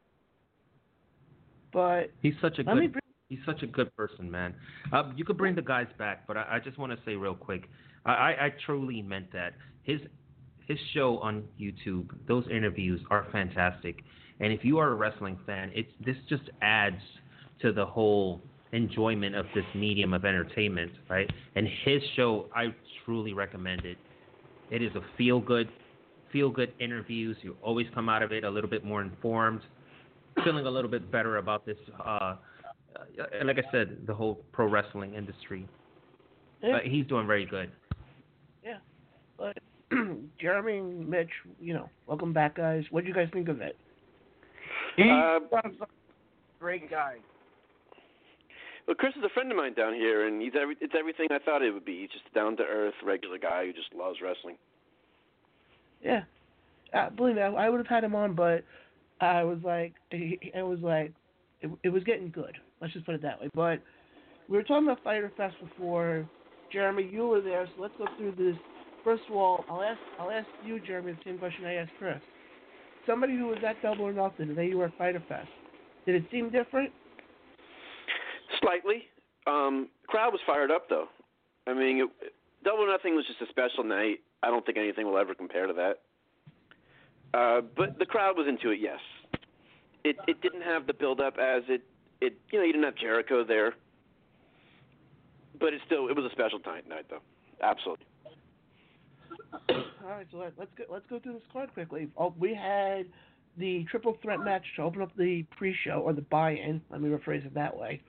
[1.74, 3.02] But He's such a good bring.
[3.30, 4.56] He's such a good person, man.
[4.94, 7.36] Um, you could bring the guys back, but I, I just want to say real
[7.36, 7.69] quick,
[8.06, 9.53] I, I, I truly meant that.
[9.84, 9.99] His
[10.68, 14.03] his show on YouTube, those interviews are fantastic,
[14.39, 17.01] and if you are a wrestling fan, it's this just adds
[17.61, 18.41] to the whole
[18.72, 21.30] enjoyment of this medium of entertainment, right?
[21.55, 22.68] And his show, I
[23.05, 23.97] truly recommend it.
[24.69, 25.69] It is a feel good,
[26.31, 27.38] feel good interviews.
[27.41, 29.61] You always come out of it a little bit more informed,
[30.43, 31.77] feeling a little bit better about this.
[31.99, 32.35] Uh,
[32.95, 35.68] uh, like I said, the whole pro wrestling industry.
[36.61, 36.77] Yeah.
[36.77, 37.72] Uh, he's doing very good.
[38.64, 38.77] Yeah,
[39.38, 39.57] but
[40.41, 42.84] Jeremy Mitch, you know, welcome back, guys.
[42.91, 43.77] What do you guys think of it?
[44.98, 45.40] Uh,
[46.60, 47.15] great guy.
[48.88, 51.40] Well, Chris is a friend of mine down here, and he's every, it's everything I
[51.40, 52.02] thought it would be.
[52.02, 54.56] He's just a down to earth, regular guy who just loves wrestling.
[56.02, 56.22] Yeah,
[56.94, 58.64] uh, believe me, I, I would have had him on, but
[59.19, 61.11] I was like, it was like,
[61.61, 62.56] it, it was getting good.
[62.82, 63.49] Let's just put it that way.
[63.53, 63.82] But
[64.48, 66.28] we were talking about Fyter Fest before.
[66.72, 68.56] Jeremy, you were there, so let's go through this.
[69.03, 72.19] First of all, I'll ask I'll ask you, Jeremy, the same question I asked Chris.
[73.07, 75.47] Somebody who was at Double or Nothing, the day you were at Fyter Fest,
[76.05, 76.91] did it seem different?
[78.61, 79.03] Slightly.
[79.47, 81.07] Um, crowd was fired up though.
[81.65, 84.19] I mean, it, Double or Nothing was just a special night.
[84.43, 85.99] I don't think anything will ever compare to that.
[87.34, 88.79] Uh, but the crowd was into it.
[88.81, 88.99] Yes.
[90.03, 91.84] It it didn't have the build up as it
[92.21, 93.73] it you know you didn't have Jericho there.
[95.59, 97.21] But it still it was a special night night though.
[97.61, 98.05] Absolutely.
[100.03, 102.07] All right, so let, let's go let's go through this card quickly.
[102.18, 103.06] Oh, we had
[103.57, 106.82] the triple threat match to open up the pre-show or the buy-in.
[106.91, 108.02] Let me rephrase it that way,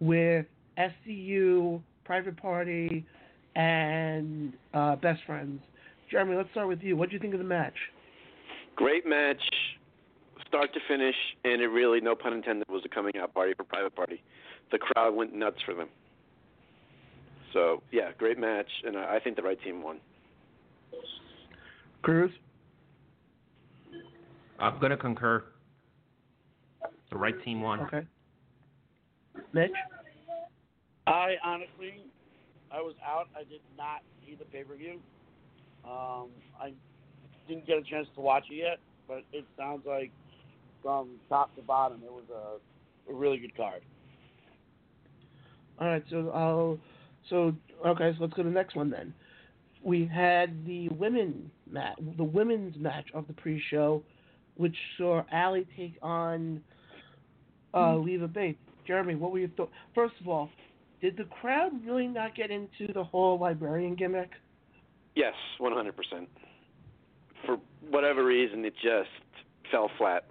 [0.00, 0.46] with
[0.78, 3.04] SCU, Private Party,
[3.54, 5.60] and uh, Best Friends.
[6.10, 6.96] Jeremy, let's start with you.
[6.96, 7.74] What do you think of the match?
[8.74, 9.42] Great match,
[10.46, 13.64] start to finish, and it really, no pun intended, was a coming out party for
[13.64, 14.22] Private Party.
[14.72, 15.88] The crowd went nuts for them.
[17.52, 19.98] So yeah, great match, and I think the right team won.
[22.06, 22.30] Cruz.
[24.60, 25.42] I'm gonna concur.
[27.10, 27.80] The right team won.
[27.80, 28.06] Okay.
[29.52, 29.72] Mitch.
[31.08, 32.04] I honestly,
[32.70, 33.26] I was out.
[33.34, 35.00] I did not see the pay per view.
[35.84, 36.28] Um,
[36.60, 36.74] I
[37.48, 38.78] didn't get a chance to watch it yet,
[39.08, 40.12] but it sounds like
[40.82, 43.82] from top to bottom, it was a, a really good card.
[45.80, 46.78] All right, so I'll
[47.28, 47.52] So
[47.84, 49.12] okay, so let's go to the next one then.
[49.86, 54.02] We had the women match, the women's match of the pre-show,
[54.56, 56.60] which saw Allie take on
[57.72, 58.58] uh, Leva Bates.
[58.84, 59.70] Jeremy, what were your thoughts?
[59.94, 60.50] First of all,
[61.00, 64.30] did the crowd really not get into the whole librarian gimmick?
[65.14, 65.92] Yes, 100%.
[67.44, 67.56] For
[67.88, 69.08] whatever reason, it just
[69.70, 70.24] fell flat.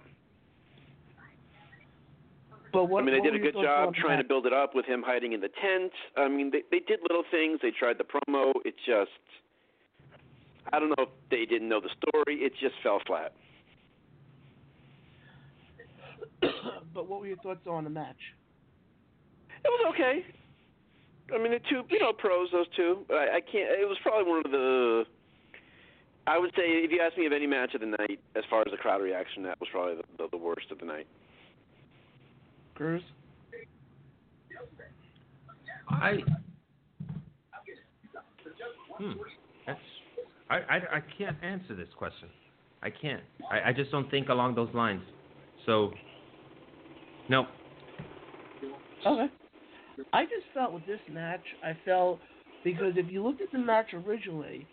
[2.74, 4.84] But what, I mean, they did a good job trying to build it up with
[4.84, 5.92] him hiding in the tent.
[6.14, 7.58] I mean, they they did little things.
[7.62, 8.52] They tried the promo.
[8.66, 9.10] It just,
[10.72, 12.36] I don't know if they didn't know the story.
[12.36, 13.32] It just fell flat.
[16.94, 18.16] but what were your thoughts on the match?
[19.64, 20.24] It was okay.
[21.34, 23.04] I mean, the two, you know, pros, those two.
[23.10, 23.70] I, I can't.
[23.80, 25.04] It was probably one of the.
[26.28, 28.60] I would say, if you ask me of any match of the night, as far
[28.60, 31.06] as the crowd reaction, that was probably the, the, the worst of the night.
[32.74, 33.02] Cruz?
[35.88, 36.18] I.
[38.98, 39.12] Hmm.
[40.48, 42.28] I, I, I can't answer this question.
[42.82, 43.22] I can't.
[43.50, 45.02] I, I just don't think along those lines.
[45.64, 45.92] So.
[47.28, 47.46] No.
[49.04, 49.26] Okay.
[50.12, 52.20] I just felt with this match, I felt
[52.64, 54.66] because if you looked at the match originally,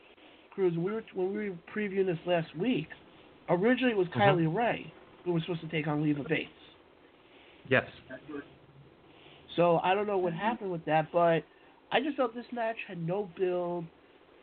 [0.52, 2.88] Cruz, we were when we were previewing this last week.
[3.50, 4.22] Originally, it was Mhm.
[4.22, 4.94] Kylie Rae
[5.24, 6.52] who was supposed to take on Leva Bates.
[7.70, 7.90] Yes.
[9.56, 11.44] So I don't know what happened with that, but
[11.92, 13.86] I just felt this match had no build.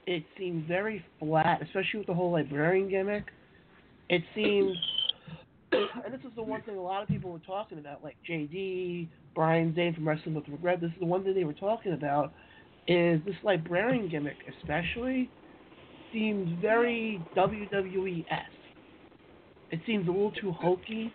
[0.07, 3.25] It seemed very flat, especially with the whole librarian gimmick.
[4.09, 4.77] It seemed,
[5.73, 9.09] and this is the one thing a lot of people were talking about, like JD,
[9.35, 10.81] Brian Zane from Wrestling with Regret.
[10.81, 12.33] This is the one thing they were talking about
[12.89, 15.31] is this librarian gimmick, especially,
[16.13, 18.51] seems very WWE esque.
[19.71, 21.13] It seems a little too hokey.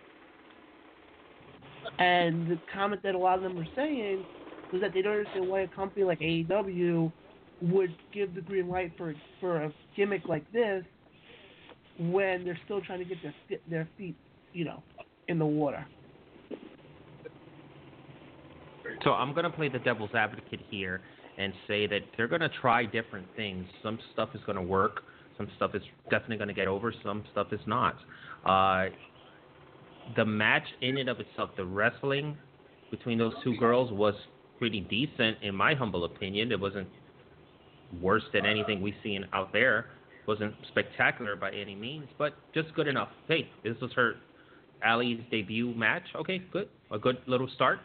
[1.98, 4.24] And the comment that a lot of them were saying
[4.72, 7.12] was that they don't understand why a company like AEW
[7.62, 10.84] would give the green light for for a gimmick like this
[11.98, 14.16] when they're still trying to get their their feet,
[14.52, 14.82] you know,
[15.28, 15.86] in the water.
[19.04, 21.00] So I'm gonna play the devil's advocate here
[21.38, 23.66] and say that they're gonna try different things.
[23.82, 25.02] Some stuff is gonna work.
[25.36, 26.94] Some stuff is definitely gonna get over.
[27.02, 27.96] Some stuff is not.
[28.44, 28.86] Uh,
[30.14, 32.36] the match in and of itself, the wrestling
[32.90, 34.14] between those two girls was
[34.58, 36.52] pretty decent in my humble opinion.
[36.52, 36.88] It wasn't
[38.00, 39.86] worse than anything we've seen out there.
[40.26, 43.08] Wasn't spectacular by any means, but just good enough.
[43.28, 44.14] Hey, this was her
[44.84, 46.02] Ali's debut match.
[46.16, 46.68] Okay, good.
[46.90, 47.78] A good little start.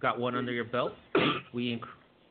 [0.00, 0.92] Got one under your belt.
[1.52, 1.88] We inc-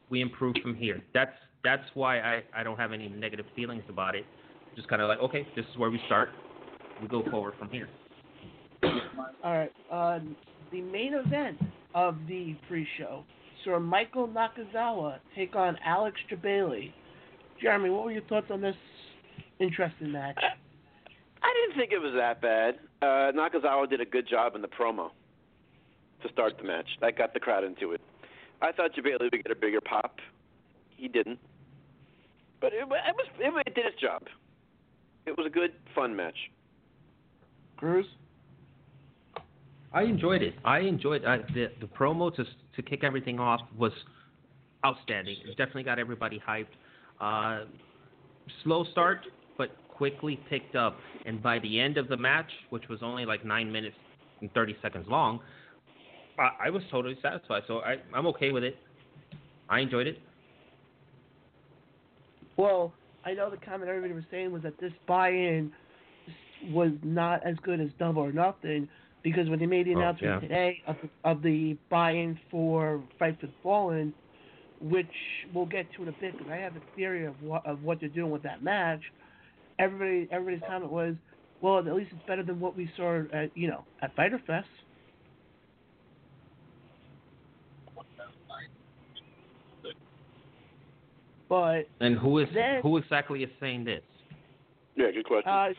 [0.09, 1.01] we improve from here.
[1.13, 1.33] That's
[1.63, 4.25] that's why I, I don't have any negative feelings about it.
[4.75, 6.29] Just kind of like, okay, this is where we start.
[7.01, 7.89] We go forward from here.
[9.43, 9.71] All right.
[9.91, 10.19] Uh,
[10.71, 11.57] the main event
[11.93, 13.23] of the pre-show
[13.63, 16.91] saw Michael Nakazawa take on Alex Jebailey.
[17.61, 18.75] Jeremy, what were your thoughts on this
[19.59, 20.37] interesting match?
[20.41, 22.75] I didn't think it was that bad.
[23.01, 25.09] Uh, Nakazawa did a good job in the promo
[26.23, 26.87] to start the match.
[27.01, 28.01] That got the crowd into it.
[28.61, 30.17] I thought Jebailey would get a bigger pop.
[30.97, 31.39] He didn't.
[32.59, 34.23] But it, it was it, it did its job.
[35.25, 36.35] It was a good, fun match.
[37.77, 38.05] Cruz?
[39.93, 40.55] I enjoyed it.
[40.65, 43.93] I enjoyed uh, the the promo to to kick everything off was
[44.85, 45.37] outstanding.
[45.45, 46.75] It definitely got everybody hyped.
[47.19, 47.65] Uh,
[48.63, 49.19] slow start,
[49.57, 50.97] but quickly picked up.
[51.25, 53.95] And by the end of the match, which was only like nine minutes
[54.41, 55.39] and thirty seconds long,
[56.37, 57.63] I, I was totally satisfied.
[57.67, 58.77] So I I'm okay with it.
[59.69, 60.19] I enjoyed it.
[62.57, 62.93] Well,
[63.25, 65.71] I know the comment everybody was saying was that this buy-in
[66.71, 68.87] was not as good as Double or Nothing
[69.23, 70.39] because when they made the Oh, announcement yeah.
[70.39, 74.13] today of the, of the buy-in for Fight for the Fallen,
[74.81, 75.07] which
[75.53, 77.99] we'll get to in a bit because I have a theory of what of what
[77.99, 79.01] they're doing with that match.
[79.77, 81.15] Everybody, everybody's comment was,
[81.61, 84.67] well, at least it's better than what we saw at you know at Fyter Fest.
[91.49, 94.03] But And who is Then- who exactly is saying this?
[94.95, 95.49] Yeah, good question.
[95.49, 95.73] Uh,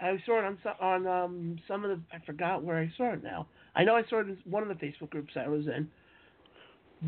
[0.00, 2.00] I saw it on on um, some of the.
[2.12, 3.46] I forgot where I saw it now.
[3.76, 5.88] I know I saw it in one of the Facebook groups I was in.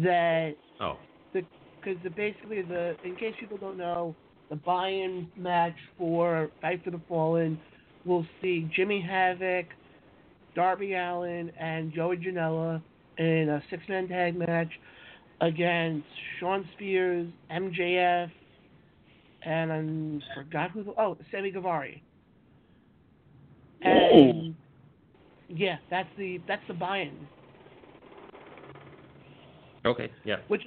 [0.02, 0.98] That Oh,
[1.32, 4.14] because the, basically the in case people don't know,
[4.50, 7.58] the buy-in match for Fight for the Fallen
[8.04, 9.66] will see Jimmy Havoc,
[10.54, 12.82] Darby Allin, and Joey Janela
[13.18, 14.70] in a six-man tag match
[15.40, 16.06] against
[16.38, 18.30] Shawn Spears, MJF,
[19.42, 20.84] and I forgot who.
[20.84, 21.90] The, oh, Sammy Guevara.
[23.82, 24.54] And
[25.48, 27.14] yeah, that's the that's the buy-in,
[29.85, 30.36] okay, yeah.
[30.48, 30.62] which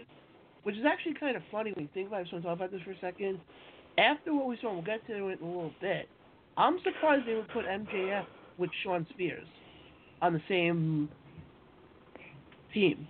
[0.64, 2.28] which is actually kind of funny when you think about it.
[2.30, 3.40] So I'll talk about this for a second.
[3.98, 6.10] After what we saw, we'll get to it in a little bit.
[6.58, 8.26] I'm surprised they would put MJF
[8.58, 9.48] with Shawn Spears
[10.22, 11.10] on the same
[12.74, 13.08] team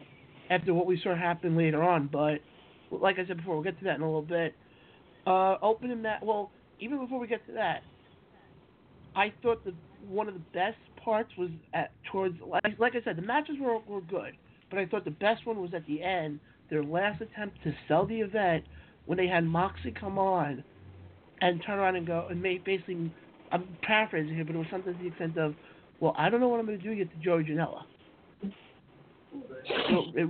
[0.49, 2.09] after what we saw happen later on.
[2.11, 2.39] But
[2.91, 4.53] like I said before, we'll get to that in a little bit.
[5.25, 7.81] Uh, opening that, well, even before we get to that,
[9.15, 9.73] I thought that
[10.07, 13.79] one of the best parts was at towards like, like I said, the matches were
[13.79, 14.33] were good,
[14.69, 16.39] but I thought the best one was at the end,
[16.69, 18.65] their last attempt to sell the event
[19.05, 20.63] when they had Moxie come on
[21.41, 23.11] and turn around and go and make basically
[23.51, 25.55] I'm paraphrasing here, but it was something to the extent of,
[25.99, 27.83] well, I don't know what I'm going to do to get to Joey Janela.
[29.89, 30.29] So it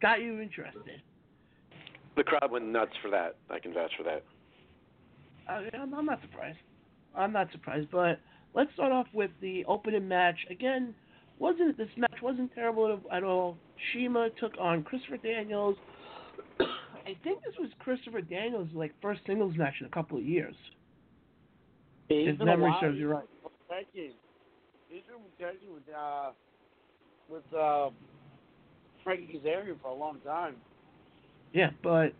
[0.00, 0.82] got you interested.
[2.16, 3.36] The crowd went nuts for that.
[3.50, 4.24] I can vouch for that.
[5.48, 6.58] I, I'm, I'm not surprised.
[7.14, 8.20] I'm not surprised, but
[8.54, 10.36] let's start off with the opening match.
[10.50, 10.94] Again,
[11.38, 13.56] wasn't this match wasn't terrible at all.
[13.92, 15.76] CIMA took on Christopher Daniels.
[16.60, 20.54] I think this was Christopher Daniels' like first singles match in a couple of years.
[22.08, 23.24] He's If memory serves you right.
[23.68, 24.10] Thank you.
[24.88, 26.30] He's been tag team with uh
[27.28, 27.90] with uh
[29.04, 30.56] Frankie Kazarian for a long time.
[31.52, 32.12] Yeah, but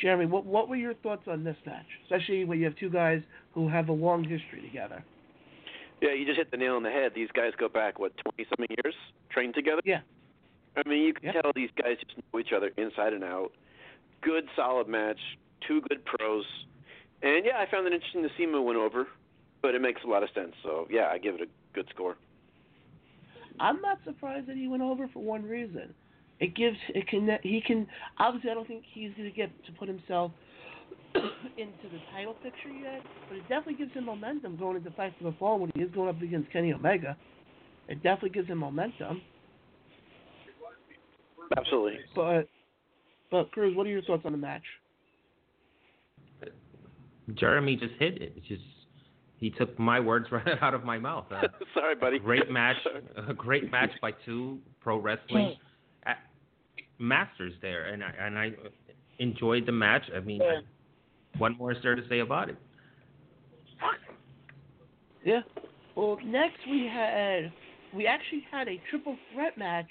[0.00, 1.86] Jeremy, what what were your thoughts on this match?
[2.04, 3.22] Especially when you have two guys
[3.54, 5.04] who have a long history together.
[6.00, 7.12] Yeah, you just hit the nail on the head.
[7.14, 8.94] These guys go back what twenty something years,
[9.30, 9.80] trained together.
[9.84, 10.00] Yeah.
[10.76, 11.40] I mean, you can Yeah.
[11.40, 13.52] tell these guys just know each other inside and out.
[14.20, 15.18] Good, solid match.
[15.66, 16.44] Two good pros.
[17.22, 19.08] And yeah, I found it interesting to see Mo went over,
[19.62, 20.54] but it makes a lot of sense.
[20.62, 22.16] So yeah, I give it a good score.
[23.58, 25.94] I'm not surprised that he went over for one reason.
[26.40, 27.86] It gives it can he can
[28.18, 30.32] obviously I don't think he's gonna get to put himself
[31.58, 35.24] into the title picture yet, but it definitely gives him momentum going into Fight for
[35.30, 37.16] the Fall when he is going up against Kenny Omega.
[37.88, 39.22] It definitely gives him momentum.
[41.56, 41.98] Absolutely.
[42.14, 42.48] But
[43.30, 44.62] but Cruz, what are your thoughts on the match?
[47.34, 48.34] Jeremy just hit it.
[48.36, 48.62] It's just
[49.38, 51.26] he took my words right out of my mouth.
[51.30, 51.42] Uh,
[51.74, 52.18] Sorry, buddy.
[52.18, 52.76] great match,
[53.28, 55.54] a great match by two pro wrestling
[56.06, 58.52] a- masters there, and I and I
[59.18, 60.02] enjoyed the match.
[60.14, 60.60] I mean, Yeah.
[61.38, 62.56] What more is there to say about it?
[65.24, 65.40] Yeah.
[65.96, 67.52] Well, next we had
[67.94, 69.88] we actually had a triple threat match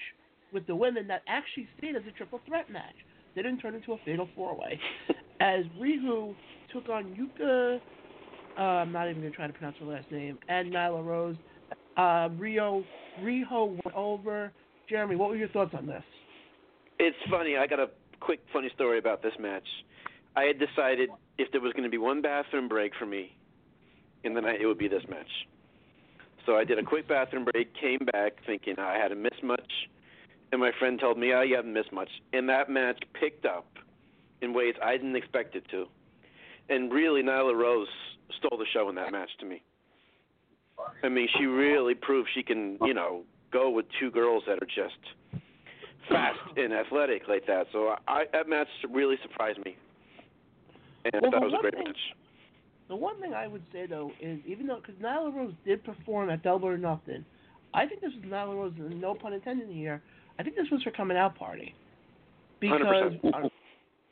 [0.54, 2.96] with the women that actually stayed as a triple threat match.
[3.36, 4.80] They didn't turn into a fatal four way.
[5.42, 6.34] As Riho
[6.72, 7.80] took on Yuka,
[8.58, 11.36] uh, I'm not even gonna try to pronounce her last name, and Nyla Rose.
[11.98, 12.84] Uh, Rio
[13.22, 14.54] Riho went over.
[14.90, 16.04] Jeremy, what were your thoughts on this?
[17.00, 17.58] It's funny.
[17.58, 17.88] I got a
[18.22, 19.66] quick funny story about this match.
[20.38, 23.36] I had decided if there was going to be one bathroom break for me
[24.24, 25.48] in the night, it would be this match.
[26.46, 29.72] So I did a quick bathroom break, came back thinking I hadn't missed much,
[30.52, 33.66] and my friend told me, "Oh, you haven't missed much." And that match picked up
[34.42, 35.88] in ways I didn't expect it to.
[36.70, 37.88] And really, Nyla Rose
[38.38, 39.64] stole the show in that match to me.
[41.04, 44.68] I mean, she really proved she can, you know, go with two girls that are
[44.68, 44.98] just
[46.10, 47.68] fast and athletic like that.
[47.72, 49.78] So I that match really surprised me,
[51.14, 52.16] and Well, that the was a one great thing- match.
[52.88, 56.30] The one thing I would say though is even though because Nyla Rose did perform
[56.30, 57.26] at Double or Nothing,
[57.74, 60.02] I think this was Nyla Rose, no pun intended here.
[60.38, 61.74] I think this was her coming out party
[62.60, 63.52] because 100%.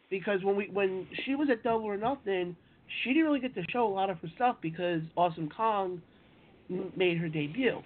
[0.09, 2.55] because when we when she was at Double or Nothing,
[3.03, 6.01] she didn't really get to show a lot of her stuff because Awesome Kong
[6.95, 7.79] made her debut.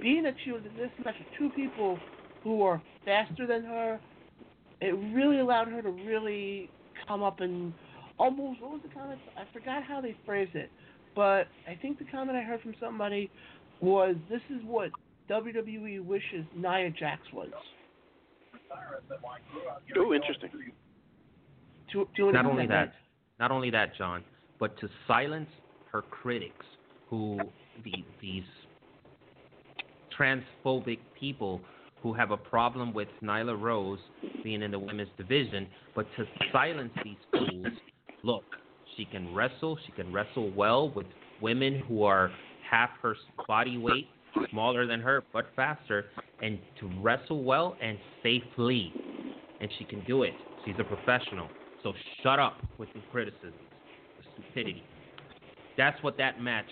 [0.00, 1.98] Being that she was in this match with two people
[2.44, 4.00] who are faster than her,
[4.80, 6.70] it really allowed her to really
[7.06, 7.72] come up and
[8.18, 9.20] almost what was the comment?
[9.36, 10.70] I forgot how they phrased it,
[11.14, 13.30] but I think the comment I heard from somebody
[13.80, 14.90] was, "This is what
[15.28, 17.50] WWE wishes Nia Jax was."
[19.96, 20.50] Oh, interesting.
[21.92, 22.90] To, to Not only extent.
[22.90, 22.94] that,
[23.40, 24.22] not only that, John,
[24.60, 25.48] but to silence
[25.90, 26.66] her critics,
[27.08, 27.38] who
[27.84, 28.42] the, these
[30.18, 31.60] transphobic people
[32.02, 33.98] who have a problem with Nyla Rose
[34.44, 37.72] being in the women's division, but to silence these fools,
[38.22, 38.44] look,
[38.96, 41.06] she can wrestle, she can wrestle well with
[41.40, 42.30] women who are
[42.68, 43.14] half her
[43.46, 44.08] body weight,
[44.50, 46.06] smaller than her, but faster,
[46.42, 48.92] and to wrestle well and safely.
[49.60, 50.34] And she can do it.
[50.64, 51.48] She's a professional.
[51.82, 51.92] So
[52.22, 53.54] shut up with the criticisms,
[54.18, 54.82] the stupidity.
[55.76, 56.66] That's what that match.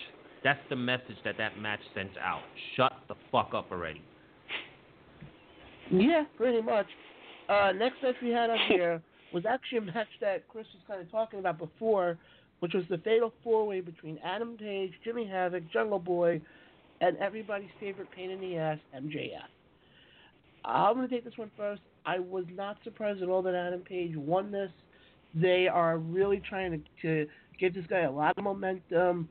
[0.45, 2.43] That's the message that that match sent out.
[2.77, 4.03] Shut the fuck up already.
[5.91, 6.87] Yeah, pretty much.
[7.49, 9.03] Uh, next match we had on here
[9.33, 12.19] was actually a match that Chris was kind of talking about before,
[12.61, 16.41] which was the fatal four way between Adam Page, Jimmy Havoc, Jungle Boy,
[17.01, 19.41] and everybody's favorite pain in the ass, MJF.
[20.65, 21.83] I'm going to take this one first.
[22.05, 24.71] I was not surprised at all that Adam Page won this.
[25.35, 27.31] They are really trying to, to
[27.61, 29.29] give this guy a lot of momentum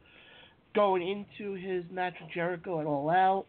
[0.75, 3.45] going into his match with Jericho at All Out.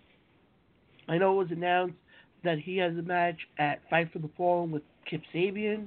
[1.08, 1.96] I know it was announced
[2.44, 5.86] that he has a match at Fight for the Fallen with Kip Sabian,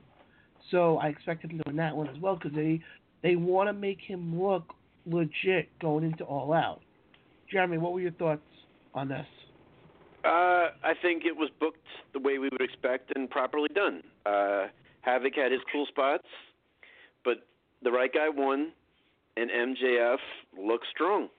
[0.71, 2.81] so I expected him to win that one as well because they
[3.21, 4.73] they want to make him look
[5.05, 6.81] legit going into All Out.
[7.51, 8.41] Jeremy, what were your thoughts
[8.93, 9.25] on this?
[10.23, 14.03] Uh, I think it was booked the way we would expect and properly done.
[14.25, 14.67] Uh,
[15.01, 16.27] Havoc had his cool spots,
[17.23, 17.47] but
[17.83, 18.71] the right guy won,
[19.37, 20.17] and MJF
[20.57, 21.29] looked strong.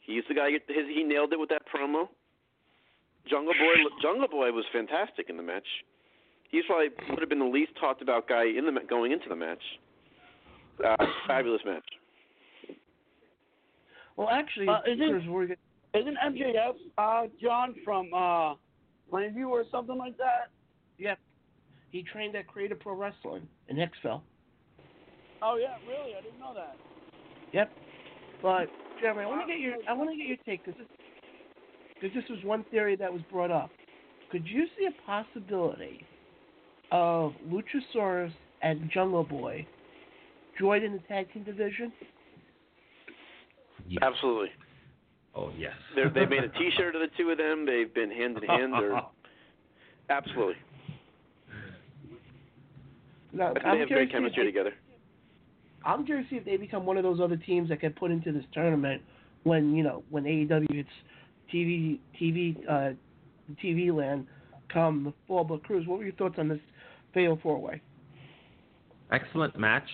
[0.00, 0.50] He's the guy.
[0.50, 2.08] His, he nailed it with that promo.
[3.28, 3.90] Jungle Boy.
[4.02, 5.66] Jungle Boy was fantastic in the match.
[6.52, 9.34] He's probably would have been the least talked about guy in the going into the
[9.36, 9.62] match.
[10.84, 10.96] Uh,
[11.26, 11.84] fabulous match.
[14.16, 15.58] Well, actually, Uh, is it- Chris, we're get-
[15.94, 18.54] Isn't MJF uh, John from uh,
[19.10, 20.50] Plainview or something like that?
[20.98, 21.18] Yep.
[21.90, 24.22] He trained at Create A Pro Wrestling in Hicksville.
[25.42, 26.14] Oh yeah, really?
[26.16, 26.76] I didn't know that.
[27.52, 27.70] Yep.
[28.42, 28.68] But
[29.00, 30.88] Jeremy, I want to get your I want to get your take because this,
[32.00, 33.70] 'cause this was one theory that was brought up.
[34.30, 36.06] Could you see a possibility
[36.92, 38.32] of Luchasaurus
[38.62, 39.66] and Jungle Boy
[40.60, 41.92] joining the tag team division?
[43.88, 44.02] Yes.
[44.02, 44.50] Absolutely.
[45.34, 45.72] Oh yes.
[45.96, 47.66] They're, they made a T-shirt of the two of them.
[47.66, 48.74] They've been hand in hand.
[48.74, 49.00] They're
[50.10, 50.54] absolutely.
[53.32, 54.74] Now, I think I'm they have curious great to see if chemistry they- together.
[55.84, 58.12] I'm curious to see if they become one of those other teams that get put
[58.12, 59.02] into this tournament
[59.42, 60.88] when you know when AEW hits
[61.52, 62.92] TV TV uh,
[63.64, 64.26] TV land
[64.72, 65.42] come the fall.
[65.42, 66.60] But Cruz, what were your thoughts on this
[67.14, 67.80] fatal four way?
[69.10, 69.88] Excellent match.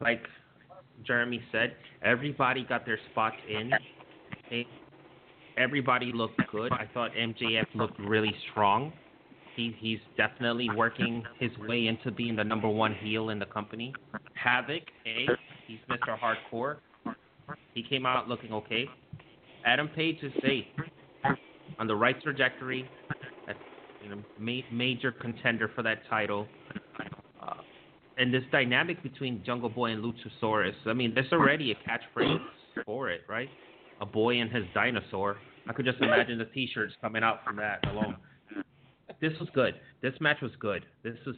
[0.00, 0.22] Like
[1.06, 3.72] Jeremy said, everybody got their spots in.
[5.58, 6.72] Everybody looked good.
[6.72, 8.92] I thought MJF looked really strong.
[9.54, 13.92] He he's definitely working his way into being the number one heel in the company.
[14.34, 15.26] Havoc, hey,
[15.66, 16.16] he's Mr.
[16.18, 16.76] Hardcore.
[17.74, 18.86] He came out looking okay.
[19.66, 20.64] Adam Page is safe
[21.78, 22.88] on the right trajectory.
[24.02, 26.48] You know, ma- major contender for that title.
[28.22, 32.38] And this dynamic between Jungle Boy and Luchasaurus, I mean, there's already a catchphrase
[32.86, 33.48] for it, right?
[34.00, 35.38] A boy and his dinosaur.
[35.68, 38.16] I could just imagine the T-shirts coming out from that alone.
[39.20, 39.74] This was good.
[40.02, 40.84] This match was good.
[41.02, 41.34] This was.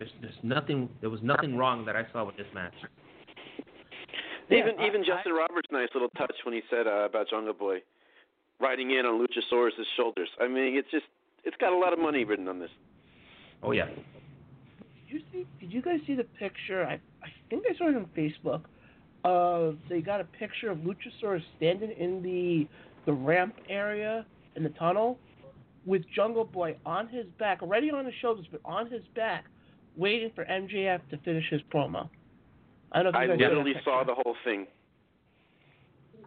[0.00, 0.88] There's, there's nothing.
[1.00, 2.74] There was nothing wrong that I saw with this match.
[4.50, 7.54] Even Yeah, even I- Justin Roberts' nice little touch when he said uh, about Jungle
[7.54, 7.82] Boy
[8.60, 10.28] riding in on Luchasaurus' shoulders.
[10.40, 11.06] I mean, it's just
[11.44, 12.70] it's got a lot of money written on this.
[13.62, 13.86] Oh yeah.
[15.12, 15.46] Did you see?
[15.60, 16.84] Did you guys see the picture?
[16.84, 18.62] I I think I saw it on Facebook.
[19.24, 22.66] Of they got a picture of Luchasaurus standing in the
[23.06, 24.26] the ramp area
[24.56, 25.18] in the tunnel
[25.86, 29.44] with Jungle Boy on his back, already on his shoulders, but on his back,
[29.96, 32.08] waiting for MJF to finish his promo.
[32.92, 34.66] I don't know I if you guys saw literally saw the whole thing.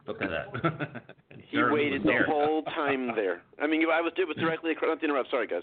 [0.08, 1.04] Look at that.
[1.48, 3.42] He waited the whole time there.
[3.62, 4.90] I mean, I was it was directly across.
[4.90, 5.62] Not to interrupt, sorry guys.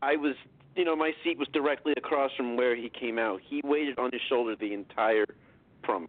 [0.00, 0.34] I was,
[0.78, 3.40] you know, my seat was directly across from where he came out.
[3.44, 5.26] He waited on his shoulder the entire
[5.84, 6.06] promo.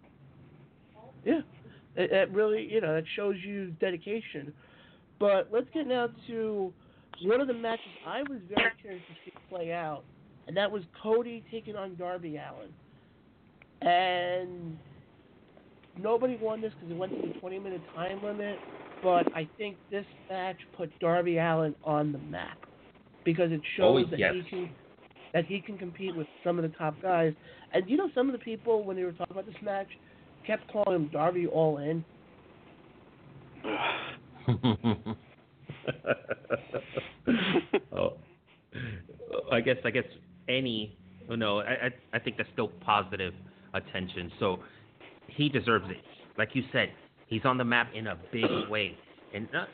[1.26, 1.42] Yeah,
[1.96, 4.54] it really, you know, that shows you dedication.
[5.20, 6.72] But let's get now to
[7.24, 10.04] one of the matches I was very curious to see play out,
[10.48, 12.72] and that was Cody taking on Darby Allin.
[13.82, 14.78] And
[15.98, 18.60] nobody won this because it went to the 20 minute time limit,
[19.02, 22.69] but I think this match put Darby Allin on the map
[23.26, 24.34] because it shows Oh, that yes.
[24.34, 24.70] he can
[25.34, 27.34] that he can compete with some of the top guys.
[27.74, 29.88] And you know, some of the people when they were talking about this match
[30.46, 32.04] kept calling him Darby All In.
[37.96, 38.14] oh,
[39.52, 40.06] I guess I guess
[40.48, 40.98] any
[41.30, 43.34] oh, no, I, I I think that's still positive
[43.74, 44.32] attention.
[44.40, 44.60] So
[45.28, 45.98] he deserves it.
[46.38, 46.92] Like you said,
[47.28, 48.98] he's on the map in a big way,
[49.34, 49.68] and not,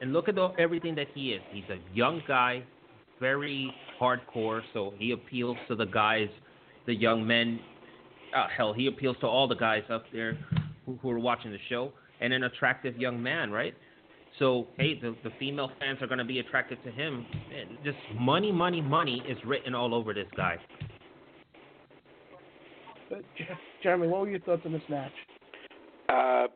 [0.00, 1.42] and look at the, everything that he is.
[1.50, 2.62] He's a young guy,
[3.24, 4.60] very hardcore.
[4.74, 6.28] So he appeals to the guys,
[6.84, 7.58] the young men.
[8.36, 10.36] Uh, hell, he appeals to all the guys up there
[10.84, 13.74] who, who are watching the show, and an attractive young man, right?
[14.38, 17.24] So hey, the the female fans are gonna be attracted to him.
[17.58, 20.58] And just money, money, money is written all over this guy.
[23.08, 25.12] But Jer- Jeremy, what were your thoughts on this match?
[26.10, 26.46] Uh,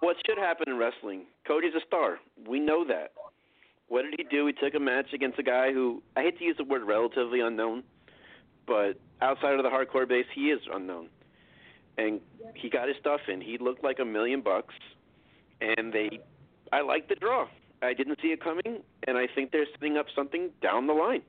[0.00, 1.22] what should happen in wrestling?
[1.48, 2.18] Cody's a star.
[2.48, 3.12] We know that.
[3.90, 4.46] What did he do?
[4.46, 7.40] He took a match against a guy who I hate to use the word relatively
[7.40, 7.82] unknown,
[8.64, 11.08] but outside of the hardcore base, he is unknown.
[11.98, 12.20] And
[12.54, 13.40] he got his stuff in.
[13.40, 14.74] He looked like a million bucks,
[15.60, 16.20] and they.
[16.72, 17.48] I like the draw.
[17.82, 21.22] I didn't see it coming, and I think they're setting up something down the line.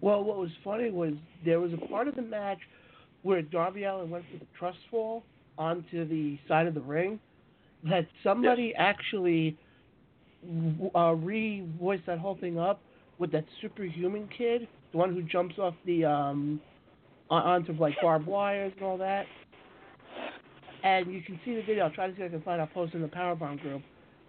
[0.00, 1.12] Well, what was funny was
[1.44, 2.60] there was a part of the match
[3.20, 5.22] where Darby Allin went for the trust fall
[5.58, 7.20] onto the side of the ring
[7.84, 9.58] that somebody actually
[10.94, 12.80] uh, re-voiced that whole thing up
[13.18, 16.60] with that superhuman kid, the one who jumps off the um
[17.28, 19.26] on- onto like barbed wires and all that.
[20.82, 21.84] And you can see the video.
[21.84, 22.60] I'll try to see if I can find.
[22.60, 23.82] I'll post in the Powerbomb group.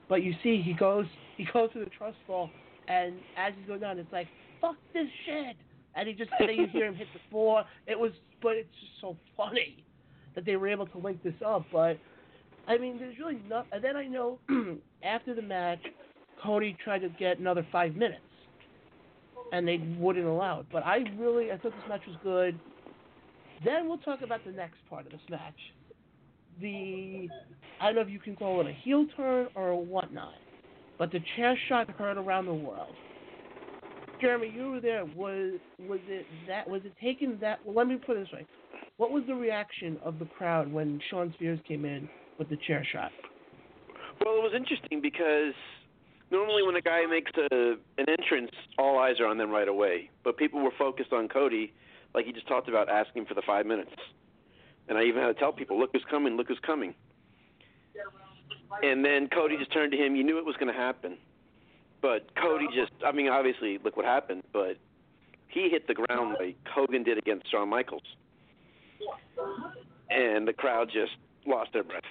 [0.09, 1.05] But you see, he goes
[1.37, 2.49] he goes to the trust fall,
[2.87, 4.27] and as he's going down, it's like
[4.59, 5.55] fuck this shit,
[5.95, 7.63] and he just and then you hear him hit the floor.
[7.87, 8.11] It was,
[8.41, 9.83] but it's just so funny
[10.35, 11.65] that they were able to link this up.
[11.71, 11.97] But
[12.67, 13.65] I mean, there's really not.
[13.71, 14.39] And then I know
[15.03, 15.79] after the match,
[16.43, 18.21] Cody tried to get another five minutes,
[19.51, 20.67] and they wouldn't allow it.
[20.71, 22.59] But I really, I thought this match was good.
[23.63, 25.53] Then we'll talk about the next part of this match.
[26.59, 27.27] The,
[27.79, 30.33] I don't know if you can call it a heel turn or whatnot,
[30.97, 32.95] but the chair shot heard around the world.
[34.19, 35.03] Jeremy, you were there.
[35.05, 35.53] Was
[35.87, 36.69] was it that?
[36.69, 37.59] Was it taken that?
[37.65, 38.45] Well, let me put it this way.
[38.97, 42.07] What was the reaction of the crowd when Shawn Spears came in
[42.37, 43.11] with the chair shot?
[44.23, 45.53] Well, it was interesting because
[46.29, 50.09] normally when a guy makes a an entrance, all eyes are on them right away.
[50.23, 51.73] But people were focused on Cody,
[52.13, 53.91] like he just talked about, asking for the five minutes.
[54.87, 56.37] And I even had to tell people, "Look who's coming!
[56.37, 56.93] Look who's coming!"
[58.83, 60.15] And then Cody just turned to him.
[60.15, 61.17] You knew it was going to happen,
[62.01, 64.43] but Cody just—I mean, obviously, look what happened.
[64.53, 64.77] But
[65.47, 68.03] he hit the ground like Hogan did against Shawn Michaels,
[70.09, 71.13] and the crowd just
[71.45, 72.03] lost their breath.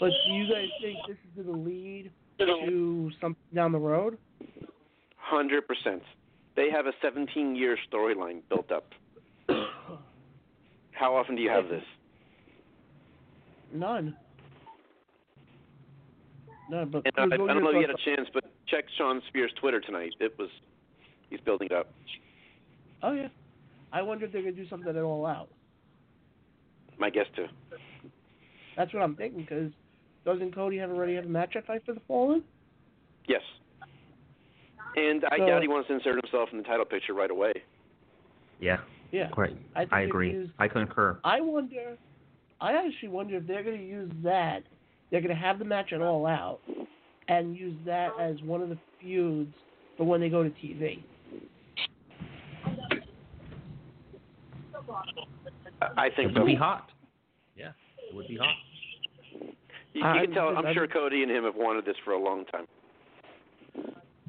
[0.00, 4.18] But do you guys think this is going to lead to something down the road?
[5.16, 6.02] Hundred percent.
[6.54, 8.86] They have a 17-year storyline built up.
[10.92, 11.82] How often do you have this?
[13.72, 14.16] None.
[16.70, 16.88] None.
[16.90, 19.52] But And I, I don't know if you had a chance, but check Shawn Spears'
[19.60, 20.12] Twitter tonight.
[20.20, 20.48] It was
[21.28, 21.92] he's building it up.
[23.02, 23.28] Oh yeah.
[23.92, 25.48] I wonder if they're going to do something at all out.
[26.98, 27.46] My guess too.
[28.76, 29.40] That's what I'm thinking.
[29.42, 29.72] Because
[30.24, 32.42] doesn't Cody have already have a match at Fight for the Fallen?
[33.28, 33.42] Yes.
[34.96, 37.52] And I So- doubt he wants to insert himself in the title picture right away.
[38.60, 38.78] Yeah,
[39.12, 39.28] Yeah.
[39.36, 39.54] right.
[39.74, 40.32] I, I agree.
[40.32, 41.18] Use, I concur.
[41.24, 41.98] I wonder.
[42.60, 44.62] I actually wonder if they're going to use that.
[45.10, 46.60] They're going to have the match at All Out,
[47.28, 49.54] and use that as one of the feuds
[49.98, 51.02] for when they go to TV.
[55.80, 56.40] I I think It so.
[56.40, 56.90] would be hot.
[57.56, 57.72] Yeah,
[58.08, 58.54] it would be hot.
[59.94, 60.48] You, uh, you can tell.
[60.56, 62.66] I- I'm sure Cody and him have wanted this for a long time.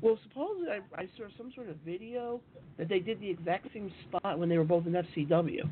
[0.01, 2.39] Well, supposedly I, I saw some sort of video
[2.77, 5.67] that they did the exact same spot when they were both in FCW.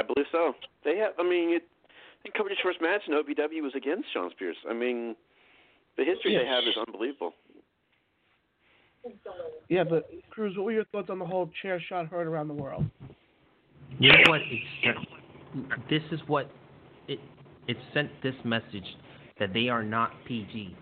[0.00, 0.54] I believe so.
[0.84, 1.12] They have.
[1.18, 4.56] I mean, it, I think Cody's first match in OVW was against Shawn Spears.
[4.68, 5.14] I mean,
[5.96, 7.32] the history they have is unbelievable.
[9.68, 12.54] Yeah, but Cruz, what were your thoughts on the whole chair shot heard around the
[12.54, 12.84] world?
[13.98, 14.40] You know what?
[14.82, 14.98] It's,
[15.88, 16.50] this is what
[17.08, 17.20] it
[17.68, 18.96] it sent this message
[19.38, 20.76] that they are not PG.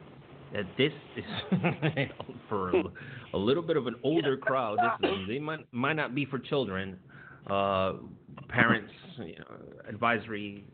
[0.53, 1.25] That this is
[2.49, 2.83] for a,
[3.35, 4.79] a little bit of an older crowd.
[5.01, 6.99] This is, they might might not be for children.
[7.51, 7.95] Uh,
[8.49, 9.57] parents you know,
[9.89, 10.65] advisory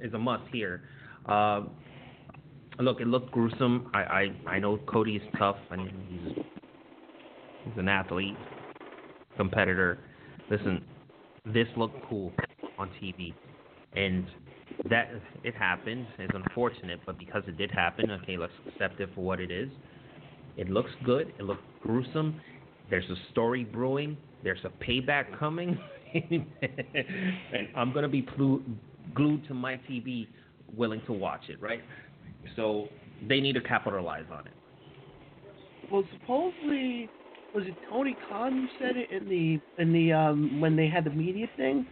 [0.00, 0.82] is a must here.
[1.28, 1.62] Uh,
[2.80, 3.90] look, it looked gruesome.
[3.94, 6.44] I, I I know Cody is tough and he's
[7.64, 8.36] he's an athlete,
[9.36, 9.98] competitor.
[10.48, 10.84] Listen,
[11.46, 12.32] this looked cool
[12.78, 13.34] on TV,
[13.94, 14.26] and
[14.88, 15.10] that
[15.44, 16.06] it happened.
[16.18, 19.70] It's unfortunate, but because it did happen, okay, let's accept it for what it is.
[20.56, 21.32] It looks good.
[21.38, 22.40] It looked gruesome.
[22.90, 24.16] There's a story brewing.
[24.42, 25.78] There's a payback coming,
[26.14, 26.46] and
[27.76, 28.64] I'm gonna be plu-
[29.14, 30.28] glued to my TV,
[30.76, 31.60] willing to watch it.
[31.60, 31.82] Right?
[32.54, 32.88] So
[33.28, 34.52] they need to capitalize on it.
[35.90, 37.08] Well, supposedly
[37.54, 41.04] was it Tony Khan who said it in the in the um when they had
[41.04, 41.86] the media thing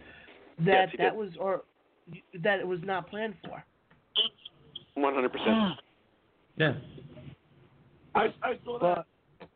[0.59, 1.17] that Yes, that did.
[1.17, 1.63] was or
[2.43, 3.63] that it was not planned for.
[4.95, 5.31] 100.
[5.31, 5.79] percent
[6.57, 6.73] Yeah.
[8.13, 9.05] I I saw that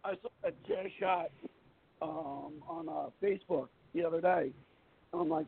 [0.04, 1.30] I saw that chair shot
[2.02, 4.52] um, on uh, Facebook the other day,
[5.14, 5.46] and I'm like,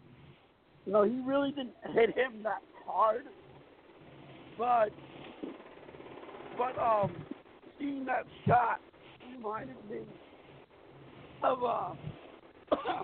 [0.86, 3.26] no, he really didn't hit him that hard,
[4.58, 4.90] but
[6.58, 7.16] but um,
[7.80, 8.80] seeing that shot
[9.36, 10.00] reminded me
[11.44, 11.94] of uh,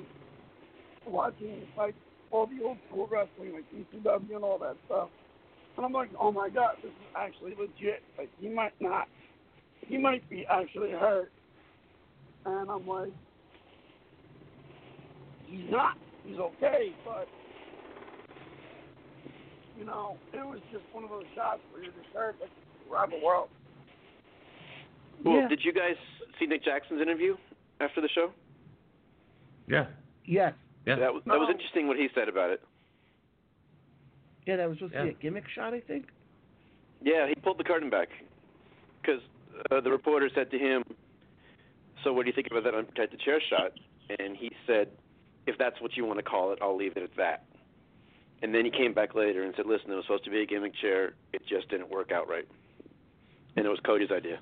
[1.08, 1.96] watching like
[2.32, 5.10] all the old school wrestling, like ECW and all that stuff.
[5.76, 8.04] And I'm like, oh my god, this is actually legit.
[8.18, 9.08] Like he might not
[9.88, 11.32] he might be actually hurt.
[12.46, 13.12] And I'm like,
[15.46, 15.98] he's not.
[16.26, 17.28] He's okay, but
[19.78, 22.50] you know, it was just one of those shots where you're just hurt like
[22.92, 23.50] around the world.
[25.24, 25.48] Well, yeah.
[25.48, 25.96] did you guys
[26.40, 27.38] see Nick Jackson's interview
[27.80, 28.32] after the show?
[29.68, 29.86] Yeah.
[30.26, 30.54] Yes.
[30.86, 30.96] Yeah.
[30.98, 31.52] That was, that was Oh.
[31.52, 32.62] interesting what he said about it.
[34.46, 35.06] Yeah, that was supposed to Yeah.
[35.06, 36.06] be a gimmick shot, I think.
[37.02, 38.10] Yeah, he pulled the curtain back
[39.02, 39.22] because
[39.72, 40.84] uh, the reporter said to him,
[42.04, 43.74] "So what do you think about that unprotected chair shot?"
[44.20, 44.90] And he said,
[45.46, 47.44] "If that's what you want to call it, I'll leave it at that."
[48.42, 50.46] And then he came back later and said, "Listen, it was supposed to be a
[50.46, 51.14] gimmick chair.
[51.34, 52.48] It just didn't work out right."
[53.58, 54.40] And it was Cody's idea.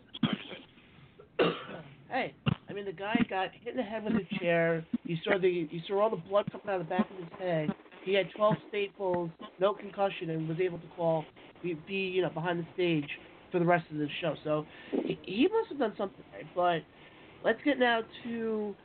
[2.09, 4.85] Hey, I mean the guy got hit in the head with a chair.
[5.05, 7.39] You saw the you saw all the blood coming out of the back of his
[7.39, 7.69] head.
[8.03, 11.25] He had 12 staples, no concussion, and was able to call
[11.63, 13.09] be, be you know behind the stage
[13.51, 14.35] for the rest of the show.
[14.43, 16.45] So he, he must have done something right.
[16.53, 18.75] But let's get now to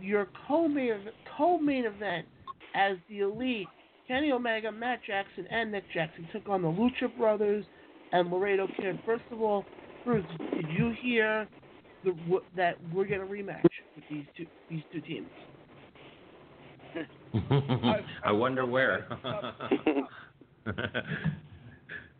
[0.00, 1.00] your co-main
[1.36, 2.26] co-main event
[2.74, 3.68] as the Elite.
[4.08, 7.64] Kenny Omega, Matt Jackson, and Nick Jackson took on the Lucha Brothers
[8.10, 8.98] and Laredo Kid.
[9.06, 9.64] First of all,
[10.04, 11.46] Bruce, did you hear
[12.04, 13.62] the, w- that we're going to rematch
[13.94, 15.28] with these two these two teams?
[18.24, 19.06] I wonder where.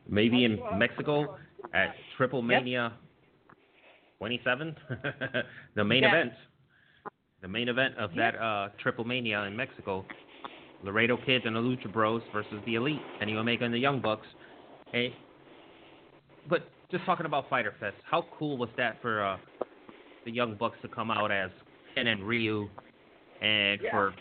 [0.09, 1.37] Maybe in Mexico
[1.73, 2.93] at Triple Mania
[4.19, 4.77] 27,
[5.77, 6.09] the main Yeah.
[6.09, 6.33] event.
[7.43, 10.05] The main event of that uh, Triple Mania in Mexico.
[10.83, 14.27] Laredo Kids and the Lucha Bros versus the Elite, Kenny Omega and the Young Bucks.
[14.93, 15.15] Hey,
[16.49, 19.37] but just talking about Fyter Fest, how cool was that for uh,
[20.25, 21.51] the Young Bucks to come out as
[21.95, 22.69] Ken and Ryu,
[23.41, 23.91] and Yeah.
[23.91, 24.15] for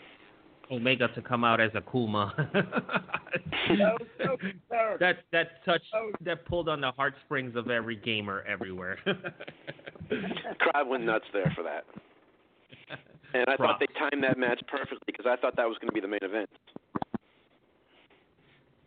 [0.70, 2.34] Omega to come out as Akuma.
[2.52, 4.36] That was so
[5.00, 8.98] that that touched That was- that pulled on the heartstrings of every gamer everywhere.
[10.58, 11.84] Crowd went nuts there for that.
[13.32, 15.94] And I thought they timed that match perfectly because I thought that was going to
[15.94, 16.50] be the main event.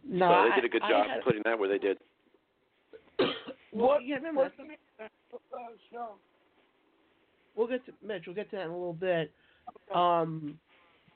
[0.06, 1.98] No, so they I- did a good I job had- putting that where they did.
[3.19, 3.30] well,
[3.72, 5.60] What- yeah, remember what's that's the uh,
[5.91, 6.15] show?
[7.55, 8.23] We'll get to Mitch.
[8.25, 9.31] We'll get to that in a little bit.
[9.93, 10.57] Um,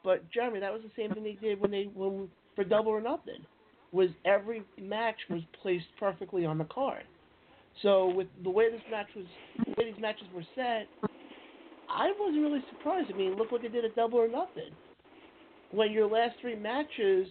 [0.04, 3.02] but Jeremy, that was the same thing they did when they when for Double or
[3.02, 3.46] Nothing.
[3.92, 7.04] Was every match was placed perfectly on the card.
[7.82, 9.26] So with the way this match was,
[9.66, 10.88] the way these matches were set,
[11.90, 13.10] I wasn't really surprised.
[13.14, 14.72] I mean, look what they did at Double or Nothing.
[15.72, 17.28] When your last three matches,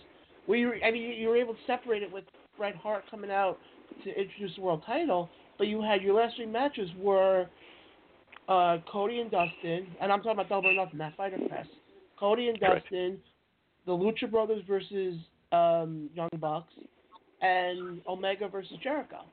[0.46, 2.24] where you, were- I mean, you were able to separate it with
[2.56, 3.58] Bret Hart coming out
[4.04, 5.28] to introduce the world title,
[5.58, 7.46] but you had your last three matches were
[8.48, 11.68] uh, Cody and Dustin, and I'm talking about Double or Nothing, that Fyter Fest.
[12.18, 12.84] Cody and Correct.
[12.84, 13.18] Dustin,
[13.86, 15.16] the Lucha Brothers versus
[15.52, 16.72] um, Young Bucks,
[17.42, 19.24] and Omega versus Jericho.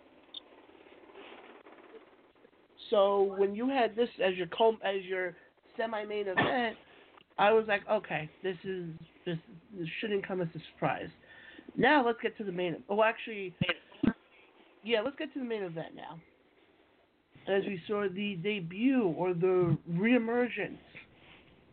[2.90, 5.36] So when you had this as your co- as your
[5.78, 6.78] semi-main event,
[7.38, 8.90] I was like, okay, this is
[9.26, 9.38] this,
[9.78, 11.10] this shouldn't come as a surprise.
[11.76, 12.70] Now let's get to the main.
[12.70, 12.84] Event.
[12.90, 13.56] Oh, actually,
[14.84, 16.20] yeah, let's get to the main event now.
[17.48, 20.78] As we saw the debut or the reemergence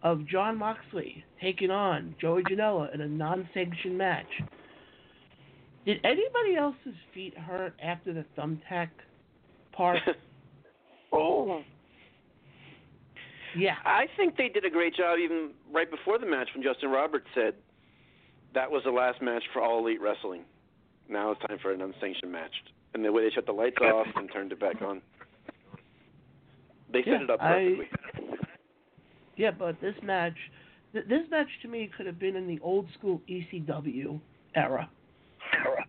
[0.03, 4.27] of Jon Moxley taking on Joey Janela in a non-sanctioned match.
[5.87, 8.89] Did anybody else's feet hurt after the thumbtack
[9.73, 9.99] part?
[11.13, 11.63] Oh,
[13.57, 13.75] yeah.
[13.85, 17.27] I think they did a great job even right before the match when Justin Roberts
[17.35, 17.55] said
[18.55, 20.43] that was the last match for All Elite Wrestling.
[21.09, 22.53] Now it's time for an unsanctioned match.
[22.95, 25.03] And the way they shut the lights off and turned it back on.
[26.93, 27.77] They set Yeah, it up I-
[29.37, 30.37] Yeah, but this match,
[30.93, 34.21] th- this match to me could have been in the old school ECW
[34.55, 34.91] era.
[35.65, 35.85] Era.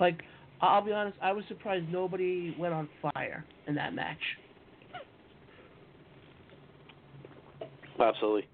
[0.00, 0.22] Like,
[0.60, 4.18] I'll be honest, I was surprised nobody went on fire in that match.
[8.00, 8.48] Absolutely.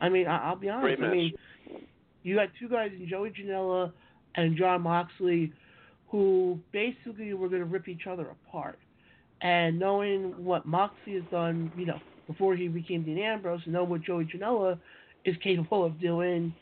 [0.00, 0.96] I mean, I- I'll be honest.
[0.96, 1.12] Great I match.
[1.12, 1.34] mean,
[2.22, 3.92] you got two guys in Joey Janela
[4.36, 5.52] and Jon Moxley
[6.14, 8.78] who basically were going to rip each other apart.
[9.40, 13.88] And knowing what Moxie has done, you know, before he became Dean Ambrose, and knowing
[13.88, 14.78] what Joey Janela
[15.24, 16.54] is capable of doing,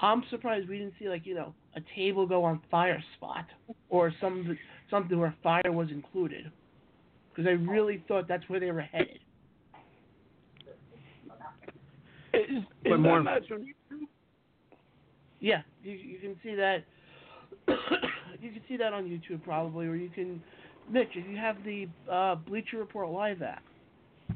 [0.00, 3.44] I'm surprised we didn't see like you know a table go on fire spot
[3.90, 4.56] or some
[4.90, 6.50] something where fire was included,
[7.30, 9.18] because I really thought that's where they were headed.
[12.32, 14.06] is, is But that more- match on YouTube?
[15.40, 16.84] Yeah, you you can see that.
[18.44, 20.42] You can see that on YouTube probably, or you can,
[20.90, 23.62] Mitch, if you have the uh, Bleacher Report live app,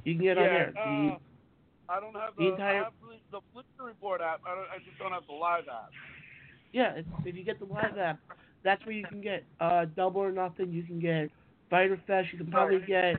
[0.04, 0.72] you can get on there.
[0.74, 1.18] The- uh,
[1.90, 2.92] I don't have the the, entire- have
[3.30, 4.40] the, Bleacher Report app.
[4.46, 5.90] I, don't, I just don't have the live app.
[6.72, 8.18] yeah, if you get the live app,
[8.64, 10.72] that's where you can get uh, Double or Nothing.
[10.72, 11.30] You can get
[11.70, 12.28] Fyter Fest.
[12.32, 13.16] You can probably get.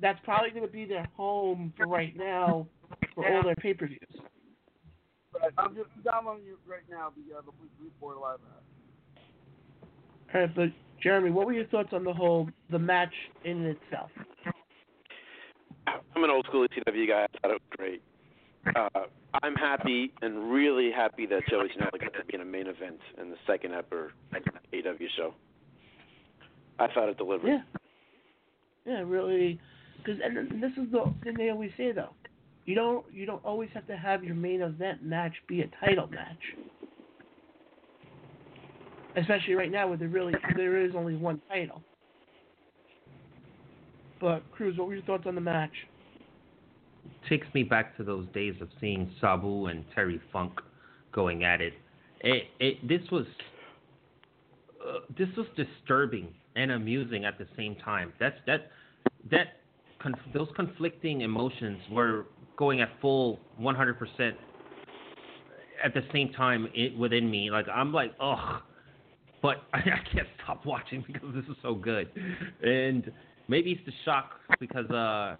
[0.00, 2.66] That's probably going to be their home for right now
[3.14, 4.00] for all their pay per views.
[5.32, 7.12] But I'm just downloading it right now.
[7.16, 8.62] The uh, the Bleacher Report live app.
[10.34, 10.68] All right, but
[11.02, 13.12] Jeremy, what were your thoughts on the whole the match
[13.44, 14.10] in itself?
[15.86, 17.24] I'm an old school ECW guy.
[17.24, 18.02] I thought it was great.
[18.74, 19.06] Uh,
[19.42, 22.98] I'm happy and really happy that Joey Janela got to be in a main event
[23.20, 25.34] in the second ever AEW show.
[26.78, 27.48] I thought it delivered.
[27.48, 27.62] Yeah.
[28.84, 29.60] Yeah, really.
[29.98, 32.10] Because and and this is the thing they always say though,
[32.64, 36.08] you don't you don't always have to have your main event match be a title
[36.08, 36.38] match.
[39.16, 41.82] Especially right now where there really there is only one title.
[44.20, 45.72] But Cruz, what were your thoughts on the match?
[47.28, 50.60] takes me back to those days of seeing Sabu and Terry Funk
[51.12, 51.74] going at it.
[52.20, 53.26] It, it this was
[54.86, 58.12] uh, this was disturbing and amusing at the same time.
[58.18, 58.70] That's that
[59.30, 59.58] that
[60.00, 62.26] conf- those conflicting emotions were
[62.56, 64.32] going at full 100%
[65.84, 67.50] at the same time it, within me.
[67.50, 68.62] Like I'm like, ugh,
[69.46, 69.80] but I,
[70.12, 72.08] can't stop watching because this is so good.
[72.64, 73.12] And
[73.46, 75.36] maybe it's the shock because uh,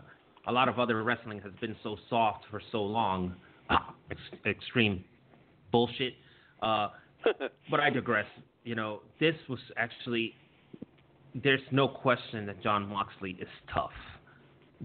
[0.47, 3.35] a lot of other wrestling has been so soft for so long.
[3.69, 3.78] Uh,
[4.12, 5.03] ex- extreme
[5.73, 6.15] bullshit.
[6.62, 6.91] Uh,
[7.69, 8.27] but I digress.
[8.62, 10.35] You know, this was actually.
[11.43, 13.91] There's no question that Jon Moxley is tough.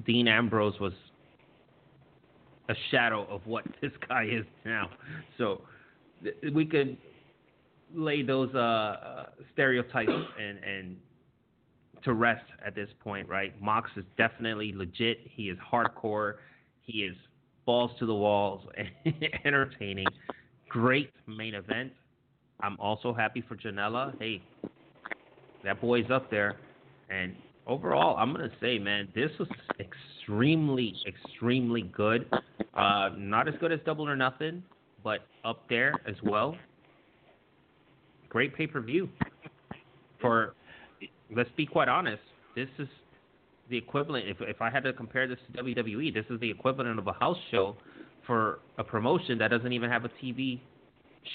[0.05, 0.93] Dean Ambrose was
[2.69, 4.89] a shadow of what this guy is now.
[5.37, 5.61] So
[6.23, 6.97] th- we could
[7.95, 10.97] lay those uh, uh, stereotypes and and
[12.03, 13.59] to rest at this point, right?
[13.61, 15.19] Mox is definitely legit.
[15.23, 16.35] He is hardcore.
[16.81, 17.15] He is
[17.65, 18.67] balls to the walls,
[19.45, 20.07] entertaining.
[20.67, 21.91] Great main event.
[22.61, 24.13] I'm also happy for Janela.
[24.19, 24.41] Hey,
[25.63, 26.57] that boy's up there.
[27.09, 27.35] And
[27.67, 29.49] overall, I'm gonna say, man, this was
[29.79, 32.29] extremely, extremely good.
[32.73, 34.63] Uh, not as good as Double or Nothing,
[35.03, 36.55] but up there as well.
[38.31, 39.09] Great pay per view.
[40.21, 40.53] For
[41.35, 42.21] let's be quite honest,
[42.55, 42.87] this is
[43.69, 44.29] the equivalent.
[44.29, 47.13] If if I had to compare this to WWE, this is the equivalent of a
[47.13, 47.75] house show
[48.25, 50.61] for a promotion that doesn't even have a TV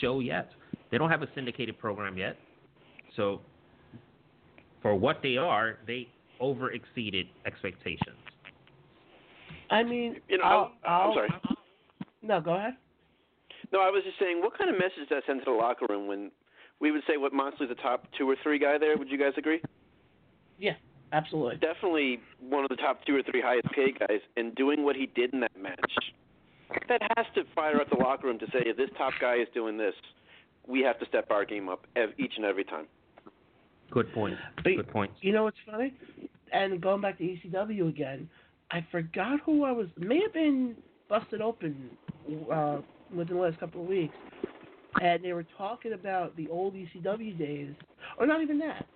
[0.01, 0.48] show yet.
[0.90, 2.39] They don't have a syndicated program yet.
[3.14, 3.43] So
[4.81, 6.09] for what they are, they
[6.40, 8.16] over exceeded expectations.
[9.68, 11.28] I mean, You know, I'll, I'm I'll, sorry.
[12.23, 12.74] No, go ahead.
[13.73, 15.86] No, I was just saying, what kind of message does that send to the locker
[15.90, 16.31] room when
[16.81, 18.97] we would say what Moxley's the top two or three guy there?
[18.97, 19.61] Would you guys agree?
[20.59, 20.73] Yeah,
[21.12, 21.57] absolutely.
[21.57, 25.07] Definitely one of the top two or three highest paid guys, and doing what he
[25.07, 25.93] did in that match.
[26.89, 29.48] That has to fire up the locker room to say, if this top guy is
[29.55, 29.94] doing this,
[30.66, 31.86] we have to step our game up
[32.19, 32.86] each and every time.
[33.90, 34.36] Good point.
[34.57, 35.12] But- Good point.
[35.20, 35.94] You know what's funny?
[36.53, 38.28] And going back to ECW again,
[38.70, 39.86] I forgot who I was.
[39.97, 40.74] May have been
[41.09, 41.90] busted open
[42.53, 42.78] uh,
[43.15, 44.15] within the last couple of weeks,
[45.02, 47.74] and they were talking about the old ECW days,
[48.18, 48.86] or not even that.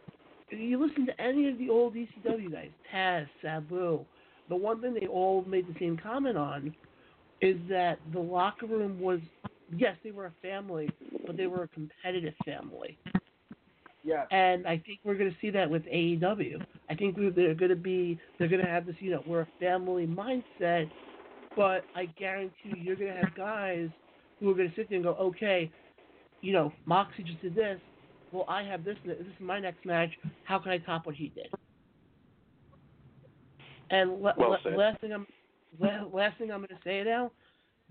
[0.50, 4.04] You listen to any of the old ECW guys, Taz, Sabu.
[4.48, 6.74] The one thing they all made the same comment on
[7.40, 9.20] is that the locker room was,
[9.76, 10.90] yes, they were a family,
[11.26, 12.98] but they were a competitive family.
[14.02, 14.24] Yeah.
[14.30, 16.64] And I think we're going to see that with AEW.
[16.88, 19.42] I think we, they're going to be, they're going to have this, you know, we're
[19.42, 20.90] a family mindset,
[21.56, 23.88] but I guarantee you, you're going to have guys
[24.40, 25.70] who are going to sit there and go, okay,
[26.40, 27.78] you know, Moxie just did this.
[28.32, 28.96] Well, I have this.
[29.04, 30.10] This is my next match.
[30.44, 31.48] How can I top what he did?
[33.90, 35.26] And le- Well le- last thing I'm,
[35.78, 37.32] la- last thing I'm going to say now,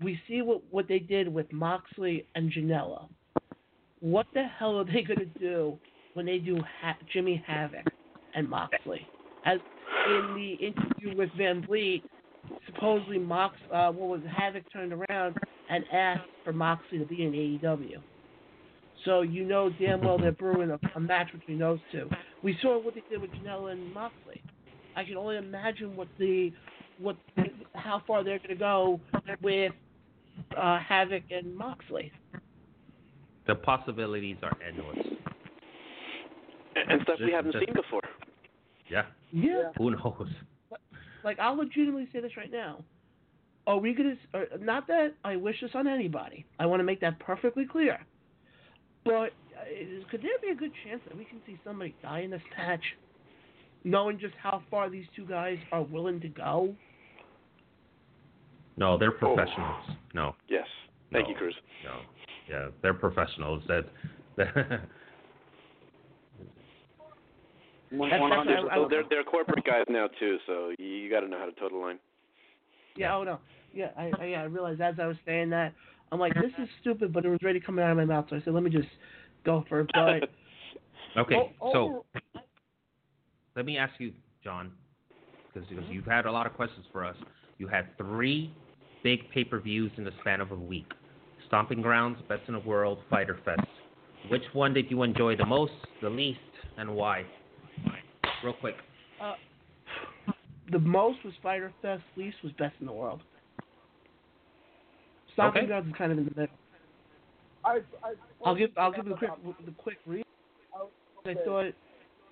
[0.02, 3.08] we see what what they did with Moxley and Janela.
[4.00, 5.78] What the hell are they going to do
[6.14, 7.84] when they do ha- Jimmy Havoc
[8.34, 9.06] and Moxley?
[9.44, 9.58] As
[10.06, 12.02] in the interview with Van Vliet,
[12.66, 15.36] supposedly Mox, uh, what was Havoc turned around
[15.68, 17.98] and asked for Moxley to be in AEW.
[19.04, 22.08] So you know damn well they're brewing a, a match between those two.
[22.42, 24.42] We saw what they did with Janela and Moxley.
[24.96, 26.52] I can only imagine what the
[26.98, 27.16] what
[27.74, 29.00] how far they're going to go
[29.42, 29.72] with
[30.56, 32.12] uh, Havoc and Moxley.
[33.46, 35.06] The possibilities are endless.
[36.76, 38.02] And, and stuff we haven't just- seen before.
[38.90, 39.02] Yeah.
[39.32, 39.70] Yeah.
[39.78, 40.28] Who knows?
[41.22, 42.82] Like I'll legitimately say this right now.
[43.66, 44.14] Are we gonna?
[44.34, 46.44] Or, not that I wish this on anybody.
[46.58, 48.00] I want to make that perfectly clear.
[49.04, 49.28] But uh,
[50.10, 52.82] could there be a good chance that we can see somebody die in this match,
[53.84, 56.74] knowing just how far these two guys are willing to go?
[58.76, 59.84] No, they're professionals.
[60.14, 60.66] No, Yes.
[61.12, 61.30] Thank No.
[61.32, 61.54] you, Cruz.
[61.84, 62.00] no.
[62.48, 63.62] Yeah, they're professionals.
[63.68, 63.84] That.
[64.36, 64.86] that That's-
[67.90, 71.38] that's- I- I- they're they're corporate guys now too, so you, you got to know
[71.38, 71.98] how to toe the line.
[72.96, 73.16] Yeah.
[73.16, 73.38] Oh no.
[73.74, 73.90] Yeah.
[73.96, 74.40] I, I yeah.
[74.42, 75.72] I realized as I was saying that,
[76.12, 78.26] I'm like, this is stupid, but it was already coming out of my mouth.
[78.30, 78.88] So I said, let me just
[79.44, 79.90] go for it.
[79.94, 80.28] But
[81.16, 82.44] Okay, O- so over-
[83.56, 84.12] let me ask you,
[84.42, 84.70] John,
[85.52, 87.16] because you've had a lot of questions for us.
[87.58, 88.52] You had three
[89.02, 90.86] big pay-per-views in the span of a week:
[91.46, 93.60] Stomping Grounds, Best in the World, Fyter Fest.
[94.28, 95.72] Which one did you enjoy the most,
[96.02, 96.38] the least,
[96.76, 97.24] and why?
[98.44, 98.76] Real quick.
[99.20, 99.34] uh,
[100.70, 103.22] the most was Fyter Fest, least was Best in the World.
[105.40, 105.66] Stomping Okay.
[105.68, 106.56] Grounds is kind of in the middle.
[107.64, 108.12] I, I,
[108.44, 109.30] I'll give I'll give the quick
[109.64, 110.24] the quick read.
[111.26, 111.72] I thought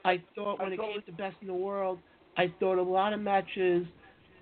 [0.04, 1.98] I thought when I it came to the best in the world,
[2.36, 3.86] I thought a lot of matches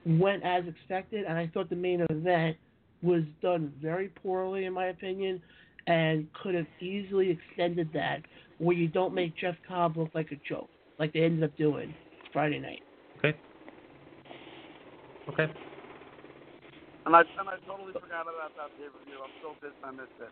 [0.05, 2.56] went as expected, and I thought the main event
[3.02, 5.43] was done very poorly in my opinion,
[5.86, 8.22] and could have easily extended that
[8.59, 11.94] where you don't make Jeff Cobb look like a joke, like they ended up doing
[12.32, 12.82] Friday night.
[13.18, 13.36] Okay.
[15.28, 15.52] Okay.
[17.06, 19.22] And I and I totally forgot about that pay per view.
[19.22, 20.28] I'm so pissed I missed it.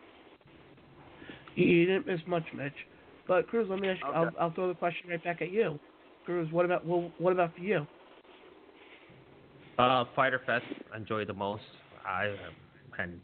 [1.55, 2.73] You, you didn't miss much, Mitch.
[3.27, 4.07] But Cruz, let me ask you.
[4.09, 5.79] I'll, I'll throw the question right back at you.
[6.25, 7.87] Cruz, what about well, what about for you?
[9.79, 10.65] Uh, Fyter Fest
[10.95, 11.63] enjoyed the most.
[12.05, 12.35] I
[12.99, 13.21] am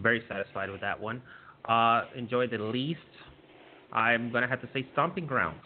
[0.00, 1.22] very satisfied with that one.
[1.68, 3.00] Uh, enjoyed the least.
[3.92, 5.62] I'm gonna have to say Stomping Grounds.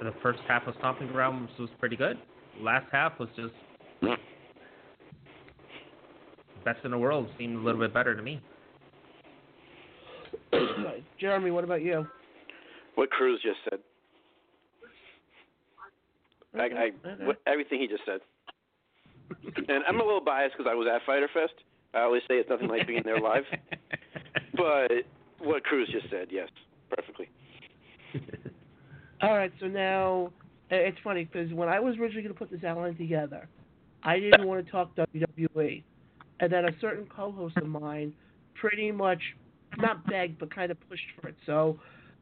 [0.00, 2.16] The first half of Stomping Grounds was pretty good.
[2.58, 3.52] Last half was just
[6.64, 7.28] best in the world.
[7.38, 8.40] Seemed a little bit better to me.
[11.20, 12.06] Jeremy, what about you?
[12.94, 13.80] What Cruz just said.
[16.54, 17.24] I, I Okay.
[17.24, 18.20] what, everything he just said.
[19.68, 21.54] And I'm a little biased because I was at Fyter Fest.
[21.94, 23.44] I always say it's nothing like being there live.
[24.56, 24.90] But
[25.38, 26.48] what Cruz just said, yes,
[26.90, 27.28] perfectly.
[29.22, 30.32] All right, so now
[30.72, 33.48] uh, it's funny because when I was originally going to put this outline together,
[34.02, 35.82] I didn't want to talk WWE,
[36.40, 38.12] and then a certain co-host of mine
[38.54, 39.20] pretty much
[39.78, 41.36] not begged but kind of pushed for it.
[41.46, 41.78] So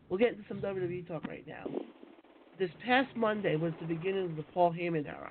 [0.09, 1.66] we'll get into some WWE talk right now.
[2.59, 5.31] This past Monday was the beginning of the Paul Heyman era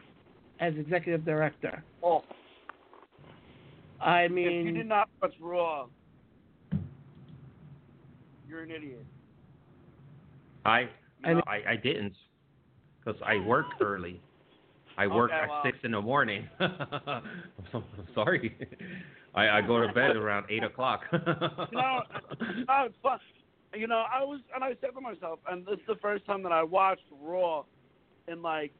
[0.59, 1.83] as executive director.
[2.01, 2.23] Oh,
[3.99, 5.87] I mean, if you did not watch Raw,
[8.47, 9.05] you're an idiot.
[10.65, 10.87] I You
[11.25, 11.41] I know?
[11.47, 12.13] I, I didn't
[12.99, 14.21] because I worked early.
[14.97, 16.47] I work Okay, at well- six in the morning.
[16.59, 17.21] I'm
[17.71, 17.83] so-
[18.15, 18.55] sorry.
[19.35, 21.01] I, I go to bed around eight o'clock.
[21.11, 21.19] You
[21.73, 22.01] know,
[22.69, 23.19] oh, it's fun.
[23.75, 26.41] You know, I was, and I said to myself, and this is the first time
[26.43, 27.63] that I watched Raw
[28.27, 28.71] in like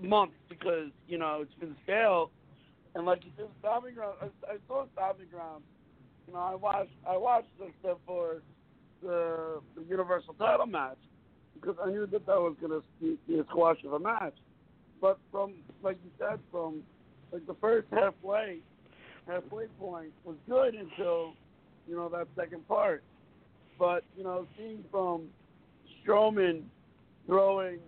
[0.00, 2.30] months because you know it's been stale.
[2.94, 5.62] And like you said, Stomping Ground, I, I saw Stomping Ground.
[6.26, 8.42] You know, I watched, I watched the stuff for
[9.02, 10.98] the the Universal Title match
[11.54, 14.34] because I knew that that was gonna be, be a squash of a match.
[15.02, 16.80] But from, like you said, from
[17.32, 18.60] like the first halfway,
[19.26, 21.34] halfway point was good until
[21.88, 23.02] you know that second part.
[23.80, 25.24] But you know, seeing from
[26.06, 26.62] Strowman
[27.26, 27.80] throwing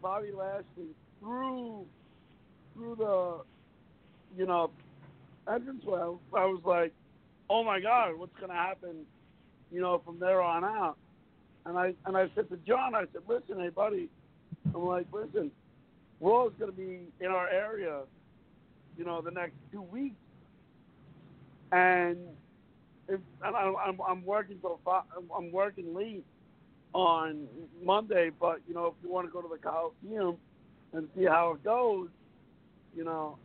[0.00, 1.84] Bobby Lashley through
[2.72, 3.40] through the
[4.38, 4.70] you know
[5.46, 6.94] entrance entranceway, I was like,
[7.50, 9.04] oh my god, what's gonna happen?
[9.70, 10.96] You know, from there on out.
[11.66, 14.08] And I and I said to John, I said, listen, hey buddy,
[14.74, 15.50] I'm like, listen,
[16.24, 18.00] Raw's gonna be in our area,
[18.96, 20.16] you know, the next two weeks,
[21.70, 22.16] and
[23.08, 25.04] if and I'm I'm, I'm working till five,
[25.36, 26.24] I'm working late
[26.94, 27.46] on
[27.82, 30.36] Monday, but you know, if you want to go to the Coliseum
[30.94, 32.08] and see how it goes,
[32.96, 33.36] you know,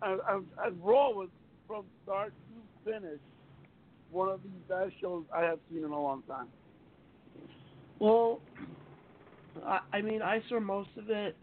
[0.00, 1.28] and Raw was
[1.66, 3.20] from start to finish
[4.10, 6.48] one of the best shows I have seen in a long time.
[7.98, 8.40] Well,
[9.64, 11.36] I, I mean, I saw most of it.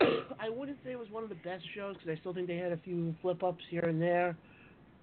[0.40, 2.56] I wouldn't say it was one of the best shows because I still think they
[2.56, 4.36] had a few flip ups here and there,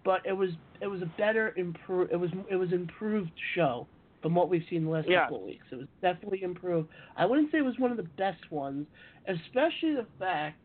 [0.06, 0.50] but it was
[0.82, 3.88] it was a better improve it was it was improved show
[4.22, 5.24] from what we've seen the last Yeah.
[5.24, 5.66] couple of weeks.
[5.72, 6.90] It was definitely improved.
[7.18, 8.88] I wouldn't say it was one of the best ones,
[9.28, 10.58] especially the fact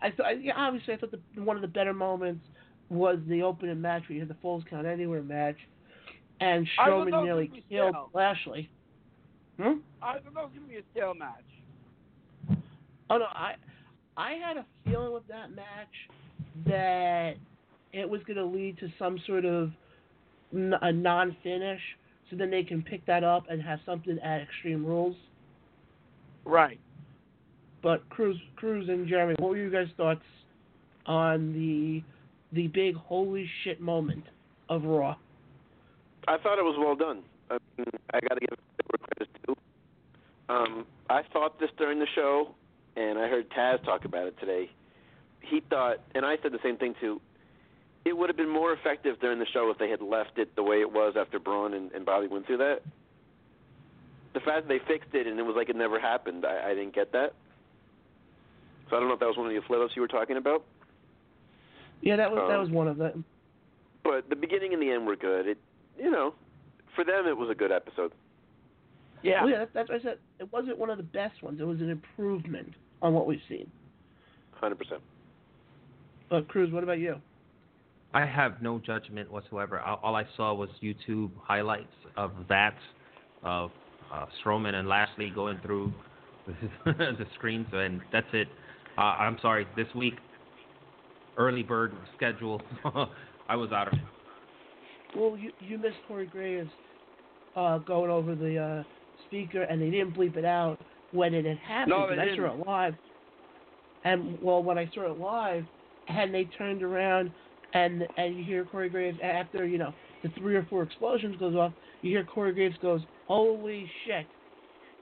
[0.00, 2.44] I thought yeah, obviously I thought the, one of the better moments
[2.88, 5.56] was the opening match where you had the Falls Count Anywhere match,
[6.40, 7.94] and I Strowman nearly killed.
[8.12, 8.68] Lashley.
[9.58, 9.78] Hmm?
[10.02, 11.44] I thought that was going to be a stale match.
[13.12, 13.56] Oh no, I
[14.16, 15.66] I had a feeling with that match
[16.66, 17.34] that
[17.92, 19.70] it was going to lead to some sort of
[20.54, 21.80] n- a non-finish,
[22.30, 25.16] so then they can pick that up and have something at Extreme Rules.
[26.46, 26.80] Right.
[27.82, 30.24] But Cruz, Cruz and Jeremy, what were you guys' thoughts
[31.04, 32.02] on the
[32.56, 34.24] the big holy shit moment
[34.70, 35.16] of Raw?
[36.28, 37.22] I thought it was well done.
[37.50, 39.54] I, mean, I got to give it credit's due.
[40.48, 42.54] Um, I thought this during the show,
[42.96, 44.70] and I heard Taz talk about it today.
[45.40, 47.20] He thought, and I said the same thing too.
[48.04, 50.62] It would have been more effective during the show if they had left it the
[50.62, 52.82] way it was after Braun and, and Bobby went through that.
[54.34, 56.74] the fact that they fixed it and it was like it never happened, I, I
[56.74, 57.34] didn't get that.
[58.90, 60.36] So I don't know if that was one of the flip ups you were talking
[60.36, 60.64] about.
[62.00, 63.24] Yeah, that was that Um, was one of them.
[64.02, 65.46] But the beginning and the end were good.
[65.46, 65.58] It,
[65.96, 66.34] you know,
[66.96, 68.12] for them it was a good episode.
[69.22, 69.42] Yeah.
[69.44, 70.18] Well, yeah, that's, that's what I said.
[70.40, 71.60] It wasn't one of the best ones.
[71.60, 73.70] It was an improvement on what we've seen.
[74.52, 75.00] Hundred percent.
[76.30, 77.16] But Cruz, what about you?
[78.14, 79.80] I have no judgment whatsoever.
[79.80, 82.76] All all I saw was YouTube highlights of that,
[83.42, 83.70] of
[84.12, 85.92] uh, Strowman and Lashley going through
[86.84, 88.48] the screens, and that's it.
[88.96, 90.14] Uh, I'm sorry, this week,
[91.36, 92.60] early bird schedule,
[93.48, 94.00] I was out of it.
[95.16, 96.70] Well, you you missed Corey Graves
[97.56, 98.82] uh, going over the uh,
[99.26, 100.78] speaker, and they didn't bleep it out
[101.12, 101.90] when it had happened.
[101.90, 102.94] No, 'cause they I saw it live,
[104.04, 105.64] and well, when I saw it live,
[106.08, 107.32] and they turned around,
[107.74, 111.54] and and you hear Corey Graves after you know the three or four explosions goes
[111.54, 114.26] off, you hear Corey Graves goes, "Holy shit!"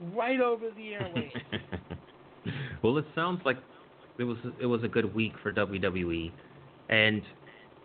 [0.00, 1.32] right over the airwaves.
[2.82, 3.58] well, it sounds like
[4.18, 6.30] it was it was a good week for WWE,
[6.88, 7.22] and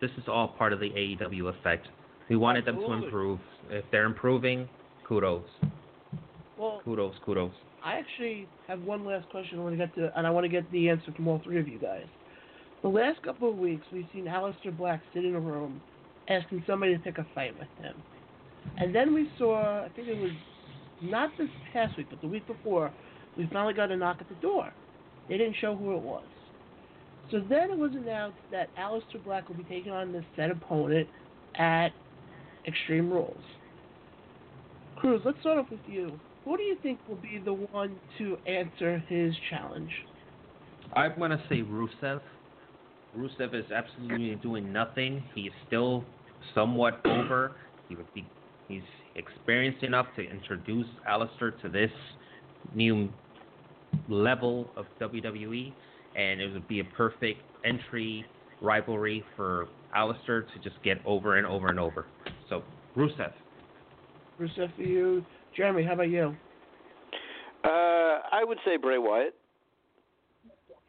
[0.01, 1.87] this is all part of the AEW effect.
[2.29, 3.39] We wanted them to improve.
[3.69, 4.67] If they're improving,
[5.07, 5.45] kudos,
[6.57, 7.51] well, kudos, kudos.
[7.83, 10.49] I actually have one last question I want to get to, and I want to
[10.49, 12.05] get the answer from all three of you guys.
[12.81, 15.81] The last couple of weeks, we've seen Aleister Black sit in a room
[16.29, 17.95] asking somebody to pick a fight with him.
[18.77, 20.31] And then we saw, I think it was
[21.01, 22.91] not this past week, but the week before,
[23.37, 24.71] we finally got a knock at the door.
[25.29, 26.23] They didn't show who it was.
[27.31, 31.07] So then it was announced that Aleister Black will be taking on this said opponent
[31.55, 31.89] at
[32.67, 33.37] Extreme Rules.
[35.05, 36.19] Cruz, let's start off with you.
[36.45, 39.91] Who do you think will be the one to answer his challenge?
[40.95, 42.21] I'm gonna say Rusev.
[43.15, 45.21] Rusev is absolutely doing nothing.
[45.35, 46.03] He's still
[46.55, 47.51] somewhat over.
[47.87, 48.25] He would be.
[48.67, 48.81] He's
[49.15, 51.91] experienced enough to introduce Aleister to this
[52.73, 53.07] new
[54.09, 55.71] level of WWE,
[56.15, 58.25] and it would be a perfect entry
[58.59, 62.07] rivalry for Aleister to just get over and over and over.
[62.49, 62.63] So
[62.97, 63.33] Rusev.
[64.39, 65.25] Rusev for you.
[65.55, 66.35] Jeremy, how about you?
[67.63, 67.67] Uh,
[68.31, 69.33] I would say Bray Wyatt.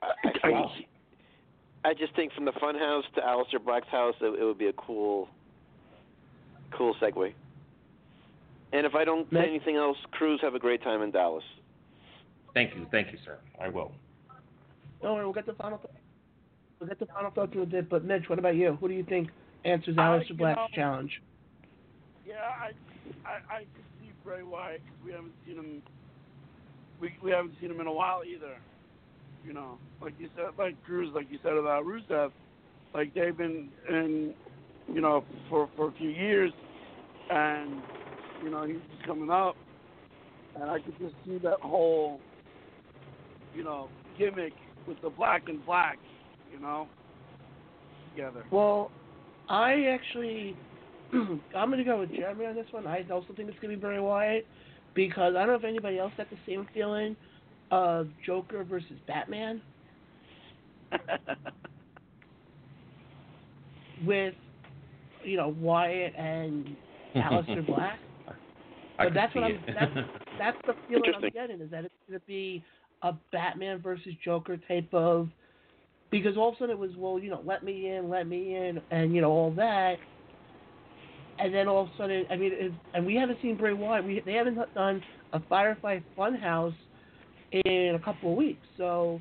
[0.03, 0.09] I,
[0.45, 0.71] I, Wow.
[1.85, 4.73] I just think from the Funhouse to Aleister Black's house, it, it would be a
[4.73, 5.29] cool,
[6.77, 7.33] cool segue.
[8.73, 11.45] And if I don't say anything else, Cruz have a great time in Dallas.
[12.55, 13.39] Thank you, thank you, sir.
[13.63, 13.93] I will.
[15.01, 15.79] Don't worry, we'll get the final.
[15.79, 15.95] Th-
[16.81, 17.89] we'll get the final thoughts in a bit.
[17.89, 18.77] But Mitch, what about you?
[18.81, 19.29] Who do you think
[19.65, 21.23] answers Uh, Black's know- challenge?
[22.27, 22.73] Yeah, I,
[23.25, 25.83] I, I could see Bray Wyatt 'cause we haven't seen him.
[27.01, 28.57] We we haven't seen him in a while either.
[29.47, 32.33] You know, like you said, like Cruz, like you said about Rusev,
[32.95, 34.35] like they've been in,
[34.93, 36.53] you know, for for a few years,
[37.31, 37.81] and
[38.43, 39.57] you know he's just coming up,
[40.61, 42.21] and I could just see that whole,
[43.55, 43.89] you know,
[44.19, 44.53] gimmick
[44.89, 45.99] with the black and black,
[46.53, 46.89] you know,
[48.11, 48.45] together.
[48.51, 48.91] Well,
[49.49, 50.57] I actually,
[51.57, 52.87] I'm going to go with Jeremy on this one.
[52.87, 54.47] I also think it's going to be Bray Wyatt
[54.95, 57.17] because I don't know if anybody else had the same feeling
[57.71, 59.61] of Joker versus Batman
[64.07, 64.35] with,
[65.25, 66.77] you know, Wyatt and
[67.17, 67.99] Aleister Black.
[68.99, 69.45] I But that's what.
[69.45, 69.93] I'm- That's
[70.39, 72.63] that's the feeling I'm getting is that it's going to be
[73.03, 75.29] a Batman versus Joker type of
[76.11, 78.55] because all of a sudden it was well you know let me in let me
[78.55, 79.97] in and you know all that
[81.39, 84.05] and then all of a sudden I mean it, and we haven't seen Bray Wyatt
[84.05, 85.03] we they haven't done
[85.33, 86.75] a Firefly Funhouse
[87.53, 89.21] in a couple of weeks so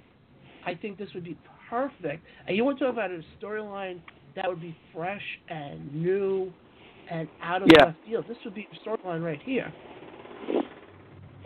[0.65, 1.37] I think this would be
[1.69, 3.99] perfect and you want to talk about a storyline
[4.35, 6.51] that would be fresh and new
[7.09, 7.85] and out of Yeah.
[7.85, 9.71] left field this would be a storyline right here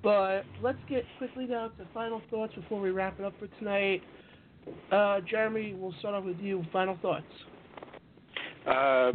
[0.04, 4.02] but let's get quickly down to final thoughts before we wrap it up for tonight.
[4.92, 6.64] Uh, Jeremy, we'll start off with you.
[6.72, 7.26] Final thoughts.
[8.66, 9.12] Uh,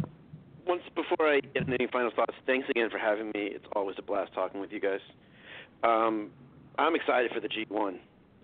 [0.65, 3.49] once before I get into any final thoughts, thanks again for having me.
[3.53, 4.99] It's always a blast talking with you guys.
[5.83, 6.31] Um,
[6.77, 7.97] I'm excited for the G1.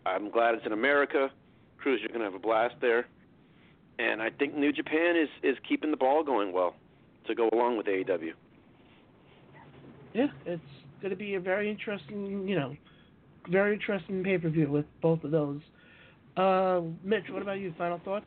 [0.06, 1.30] I'm glad it's in America.
[1.77, 3.07] Cruz, you're going to have a blast there.
[3.99, 6.76] And I think New Japan is, is keeping the ball going well
[7.27, 8.31] to go along with AEW.
[10.14, 10.61] Yeah, it's
[11.02, 12.76] going to be a very interesting, you know,
[13.49, 15.61] very interesting pay per view with both of those.
[16.38, 17.73] Uh, Mitch, what about you?
[17.77, 18.26] Final thoughts?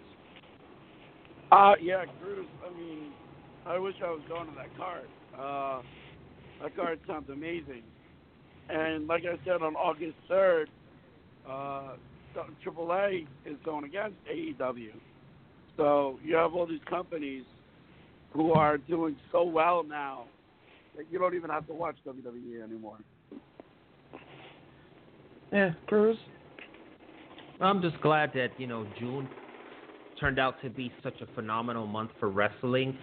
[1.53, 2.47] Uh, yeah, Cruz.
[2.67, 3.13] I mean,
[3.67, 5.09] I wish I was going to that card.
[5.39, 5.83] Uh,
[6.63, 7.83] that card sounds amazing.
[8.69, 10.67] And like I said, on August 3rd,
[11.49, 11.95] uh,
[12.67, 14.93] AAA is going against AEW.
[15.77, 17.45] So you have all these companies
[18.33, 20.25] who are doing so well now
[20.97, 22.99] that you don't even have to watch WWE anymore.
[25.53, 26.17] Yeah, Cruz.
[27.61, 29.29] I'm just glad that you know June
[30.21, 32.97] turned out to be such a phenomenal month for wrestling.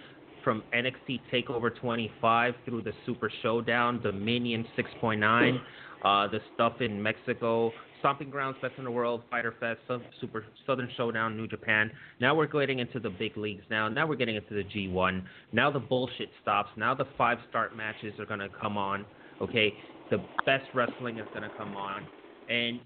[0.44, 5.60] From NXT Takeover 25 through the Super Showdown, Dominion 6.9,
[6.04, 9.78] uh, the stuff in Mexico, Stomping Grounds, Best in the World, Fyter Fest,
[10.20, 11.90] Super Southern Showdown, New Japan.
[12.20, 13.62] Now we're getting into the big leagues.
[13.70, 15.22] Now, now we're getting into the G1.
[15.52, 16.70] Now the bullshit stops.
[16.76, 19.04] Now the five star matches are gonna come on.
[19.40, 19.72] Okay,
[20.10, 22.04] the best wrestling is gonna come on,
[22.50, 22.80] and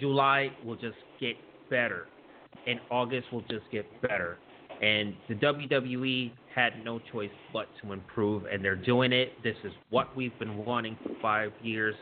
[0.00, 1.36] July will just get
[1.68, 2.06] better,
[2.66, 4.38] and August will just get better.
[4.80, 9.32] And the WWE had no choice but to improve, and they're doing it.
[9.42, 11.94] This is what we've been wanting for five years.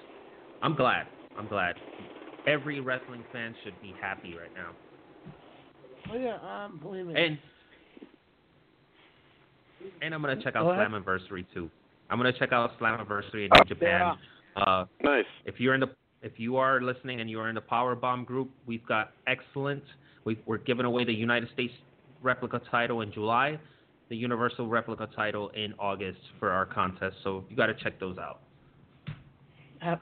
[0.62, 1.06] I'm glad.
[1.38, 1.74] I'm glad.
[2.46, 4.70] Every wrestling fan should be happy right now.
[6.12, 7.14] Oh yeah, um, believe me.
[7.16, 7.38] And
[10.02, 10.88] and I'm gonna check out Go ahead.
[10.88, 11.70] Slammiversary too.
[12.08, 14.16] I'm gonna check out Slammiversary in New Japan.
[14.56, 15.24] Uh, Nice.
[15.44, 15.90] if you're in the
[16.22, 19.82] if you are listening and you are in the Power Bomb group, we've got excellent.
[20.24, 21.72] we we're giving away the United States
[22.22, 23.58] replica title in July,
[24.10, 27.16] the Universal replica title in August for our contest.
[27.24, 28.40] So you got to check those out.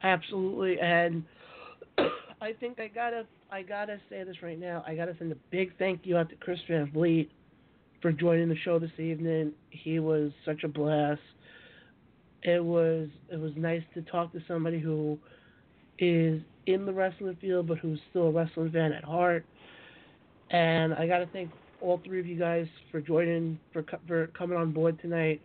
[0.02, 1.22] Absolutely, and
[2.40, 4.82] I think I gotta I gotta say this right now.
[4.86, 7.28] I gotta send a big thank you out to Chris Van Vliet
[8.02, 9.52] for joining the show this evening.
[9.70, 11.20] He was such a blast.
[12.43, 15.16] It was it was nice to talk to somebody who
[16.01, 19.44] is in the wrestling field but who's still a wrestling fan at heart.
[20.51, 24.72] And I gotta thank all three of you guys for joining for for coming on
[24.72, 25.40] board tonight.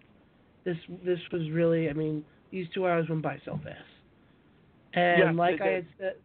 [0.65, 3.77] This this was really I mean these two hours went by so fast.
[4.93, 6.15] And Yeah, like I had said,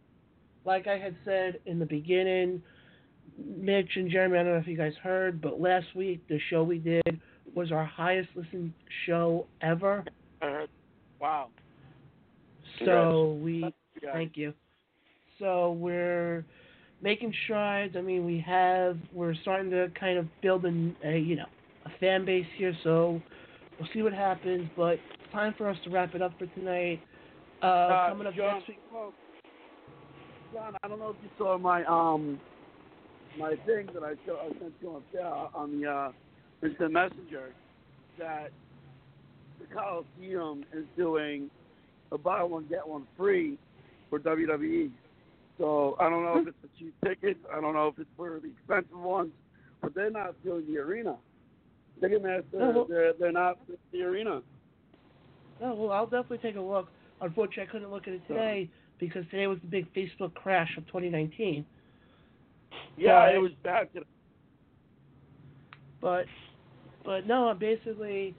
[0.64, 2.62] like I had said in the beginning,
[3.38, 6.62] Mitch and Jeremy, I don't know if you guys heard, but last week the show
[6.62, 7.20] we did
[7.54, 8.72] was our highest listened
[9.06, 10.04] show ever.
[10.42, 10.70] I heard.
[11.20, 11.48] Wow.
[12.84, 13.72] So we
[14.12, 14.52] thank you.
[15.38, 16.44] So we're
[17.02, 17.94] making strides.
[17.96, 21.46] I mean, we have we're starting to kind of build a, a you know
[21.86, 22.76] a fan base here.
[22.84, 23.20] So
[23.78, 24.68] we'll see what happens.
[24.76, 27.00] But it's time for us to wrap it up for tonight.
[27.62, 28.78] Uh, Uh, coming up John, next week.
[28.92, 29.12] well,
[30.52, 32.40] John, I don't know if you saw my um
[33.38, 36.12] my thing that I, show, I sent you on uh, on the uh,
[36.62, 37.52] instant messenger
[38.18, 38.50] that
[39.60, 41.50] the Coliseum is doing
[42.10, 43.58] a buy one get one free
[44.10, 44.90] for WWE.
[45.58, 47.40] So I don't know if it's the cheap tickets.
[47.54, 49.32] I don't know if it's for the expensive ones,
[49.82, 51.16] but they're not doing the arena.
[52.00, 53.58] Ticketmaster, well- they're they're not
[53.92, 54.40] the arena.
[55.60, 56.88] Oh well, I'll definitely take a look.
[57.20, 58.70] Unfortunately, I couldn't look at it today
[59.00, 61.66] because today was the big Facebook crash of 2019.
[62.96, 64.06] Yeah, But- it was bad today.
[66.00, 66.26] But
[67.04, 68.34] but no, basically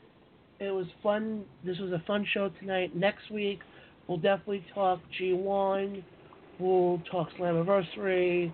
[0.60, 1.44] it was fun.
[1.66, 2.96] This was a fun show tonight.
[2.96, 3.60] Next week
[4.08, 6.02] we'll definitely talk G1.
[6.60, 8.54] We'll talk Slammiversary,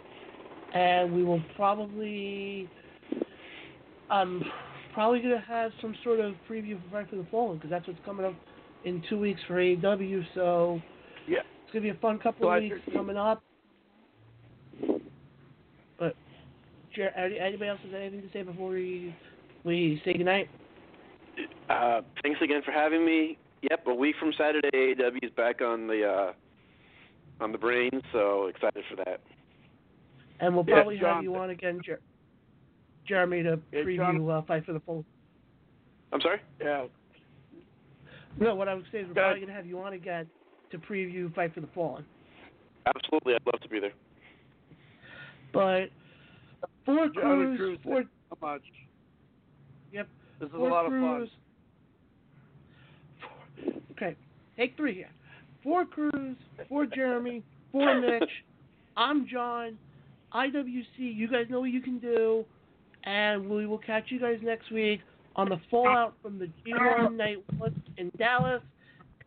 [0.73, 2.69] and we will probably
[4.09, 4.43] I'm
[4.93, 7.99] probably gonna have some sort of preview for Fight for the Fallen because that's what's
[8.05, 8.35] coming up
[8.83, 10.23] in two weeks for AEW.
[10.35, 10.81] So
[11.27, 11.39] Yeah.
[11.63, 13.43] it's gonna be a fun couple So I of weeks coming up.
[15.97, 16.15] But
[16.93, 19.13] Jer- any- anybody else has anything to say before we
[19.63, 20.47] we say goodnight?
[21.69, 23.37] Uh, thanks again for having me.
[23.63, 26.33] Yep, a week from Saturday, AEW is back on the uh,
[27.39, 29.21] on the brain, so excited for that.
[30.39, 32.01] And we'll Yeah, probably have you on again, Jer-
[33.05, 35.05] Jeremy, to Yeah, preview John- uh, Fight for the Fallen.
[36.11, 36.39] I'm sorry.
[36.59, 36.87] Yeah.
[38.39, 40.29] No, what I was saying is we're Go probably going to have you on again
[40.71, 42.05] to preview Fight for the Fallen.
[42.85, 43.93] Absolutely, I'd love to be there.
[45.53, 45.89] But
[46.85, 48.61] four Johnny crews, four, so much.
[49.93, 50.07] Yep.
[50.39, 51.29] This is a four lot of crews.
[51.29, 51.31] fun.
[53.63, 54.15] Four, okay,
[54.57, 55.09] take three here.
[55.65, 56.37] Four crews,
[56.69, 58.29] four Jeremy, four Mitch.
[58.95, 59.77] I'm John.
[60.33, 62.45] IWC, you guys know what you can do.
[63.03, 65.01] And we will catch you guys next week
[65.35, 68.61] on the fallout from the G1 night one in Dallas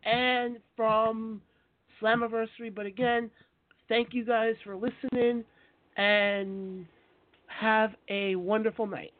[0.05, 1.41] and from
[2.01, 2.73] Slammiversary.
[2.73, 3.29] But again,
[3.89, 5.43] thank you guys for listening
[5.97, 6.85] and
[7.47, 9.11] have a wonderful night.